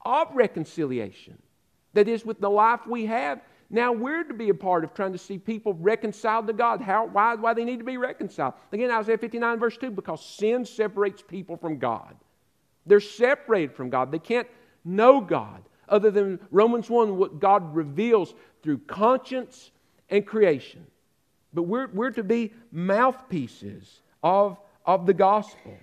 of 0.05 0.35
reconciliation. 0.35 1.37
That 1.95 2.09
is, 2.09 2.25
with 2.25 2.41
the 2.41 2.51
life 2.51 2.81
we 2.87 3.07
have, 3.07 3.41
now 3.71 3.93
we're 3.93 4.25
to 4.25 4.35
be 4.35 4.51
a 4.51 4.55
part 4.55 4.85
of 4.85 4.93
trying 4.93 5.13
to 5.13 5.19
see 5.19 5.39
people 5.39 5.75
reconciled 5.75 6.47
to 6.47 6.53
God. 6.53 6.81
How, 6.81 7.07
why, 7.07 7.35
why 7.35 7.55
they 7.55 7.65
need 7.65 7.79
to 7.79 7.85
be 7.85 7.97
reconciled. 7.97 8.55
Again, 8.71 8.91
Isaiah 8.91 9.19
59, 9.19 9.59
verse 9.59 9.77
2, 9.79 9.91
because 9.91 10.25
sin 10.25 10.65
separates 10.65 11.23
people 11.23 11.57
from 11.57 11.79
God. 11.79 12.15
They're 12.85 13.01
separated 13.01 13.75
from 13.75 13.91
God. 13.91 14.13
They 14.13 14.19
can't 14.19 14.49
know 14.85 15.21
God 15.21 15.63
other 15.89 16.11
than 16.11 16.41
Romans 16.51 16.89
1, 16.89 17.17
what 17.17 17.39
God 17.39 17.75
reveals 17.75 18.35
through 18.63 18.79
conscience 18.79 19.71
and 20.09 20.27
creation. 20.27 20.87
But 21.53 21.65
we're, 21.65 21.89
we're 21.89 22.11
to 22.13 22.23
be 22.23 22.53
mouthpieces 22.73 24.01
of, 24.23 24.59
of 24.87 25.07
the 25.07 25.15
gospel 25.15 25.77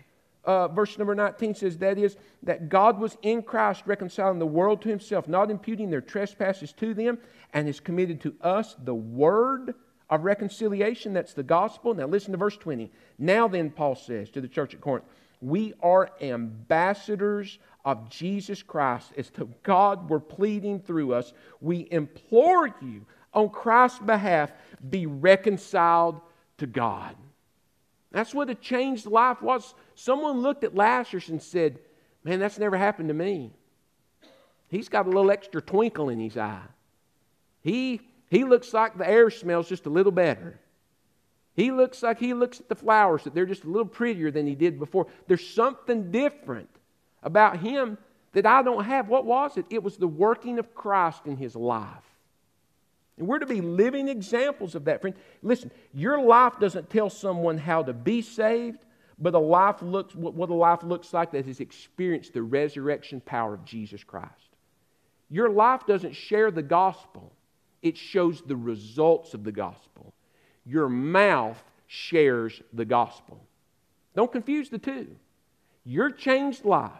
uh, 0.45 0.67
verse 0.69 0.97
number 0.97 1.15
19 1.15 1.55
says, 1.55 1.77
That 1.77 1.97
is, 1.97 2.17
that 2.43 2.69
God 2.69 2.99
was 2.99 3.17
in 3.21 3.41
Christ 3.41 3.83
reconciling 3.85 4.39
the 4.39 4.45
world 4.45 4.81
to 4.83 4.89
himself, 4.89 5.27
not 5.27 5.51
imputing 5.51 5.89
their 5.89 6.01
trespasses 6.01 6.71
to 6.73 6.93
them, 6.93 7.17
and 7.53 7.67
has 7.67 7.79
committed 7.79 8.21
to 8.21 8.35
us 8.41 8.75
the 8.83 8.95
word 8.95 9.75
of 10.09 10.23
reconciliation. 10.23 11.13
That's 11.13 11.33
the 11.33 11.43
gospel. 11.43 11.93
Now 11.93 12.07
listen 12.07 12.31
to 12.31 12.37
verse 12.37 12.57
20. 12.57 12.91
Now 13.17 13.47
then, 13.47 13.69
Paul 13.69 13.95
says 13.95 14.29
to 14.31 14.41
the 14.41 14.47
church 14.47 14.73
at 14.73 14.81
Corinth, 14.81 15.05
we 15.41 15.73
are 15.81 16.11
ambassadors 16.21 17.59
of 17.85 18.09
Jesus 18.09 18.61
Christ. 18.61 19.11
As 19.17 19.29
to 19.31 19.49
God 19.63 20.09
were 20.09 20.19
pleading 20.19 20.79
through 20.79 21.13
us, 21.13 21.33
we 21.61 21.87
implore 21.91 22.67
you 22.81 23.05
on 23.33 23.49
Christ's 23.49 23.99
behalf, 23.99 24.51
be 24.89 25.05
reconciled 25.05 26.19
to 26.57 26.67
God. 26.67 27.15
That's 28.11 28.33
what 28.33 28.49
a 28.49 28.55
changed 28.55 29.05
life 29.05 29.41
was. 29.41 29.75
Someone 30.00 30.41
looked 30.41 30.64
at 30.64 30.74
Lazarus 30.74 31.28
and 31.28 31.41
said, 31.41 31.78
Man, 32.24 32.39
that's 32.39 32.58
never 32.58 32.78
happened 32.78 33.10
to 33.10 33.14
me. 33.14 33.52
He's 34.70 34.88
got 34.88 35.08
a 35.08 35.10
little 35.10 35.30
extra 35.30 35.62
twinkle 35.62 36.08
in 36.08 36.20
his 36.22 36.38
eye. 36.38 36.62
He, 37.62 38.00
he 38.30 38.45
looks 38.45 38.74
like 38.74 38.97
the 38.97 39.10
air 39.10 39.30
smells 39.30 39.68
just 39.68 39.88
a 39.88 39.89
little 39.89 40.14
better. 40.14 40.58
He 41.54 41.72
looks 41.72 42.02
like 42.02 42.18
he 42.18 42.34
looks 42.34 42.62
at 42.62 42.70
the 42.70 42.76
flowers, 42.76 43.26
that 43.26 43.36
they're 43.36 43.45
just 43.45 43.66
a 43.66 43.70
little 43.70 43.86
prettier 43.86 44.32
than 44.32 44.47
he 44.47 44.56
did 44.56 44.80
before. 44.80 45.08
There's 45.28 45.45
something 45.45 46.12
different 46.12 46.70
about 47.22 47.58
him 47.58 47.97
that 48.32 48.45
I 48.45 48.62
don't 48.62 48.86
have. 48.86 49.10
What 49.10 49.26
was 49.26 49.58
it? 49.58 49.66
It 49.70 49.84
was 49.84 49.97
the 49.97 50.08
working 50.08 50.60
of 50.60 50.74
Christ 50.74 51.26
in 51.26 51.36
his 51.36 51.58
life. 51.58 52.06
And 53.18 53.28
we're 53.28 53.39
to 53.39 53.45
be 53.45 53.60
living 53.60 54.08
examples 54.08 54.76
of 54.76 54.86
that, 54.86 55.02
friend. 55.02 55.18
Listen, 55.43 55.72
your 55.93 56.22
life 56.22 56.54
doesn't 56.58 56.89
tell 56.89 57.10
someone 57.10 57.58
how 57.58 57.84
to 57.84 57.91
be 57.91 58.22
saved, 58.22 58.86
but 59.20 59.36
a 59.36 59.39
life 59.39 59.82
looks 59.82 60.15
what 60.15 60.49
a 60.49 60.53
life 60.53 60.84
looks 60.84 61.13
like 61.13 61.32
that 61.32 61.45
has 61.45 61.59
experienced 61.59 62.34
the 62.34 62.41
resurrection 62.41 63.22
power 63.22 63.53
of 63.53 63.65
Jesus 63.65 64.03
Christ. 64.03 64.34
Your 65.30 65.49
life 65.49 65.86
doesn't 65.86 66.15
share 66.15 66.51
the 66.51 66.63
gospel, 66.63 67.34
it 67.82 67.97
shows 67.97 68.41
the 68.41 68.55
results 68.55 69.34
of 69.34 69.43
the 69.43 69.51
gospel. 69.51 70.13
Your 70.65 70.89
mouth 70.89 71.61
shares 71.88 72.61
the 72.74 72.86
gospel. 72.86 73.41
Don't 74.15 74.32
confuse 74.32 74.70
the 74.70 74.78
two. 74.78 75.07
Your 75.84 76.11
changed 76.11 76.65
life, 76.65 76.91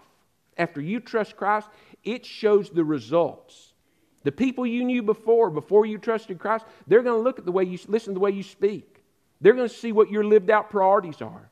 after 0.58 0.82
you 0.82 1.00
trust 1.00 1.38
Christ, 1.38 1.68
it 2.04 2.26
shows 2.26 2.70
the 2.70 2.84
results. 2.84 3.74
The 4.24 4.32
people 4.32 4.66
you 4.66 4.84
knew 4.84 5.04
before, 5.04 5.50
before 5.50 5.86
you 5.86 5.98
trusted 5.98 6.40
Christ, 6.40 6.66
they're 6.88 7.04
going 7.04 7.18
to 7.18 7.24
look 7.24 7.40
at 7.40 7.46
the 7.46 7.52
way 7.52 7.64
you 7.64 7.78
listen 7.88 8.14
to 8.14 8.18
the 8.18 8.24
way 8.24 8.32
you 8.32 8.44
speak. 8.44 9.04
They're 9.42 9.54
going 9.54 9.70
to 9.70 9.74
see 9.74 9.92
what 9.92 10.10
your 10.10 10.24
lived 10.24 10.50
out 10.50 10.70
priorities 10.70 11.22
are. 11.22 11.49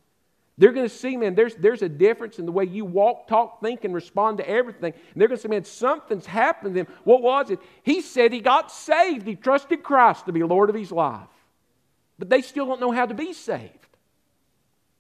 They're 0.58 0.72
going 0.72 0.90
to 0.90 0.94
see, 0.94 1.18
man, 1.18 1.36
there's, 1.36 1.54
there's 1.56 1.84
a 1.84 1.90
difference 1.90 2.40
in 2.40 2.48
the 2.48 2.52
way 2.52 2.66
you 2.66 2.84
walk, 2.84 3.28
talk, 3.28 3.62
think, 3.62 3.84
and 3.84 3.94
respond 3.94 4.40
to 4.40 4.50
everything. 4.50 4.94
And 4.94 5.22
they're 5.22 5.28
going 5.28 5.38
to 5.38 5.42
say, 5.42 5.50
man, 5.50 5.64
something's 5.64 6.26
happened 6.26 6.74
to 6.74 6.82
him. 6.82 6.88
What 7.04 7.22
was 7.22 7.52
it? 7.52 7.60
He 7.84 8.02
said 8.02 8.34
he 8.34 8.40
got 8.40 8.72
saved. 8.72 9.28
He 9.28 9.36
trusted 9.36 9.84
Christ 9.84 10.26
to 10.26 10.32
be 10.32 10.42
Lord 10.42 10.70
of 10.70 10.76
his 10.76 10.92
life. 10.92 11.28
But 12.18 12.30
they 12.30 12.42
still 12.42 12.66
don't 12.66 12.82
know 12.82 12.92
how 12.92 13.06
to 13.06 13.14
be 13.14 13.34
saved. 13.34 13.72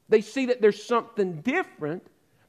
They 0.10 0.22
see 0.22 0.45
that 0.47 0.62
there's 0.62 0.84
something 0.84 1.41
different, 1.41 2.05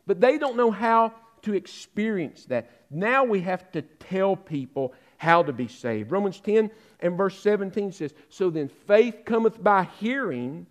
but 0.07 0.21
they 0.21 0.37
don't 0.37 0.57
know 0.57 0.71
how 0.71 1.15
to 1.43 1.55
experience 1.55 2.45
that. 2.47 2.71
Now 2.91 3.25
we 3.25 3.41
have 3.41 3.73
to 3.73 3.81
tell 3.81 4.37
people 4.37 4.93
how 5.17 5.43
to 5.43 5.53
be 5.53 5.67
saved. 5.67 6.13
Romans 6.13 6.41
10 6.41 6.71
and 7.01 7.17
verse 7.17 7.39
17 7.41 7.93
says, 7.93 8.13
So 8.29 8.51
then 8.51 8.69
faith 8.69 9.23
cometh 9.25 9.63
by 9.63 9.85
hearing, 9.99 10.67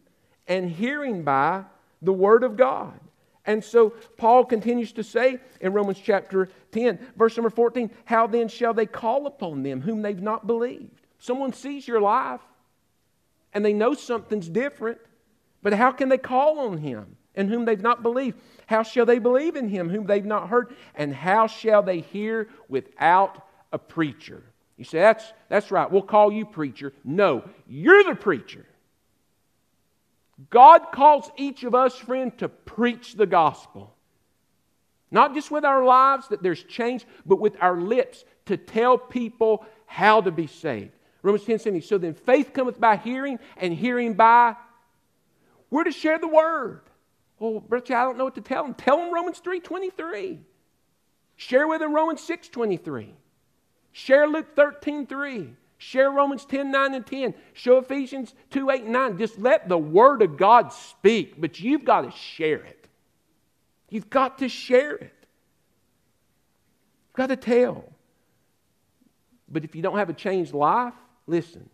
and 0.48 0.70
hearing 0.70 1.24
by 1.24 1.64
the 2.02 2.14
word 2.14 2.44
of 2.44 2.58
God. 2.58 3.00
And 3.46 3.64
so 3.64 3.92
Paul 4.18 4.44
continues 4.44 4.92
to 4.94 5.04
say 5.04 5.40
in 5.62 5.72
Romans 5.72 6.00
chapter 6.04 6.50
10, 6.74 7.00
verse 7.16 7.38
number 7.38 7.50
14, 7.50 7.90
How 8.04 8.28
then 8.28 8.50
shall 8.50 8.74
they 8.74 8.86
call 8.86 9.26
upon 9.26 9.64
them 9.64 9.82
whom 9.82 10.02
they've 10.02 10.22
not 10.22 10.46
believed? 10.46 11.02
Someone 11.18 11.54
sees 11.54 11.88
your 11.88 12.02
life 12.02 12.42
and 13.54 13.64
they 13.64 13.74
know 13.74 13.94
something's 13.94 14.50
different, 14.50 15.00
but 15.64 15.74
how 15.74 15.92
can 15.92 16.10
they 16.10 16.18
call 16.18 16.60
on 16.60 16.78
him 16.78 17.16
in 17.36 17.48
whom 17.48 17.64
they've 17.64 17.82
not 17.82 18.04
believed? 18.04 18.38
How 18.68 18.84
shall 18.84 19.06
they 19.06 19.18
believe 19.18 19.56
in 19.56 19.70
him 19.70 19.90
whom 19.90 20.06
they've 20.06 20.26
not 20.26 20.50
heard? 20.50 20.76
And 20.94 21.16
how 21.16 21.48
shall 21.48 21.82
they 21.82 22.02
hear 22.02 22.50
without 22.68 23.48
a 23.72 23.80
preacher? 23.80 24.44
You 24.76 24.84
say, 24.84 25.00
That's, 25.00 25.34
that's 25.48 25.72
right, 25.72 25.90
we'll 25.90 26.02
call 26.02 26.34
you 26.34 26.46
preacher. 26.46 26.94
No, 27.06 27.44
you're 27.66 28.04
the 28.04 28.16
preacher. 28.16 28.66
God 30.50 30.92
calls 30.92 31.32
each 31.36 31.64
of 31.64 31.74
us, 31.74 31.96
friend, 31.96 32.38
to 32.38 32.48
preach 32.48 33.14
the 33.14 33.26
gospel. 33.26 33.96
Not 35.10 35.34
just 35.34 35.50
with 35.50 35.66
our 35.66 35.84
lives 35.84 36.28
that 36.30 36.44
there's 36.44 36.64
change, 36.64 37.06
but 37.26 37.40
with 37.40 37.56
our 37.62 37.80
lips 37.80 38.24
to 38.46 38.58
tell 38.58 38.98
people 38.98 39.66
how 39.86 40.22
to 40.22 40.32
be 40.32 40.48
saved. 40.48 40.92
Romans 41.24 41.46
10 41.46 41.60
70. 41.60 41.82
So 41.82 41.98
then 41.98 42.14
faith 42.14 42.54
cometh 42.54 42.80
by 42.80 42.98
hearing, 42.98 43.40
and 43.58 43.74
hearing 43.74 44.14
by. 44.14 44.56
We're 45.70 45.86
to 45.86 45.92
share 45.92 46.20
the 46.20 46.28
word. 46.28 46.82
Well, 47.40 47.60
Brother, 47.60 47.96
I 47.96 48.04
don't 48.04 48.18
know 48.18 48.26
what 48.26 48.36
to 48.36 48.42
tell 48.42 48.64
them. 48.64 48.74
Tell 48.74 48.98
them 48.98 49.14
Romans 49.14 49.40
3 49.40 49.60
23. 49.60 50.40
Share 51.36 51.68
with 51.68 51.80
them 51.80 51.94
Romans 51.94 52.22
6 52.22 52.50
23. 52.50 53.14
Share 53.92 54.28
Luke 54.28 54.56
13 54.56 55.08
3. 55.08 55.54
Share 55.78 56.10
Romans 56.10 56.46
10, 56.46 56.72
9, 56.72 56.94
and 56.96 57.06
10. 57.06 57.34
Show 57.54 57.78
Ephesians 57.78 58.34
2, 58.50 58.70
8, 58.70 58.84
and 58.84 58.94
9. 58.94 59.18
Just 59.18 59.38
let 59.38 59.70
the 59.70 59.78
Word 59.78 60.22
of 60.22 60.38
God 60.38 60.74
speak, 60.74 61.40
but 61.40 61.60
you've 61.60 61.86
got 61.86 62.02
to 62.02 62.12
share 62.12 62.64
it. 62.64 62.88
You've 63.90 64.10
got 64.10 64.40
to 64.40 64.50
share 64.50 64.96
it. 64.96 65.14
You've 67.08 67.14
got 67.14 67.28
to 67.28 67.36
tell. 67.36 67.86
But 69.50 69.64
if 69.64 69.76
you 69.76 69.82
don't 69.82 69.98
have 69.98 70.10
a 70.10 70.14
changed 70.14 70.54
life, 70.54 70.96
listen. 71.28 71.70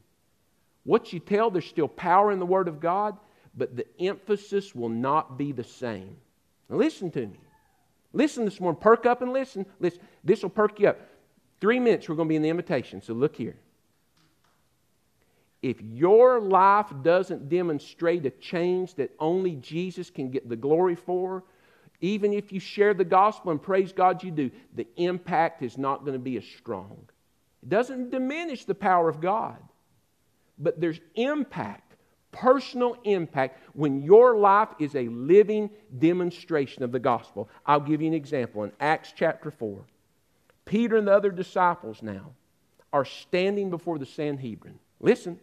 What 0.83 1.13
you 1.13 1.19
tell, 1.19 1.49
there's 1.49 1.65
still 1.65 1.87
power 1.87 2.31
in 2.31 2.39
the 2.39 2.45
Word 2.45 2.67
of 2.67 2.81
God, 2.81 3.17
but 3.55 3.75
the 3.75 3.85
emphasis 3.99 4.75
will 4.75 4.89
not 4.89 5.37
be 5.37 5.53
the 5.53 5.63
same. 5.63 6.17
Now 6.69 6.75
listen 6.75 7.09
to 7.11 7.25
me. 7.25 7.39
Listen 8.11 8.43
this 8.45 8.59
morning. 8.59 8.81
Perk 8.81 9.05
up 9.05 9.21
and 9.21 9.31
listen. 9.31 9.65
listen. 9.79 10.01
This 10.23 10.43
will 10.43 10.49
perk 10.49 10.79
you 10.79 10.89
up. 10.89 10.99
Three 11.61 11.79
minutes, 11.79 12.09
we're 12.09 12.15
going 12.15 12.27
to 12.27 12.29
be 12.29 12.35
in 12.35 12.41
the 12.41 12.49
invitation. 12.49 13.01
So 13.01 13.13
look 13.13 13.37
here 13.37 13.55
if 15.63 15.81
your 15.81 16.41
life 16.41 16.91
doesn't 17.01 17.47
demonstrate 17.47 18.25
a 18.25 18.29
change 18.29 18.95
that 18.95 19.15
only 19.17 19.55
Jesus 19.55 20.09
can 20.09 20.29
get 20.29 20.49
the 20.49 20.57
glory 20.57 20.95
for, 20.95 21.45
even 22.01 22.33
if 22.33 22.51
you 22.51 22.59
share 22.59 22.93
the 22.93 23.05
gospel 23.05 23.51
and 23.51 23.63
praise 23.63 23.93
God 23.93 24.21
you 24.23 24.29
do, 24.31 24.51
the 24.75 24.85
impact 24.97 25.63
is 25.63 25.77
not 25.77 26.01
going 26.01 26.13
to 26.13 26.19
be 26.19 26.35
as 26.35 26.43
strong. 26.43 27.07
It 27.63 27.69
doesn't 27.69 28.11
diminish 28.11 28.65
the 28.65 28.75
power 28.75 29.07
of 29.07 29.21
God, 29.21 29.57
but 30.59 30.81
there's 30.81 30.99
impact, 31.15 31.95
personal 32.33 32.97
impact, 33.05 33.61
when 33.71 34.01
your 34.01 34.35
life 34.35 34.67
is 34.79 34.95
a 34.95 35.07
living 35.07 35.69
demonstration 35.97 36.83
of 36.83 36.91
the 36.91 36.99
gospel. 36.99 37.47
I'll 37.65 37.79
give 37.79 38.01
you 38.01 38.07
an 38.07 38.13
example. 38.13 38.65
In 38.65 38.73
Acts 38.81 39.13
chapter 39.15 39.49
4, 39.49 39.85
Peter 40.65 40.97
and 40.97 41.07
the 41.07 41.13
other 41.13 41.31
disciples 41.31 42.01
now 42.01 42.31
are 42.91 43.05
standing 43.05 43.69
before 43.69 43.97
the 43.97 44.05
Sanhedrin. 44.05 44.77
Listen 44.99 45.39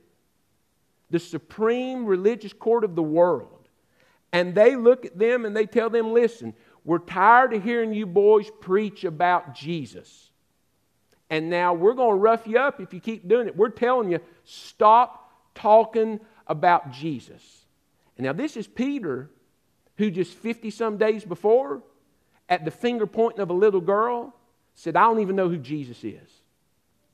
the 1.10 1.18
supreme 1.18 2.06
religious 2.06 2.52
court 2.52 2.84
of 2.84 2.94
the 2.94 3.02
world. 3.02 3.68
And 4.32 4.54
they 4.54 4.76
look 4.76 5.04
at 5.04 5.18
them 5.18 5.44
and 5.44 5.56
they 5.56 5.66
tell 5.66 5.90
them, 5.90 6.12
listen, 6.12 6.54
we're 6.84 6.98
tired 6.98 7.52
of 7.52 7.62
hearing 7.64 7.92
you 7.92 8.06
boys 8.06 8.50
preach 8.60 9.04
about 9.04 9.54
Jesus. 9.54 10.30
And 11.28 11.50
now 11.50 11.74
we're 11.74 11.94
going 11.94 12.16
to 12.16 12.20
rough 12.20 12.46
you 12.46 12.58
up 12.58 12.80
if 12.80 12.92
you 12.92 13.00
keep 13.00 13.28
doing 13.28 13.48
it. 13.48 13.56
We're 13.56 13.68
telling 13.68 14.10
you, 14.10 14.20
stop 14.44 15.32
talking 15.54 16.20
about 16.46 16.92
Jesus. 16.92 17.66
And 18.16 18.26
now 18.26 18.32
this 18.32 18.56
is 18.56 18.66
Peter, 18.66 19.30
who 19.96 20.10
just 20.10 20.32
50 20.34 20.70
some 20.70 20.96
days 20.96 21.24
before, 21.24 21.82
at 22.48 22.64
the 22.64 22.70
finger 22.70 23.06
pointing 23.06 23.40
of 23.40 23.50
a 23.50 23.54
little 23.54 23.80
girl, 23.80 24.34
said, 24.74 24.96
I 24.96 25.02
don't 25.02 25.20
even 25.20 25.36
know 25.36 25.48
who 25.48 25.58
Jesus 25.58 26.02
is. 26.02 26.28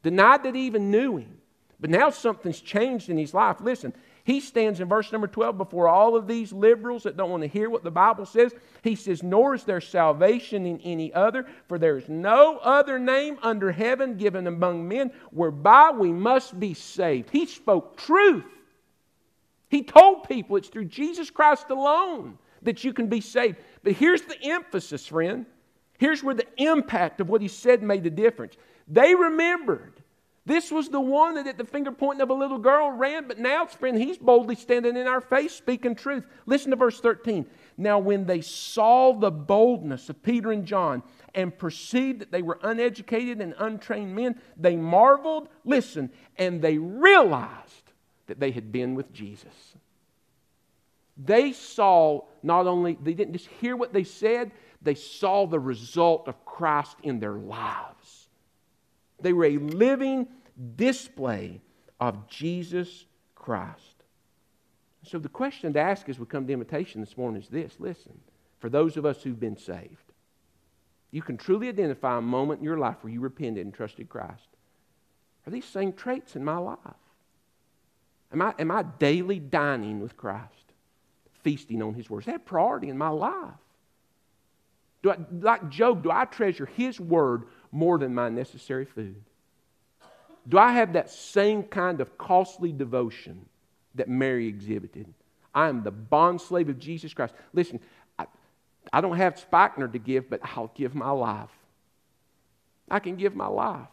Denied 0.02 0.44
that 0.44 0.54
he 0.54 0.66
even 0.66 0.90
knew 0.90 1.16
him. 1.16 1.38
But 1.78 1.90
now 1.90 2.10
something's 2.10 2.60
changed 2.60 3.10
in 3.10 3.18
his 3.18 3.34
life. 3.34 3.60
Listen, 3.60 3.92
he 4.24 4.40
stands 4.40 4.80
in 4.80 4.88
verse 4.88 5.12
number 5.12 5.28
12 5.28 5.56
before 5.58 5.88
all 5.88 6.16
of 6.16 6.26
these 6.26 6.52
liberals 6.52 7.04
that 7.04 7.16
don't 7.16 7.30
want 7.30 7.42
to 7.42 7.48
hear 7.48 7.70
what 7.70 7.84
the 7.84 7.90
Bible 7.90 8.26
says. 8.26 8.54
He 8.82 8.96
says, 8.96 9.22
Nor 9.22 9.54
is 9.54 9.64
there 9.64 9.80
salvation 9.80 10.66
in 10.66 10.80
any 10.80 11.12
other, 11.12 11.46
for 11.68 11.78
there 11.78 11.96
is 11.96 12.08
no 12.08 12.58
other 12.58 12.98
name 12.98 13.38
under 13.42 13.70
heaven 13.70 14.16
given 14.16 14.46
among 14.46 14.88
men 14.88 15.12
whereby 15.30 15.90
we 15.90 16.10
must 16.12 16.58
be 16.58 16.74
saved. 16.74 17.30
He 17.30 17.46
spoke 17.46 17.96
truth. 17.96 18.44
He 19.68 19.82
told 19.82 20.28
people 20.28 20.56
it's 20.56 20.68
through 20.68 20.86
Jesus 20.86 21.30
Christ 21.30 21.70
alone 21.70 22.38
that 22.62 22.84
you 22.84 22.92
can 22.92 23.08
be 23.08 23.20
saved. 23.20 23.58
But 23.84 23.92
here's 23.92 24.22
the 24.22 24.42
emphasis, 24.42 25.06
friend. 25.06 25.46
Here's 25.98 26.22
where 26.22 26.34
the 26.34 26.48
impact 26.56 27.20
of 27.20 27.28
what 27.28 27.42
he 27.42 27.48
said 27.48 27.82
made 27.82 28.04
a 28.06 28.10
difference. 28.10 28.56
They 28.88 29.14
remembered 29.14 29.95
this 30.46 30.70
was 30.70 30.88
the 30.88 31.00
one 31.00 31.34
that 31.34 31.48
at 31.48 31.58
the 31.58 31.64
finger 31.64 31.90
pointing 31.90 32.22
of 32.22 32.30
a 32.30 32.34
little 32.34 32.58
girl 32.58 32.92
ran, 32.92 33.26
but 33.26 33.40
now, 33.40 33.66
friend, 33.66 33.98
he's 33.98 34.16
boldly 34.16 34.54
standing 34.54 34.96
in 34.96 35.08
our 35.08 35.20
face 35.20 35.52
speaking 35.52 35.96
truth. 35.96 36.24
Listen 36.46 36.70
to 36.70 36.76
verse 36.76 37.00
13. 37.00 37.46
Now, 37.76 37.98
when 37.98 38.26
they 38.26 38.40
saw 38.40 39.12
the 39.12 39.32
boldness 39.32 40.08
of 40.08 40.22
Peter 40.22 40.52
and 40.52 40.64
John 40.64 41.02
and 41.34 41.56
perceived 41.56 42.20
that 42.20 42.30
they 42.30 42.42
were 42.42 42.60
uneducated 42.62 43.40
and 43.40 43.54
untrained 43.58 44.14
men, 44.14 44.40
they 44.56 44.76
marveled, 44.76 45.48
listen, 45.64 46.10
and 46.38 46.62
they 46.62 46.78
realized 46.78 47.92
that 48.28 48.38
they 48.38 48.52
had 48.52 48.70
been 48.70 48.94
with 48.94 49.12
Jesus. 49.12 49.74
They 51.16 51.52
saw 51.52 52.20
not 52.44 52.68
only, 52.68 52.96
they 53.02 53.14
didn't 53.14 53.32
just 53.32 53.48
hear 53.48 53.74
what 53.74 53.92
they 53.92 54.04
said, 54.04 54.52
they 54.80 54.94
saw 54.94 55.46
the 55.46 55.58
result 55.58 56.28
of 56.28 56.44
Christ 56.44 56.96
in 57.02 57.18
their 57.18 57.34
lives. 57.34 57.95
They 59.20 59.32
were 59.32 59.46
a 59.46 59.58
living 59.58 60.28
display 60.76 61.60
of 62.00 62.28
Jesus 62.28 63.06
Christ. 63.34 63.96
So 65.02 65.18
the 65.18 65.28
question 65.28 65.72
to 65.72 65.80
ask 65.80 66.08
as 66.08 66.18
we 66.18 66.26
come 66.26 66.46
to 66.46 66.52
invitation 66.52 67.00
this 67.00 67.16
morning 67.16 67.40
is 67.40 67.48
this 67.48 67.76
listen, 67.78 68.18
for 68.58 68.68
those 68.68 68.96
of 68.96 69.06
us 69.06 69.22
who've 69.22 69.38
been 69.38 69.56
saved, 69.56 70.12
you 71.10 71.22
can 71.22 71.36
truly 71.36 71.68
identify 71.68 72.18
a 72.18 72.22
moment 72.22 72.58
in 72.58 72.64
your 72.64 72.78
life 72.78 72.96
where 73.00 73.12
you 73.12 73.20
repented 73.20 73.64
and 73.64 73.72
trusted 73.72 74.08
Christ. 74.08 74.48
Are 75.46 75.50
these 75.50 75.64
same 75.64 75.92
traits 75.92 76.34
in 76.34 76.44
my 76.44 76.56
life? 76.56 76.78
Am 78.32 78.42
I, 78.42 78.54
am 78.58 78.70
I 78.70 78.82
daily 78.82 79.38
dining 79.38 80.00
with 80.00 80.16
Christ, 80.16 80.72
feasting 81.42 81.80
on 81.80 81.94
His 81.94 82.10
Word? 82.10 82.20
Is 82.20 82.26
that 82.26 82.44
priority 82.44 82.88
in 82.88 82.98
my 82.98 83.08
life? 83.08 83.54
Do 85.02 85.12
I, 85.12 85.18
like 85.30 85.68
Job, 85.70 86.02
do 86.02 86.10
I 86.10 86.24
treasure 86.24 86.66
His 86.66 86.98
Word 86.98 87.44
more 87.72 87.98
than 87.98 88.14
my 88.14 88.28
necessary 88.28 88.84
food? 88.84 89.22
Do 90.48 90.58
I 90.58 90.72
have 90.72 90.92
that 90.92 91.10
same 91.10 91.62
kind 91.64 92.00
of 92.00 92.16
costly 92.18 92.72
devotion 92.72 93.46
that 93.94 94.08
Mary 94.08 94.46
exhibited? 94.46 95.12
I 95.54 95.68
am 95.68 95.82
the 95.82 95.92
bondslave 95.92 96.68
of 96.68 96.78
Jesus 96.78 97.14
Christ. 97.14 97.34
Listen, 97.52 97.80
I, 98.18 98.26
I 98.92 99.00
don't 99.00 99.16
have 99.16 99.38
spikenard 99.38 99.94
to 99.94 99.98
give, 99.98 100.30
but 100.30 100.40
I'll 100.42 100.70
give 100.74 100.94
my 100.94 101.10
life. 101.10 101.50
I 102.90 103.00
can 103.00 103.16
give 103.16 103.34
my 103.34 103.48
life. 103.48 103.88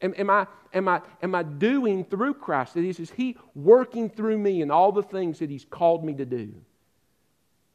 Am, 0.00 0.14
am, 0.16 0.30
I, 0.30 0.46
am, 0.74 0.88
I, 0.88 1.00
am 1.22 1.34
I 1.34 1.42
doing 1.42 2.04
through 2.04 2.34
Christ? 2.34 2.74
That 2.74 2.84
is, 2.84 3.00
is 3.00 3.10
He 3.10 3.36
working 3.54 4.10
through 4.10 4.38
me 4.38 4.62
in 4.62 4.70
all 4.70 4.92
the 4.92 5.02
things 5.02 5.38
that 5.38 5.50
He's 5.50 5.64
called 5.64 6.04
me 6.04 6.14
to 6.14 6.24
do? 6.24 6.52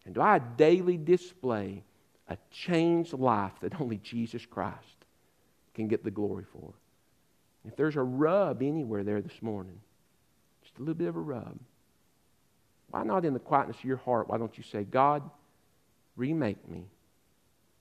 And 0.05 0.15
do 0.15 0.21
I 0.21 0.39
daily 0.39 0.97
display 0.97 1.83
a 2.27 2.37
changed 2.51 3.13
life 3.13 3.53
that 3.61 3.79
only 3.81 3.97
Jesus 3.97 4.45
Christ 4.45 5.05
can 5.73 5.87
get 5.87 6.03
the 6.03 6.11
glory 6.11 6.45
for. 6.51 6.73
If 7.65 7.75
there's 7.75 7.95
a 7.95 8.03
rub 8.03 8.61
anywhere 8.61 9.03
there 9.03 9.21
this 9.21 9.41
morning, 9.41 9.79
just 10.63 10.77
a 10.77 10.79
little 10.79 10.93
bit 10.93 11.07
of 11.07 11.15
a 11.15 11.19
rub, 11.19 11.57
why 12.91 13.03
not 13.03 13.25
in 13.25 13.33
the 13.33 13.39
quietness 13.39 13.77
of 13.77 13.85
your 13.85 13.97
heart, 13.97 14.29
why 14.29 14.37
don't 14.37 14.57
you 14.57 14.63
say, 14.63 14.83
God, 14.83 15.23
remake 16.15 16.69
me, 16.69 16.85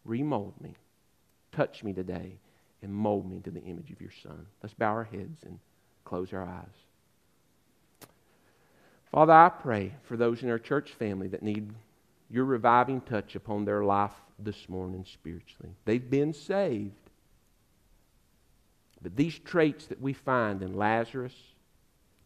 remold 0.05 0.55
me, 0.61 0.75
touch 1.53 1.85
me 1.85 1.93
today, 1.93 2.39
and 2.83 2.93
mold 2.93 3.29
me 3.29 3.37
into 3.37 3.51
the 3.51 3.63
image 3.63 3.91
of 3.91 4.01
your 4.01 4.13
Son? 4.23 4.47
Let's 4.63 4.75
bow 4.75 4.93
our 4.93 5.05
heads 5.05 5.43
and 5.45 5.59
close 6.05 6.33
our 6.33 6.45
eyes. 6.45 8.09
Father, 9.11 9.33
I 9.33 9.51
pray 9.51 9.93
for 10.05 10.17
those 10.17 10.43
in 10.43 10.49
our 10.49 10.59
church 10.59 10.93
family 10.93 11.29
that 11.29 11.43
need 11.43 11.71
your 12.33 12.47
reviving 12.47 13.03
touch 13.03 13.37
upon 13.37 13.67
their 13.67 13.85
life 13.85 14.15
this 14.39 14.67
morning 14.67 15.05
spiritually. 15.05 15.75
They've 15.85 16.11
been 16.11 16.33
saved. 16.33 16.95
But 19.03 19.15
these 19.17 19.39
traits 19.39 19.87
that 19.87 20.01
we 20.01 20.15
find 20.15 20.63
in 20.63 20.75
Lazarus 20.75 21.35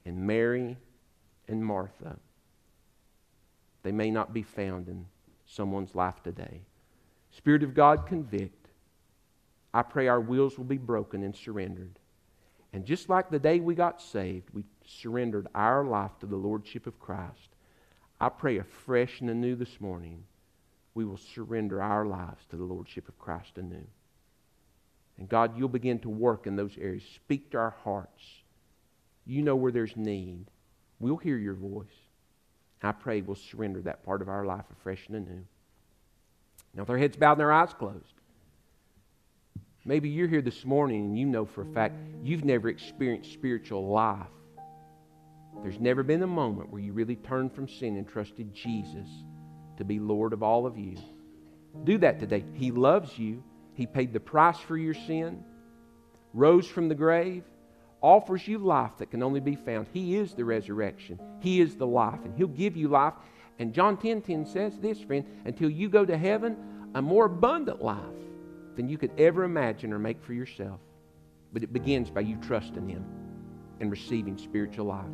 and 0.04 0.24
Mary 0.24 0.76
and 1.48 1.64
Martha, 1.64 2.16
they 3.82 3.90
may 3.90 4.10
not 4.12 4.32
be 4.32 4.42
found 4.42 4.88
in 4.88 5.06
someone's 5.44 5.94
life 5.94 6.22
today. 6.22 6.60
Spirit 7.32 7.64
of 7.64 7.74
God, 7.74 8.06
convict. 8.06 8.68
I 9.74 9.82
pray 9.82 10.06
our 10.06 10.20
wills 10.20 10.56
will 10.56 10.64
be 10.64 10.78
broken 10.78 11.24
and 11.24 11.34
surrendered. 11.34 11.98
And 12.72 12.84
just 12.84 13.08
like 13.08 13.28
the 13.28 13.38
day 13.40 13.58
we 13.58 13.74
got 13.74 14.00
saved, 14.00 14.50
we 14.52 14.64
surrendered 14.84 15.48
our 15.54 15.84
life 15.84 16.16
to 16.20 16.26
the 16.26 16.36
Lordship 16.36 16.86
of 16.86 17.00
Christ. 17.00 17.55
I 18.20 18.28
pray 18.28 18.58
afresh 18.58 19.20
and 19.20 19.30
anew 19.30 19.56
this 19.56 19.80
morning, 19.80 20.24
we 20.94 21.04
will 21.04 21.18
surrender 21.34 21.82
our 21.82 22.06
lives 22.06 22.44
to 22.50 22.56
the 22.56 22.64
Lordship 22.64 23.08
of 23.08 23.18
Christ 23.18 23.52
anew. 23.56 23.86
And 25.18 25.28
God, 25.28 25.56
you'll 25.56 25.68
begin 25.68 25.98
to 26.00 26.08
work 26.08 26.46
in 26.46 26.56
those 26.56 26.76
areas. 26.78 27.02
Speak 27.14 27.50
to 27.50 27.58
our 27.58 27.74
hearts. 27.84 28.22
You 29.26 29.42
know 29.42 29.56
where 29.56 29.72
there's 29.72 29.96
need. 29.96 30.46
We'll 31.00 31.16
hear 31.16 31.36
your 31.36 31.54
voice. 31.54 31.86
I 32.82 32.92
pray 32.92 33.20
we'll 33.20 33.36
surrender 33.36 33.80
that 33.82 34.04
part 34.04 34.22
of 34.22 34.28
our 34.28 34.44
life 34.44 34.64
afresh 34.70 35.06
and 35.08 35.16
anew. 35.16 35.44
Now, 36.74 36.82
with 36.82 36.90
our 36.90 36.98
heads 36.98 37.16
bowed 37.16 37.32
and 37.32 37.42
our 37.42 37.52
eyes 37.52 37.72
closed, 37.72 38.04
maybe 39.84 40.08
you're 40.08 40.28
here 40.28 40.42
this 40.42 40.64
morning 40.64 41.00
and 41.00 41.18
you 41.18 41.26
know 41.26 41.46
for 41.46 41.62
a 41.62 41.72
fact 41.72 41.94
you've 42.22 42.44
never 42.44 42.68
experienced 42.68 43.32
spiritual 43.32 43.88
life. 43.88 44.26
There's 45.62 45.80
never 45.80 46.02
been 46.02 46.22
a 46.22 46.28
moment 46.28 46.70
where 46.70 46.80
you 46.80 46.92
really 46.92 47.16
turned 47.16 47.52
from 47.52 47.68
sin 47.68 47.96
and 47.96 48.08
trusted 48.08 48.54
Jesus 48.54 49.08
to 49.78 49.84
be 49.84 49.98
Lord 49.98 50.32
of 50.32 50.42
all 50.42 50.66
of 50.66 50.78
you. 50.78 50.96
Do 51.84 51.98
that 51.98 52.18
today. 52.18 52.44
He 52.54 52.70
loves 52.70 53.18
you. 53.18 53.42
He 53.74 53.86
paid 53.86 54.12
the 54.12 54.20
price 54.20 54.58
for 54.58 54.76
your 54.76 54.94
sin, 54.94 55.44
rose 56.32 56.66
from 56.66 56.88
the 56.88 56.94
grave, 56.94 57.44
offers 58.00 58.46
you 58.46 58.58
life 58.58 58.92
that 58.98 59.10
can 59.10 59.22
only 59.22 59.40
be 59.40 59.56
found. 59.56 59.86
He 59.92 60.16
is 60.16 60.32
the 60.32 60.44
resurrection, 60.44 61.20
He 61.40 61.60
is 61.60 61.76
the 61.76 61.86
life, 61.86 62.20
and 62.24 62.34
He'll 62.36 62.46
give 62.46 62.76
you 62.76 62.88
life. 62.88 63.14
And 63.58 63.72
John 63.72 63.96
10 63.96 64.22
10 64.22 64.46
says 64.46 64.78
this, 64.78 65.00
friend, 65.00 65.24
until 65.44 65.70
you 65.70 65.88
go 65.88 66.04
to 66.04 66.16
heaven, 66.16 66.56
a 66.94 67.02
more 67.02 67.26
abundant 67.26 67.82
life 67.82 68.00
than 68.76 68.88
you 68.88 68.98
could 68.98 69.12
ever 69.18 69.44
imagine 69.44 69.92
or 69.92 69.98
make 69.98 70.22
for 70.22 70.32
yourself. 70.32 70.80
But 71.52 71.62
it 71.62 71.72
begins 71.72 72.10
by 72.10 72.20
you 72.20 72.36
trusting 72.36 72.88
Him 72.88 73.04
and 73.80 73.90
receiving 73.90 74.38
spiritual 74.38 74.86
life. 74.86 75.04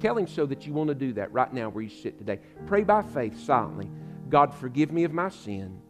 Tell 0.00 0.16
Him 0.16 0.26
so 0.26 0.46
that 0.46 0.66
you 0.66 0.72
want 0.72 0.88
to 0.88 0.94
do 0.94 1.12
that 1.14 1.32
right 1.32 1.52
now 1.52 1.68
where 1.68 1.82
you 1.82 1.90
sit 1.90 2.18
today. 2.18 2.40
Pray 2.66 2.84
by 2.84 3.02
faith 3.02 3.38
silently 3.38 3.90
God, 4.28 4.54
forgive 4.54 4.92
me 4.92 5.04
of 5.04 5.12
my 5.12 5.30
sin. 5.30 5.80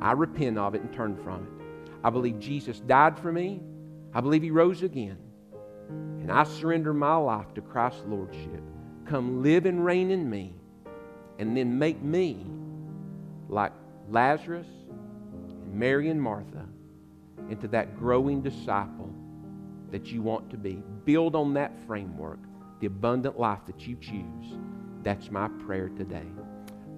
I 0.00 0.12
repent 0.12 0.58
of 0.58 0.74
it 0.74 0.82
and 0.82 0.92
turn 0.92 1.16
from 1.16 1.44
it. 1.44 1.90
I 2.02 2.10
believe 2.10 2.38
Jesus 2.40 2.80
died 2.80 3.18
for 3.18 3.30
me. 3.30 3.60
I 4.14 4.20
believe 4.20 4.42
He 4.42 4.50
rose 4.50 4.82
again. 4.82 5.18
And 5.88 6.30
I 6.30 6.44
surrender 6.44 6.94
my 6.94 7.16
life 7.16 7.52
to 7.54 7.60
Christ's 7.60 8.02
Lordship. 8.06 8.62
Come 9.04 9.42
live 9.42 9.66
and 9.66 9.84
reign 9.84 10.10
in 10.10 10.28
me. 10.28 10.54
And 11.38 11.56
then 11.56 11.78
make 11.78 12.00
me 12.02 12.46
like 13.48 13.72
Lazarus 14.08 14.66
and 14.88 15.74
Mary 15.74 16.08
and 16.08 16.20
Martha 16.20 16.66
into 17.50 17.68
that 17.68 17.98
growing 17.98 18.40
disciple 18.40 19.12
that 19.90 20.06
you 20.06 20.22
want 20.22 20.50
to 20.50 20.56
be. 20.56 20.82
Build 21.04 21.34
on 21.36 21.54
that 21.54 21.78
framework, 21.86 22.38
the 22.82 22.88
abundant 22.88 23.38
life 23.38 23.60
that 23.64 23.86
you 23.86 23.96
choose. 24.00 24.58
That's 25.04 25.30
my 25.30 25.46
prayer 25.64 25.88
today. 25.88 26.26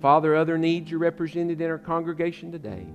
Father, 0.00 0.34
other 0.34 0.56
needs 0.56 0.90
are 0.92 0.98
represented 0.98 1.60
in 1.60 1.70
our 1.70 1.76
congregation 1.76 2.50
today. 2.50 2.86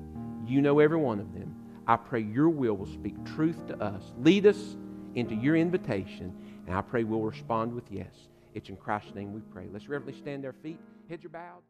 You 0.48 0.60
know 0.60 0.80
every 0.80 0.98
one 0.98 1.20
of 1.20 1.32
them. 1.32 1.56
I 1.86 1.98
pray 1.98 2.22
your 2.22 2.50
will 2.50 2.76
will 2.76 2.88
speak 2.88 3.14
truth 3.36 3.68
to 3.68 3.80
us. 3.80 4.12
Lead 4.18 4.48
us 4.48 4.76
into 5.14 5.36
your 5.36 5.56
invitation, 5.56 6.36
and 6.66 6.76
I 6.76 6.82
pray 6.82 7.04
we'll 7.04 7.22
respond 7.22 7.76
with 7.76 7.86
yes. 7.92 8.28
It's 8.56 8.70
in 8.70 8.76
Christ's 8.76 9.14
name 9.14 9.34
we 9.34 9.42
pray. 9.42 9.68
Let's 9.72 9.88
reverently 9.88 10.20
stand 10.20 10.44
our 10.44 10.54
feet. 10.54 10.80
Heads 11.08 11.24
are 11.26 11.30
bowed. 11.30 11.62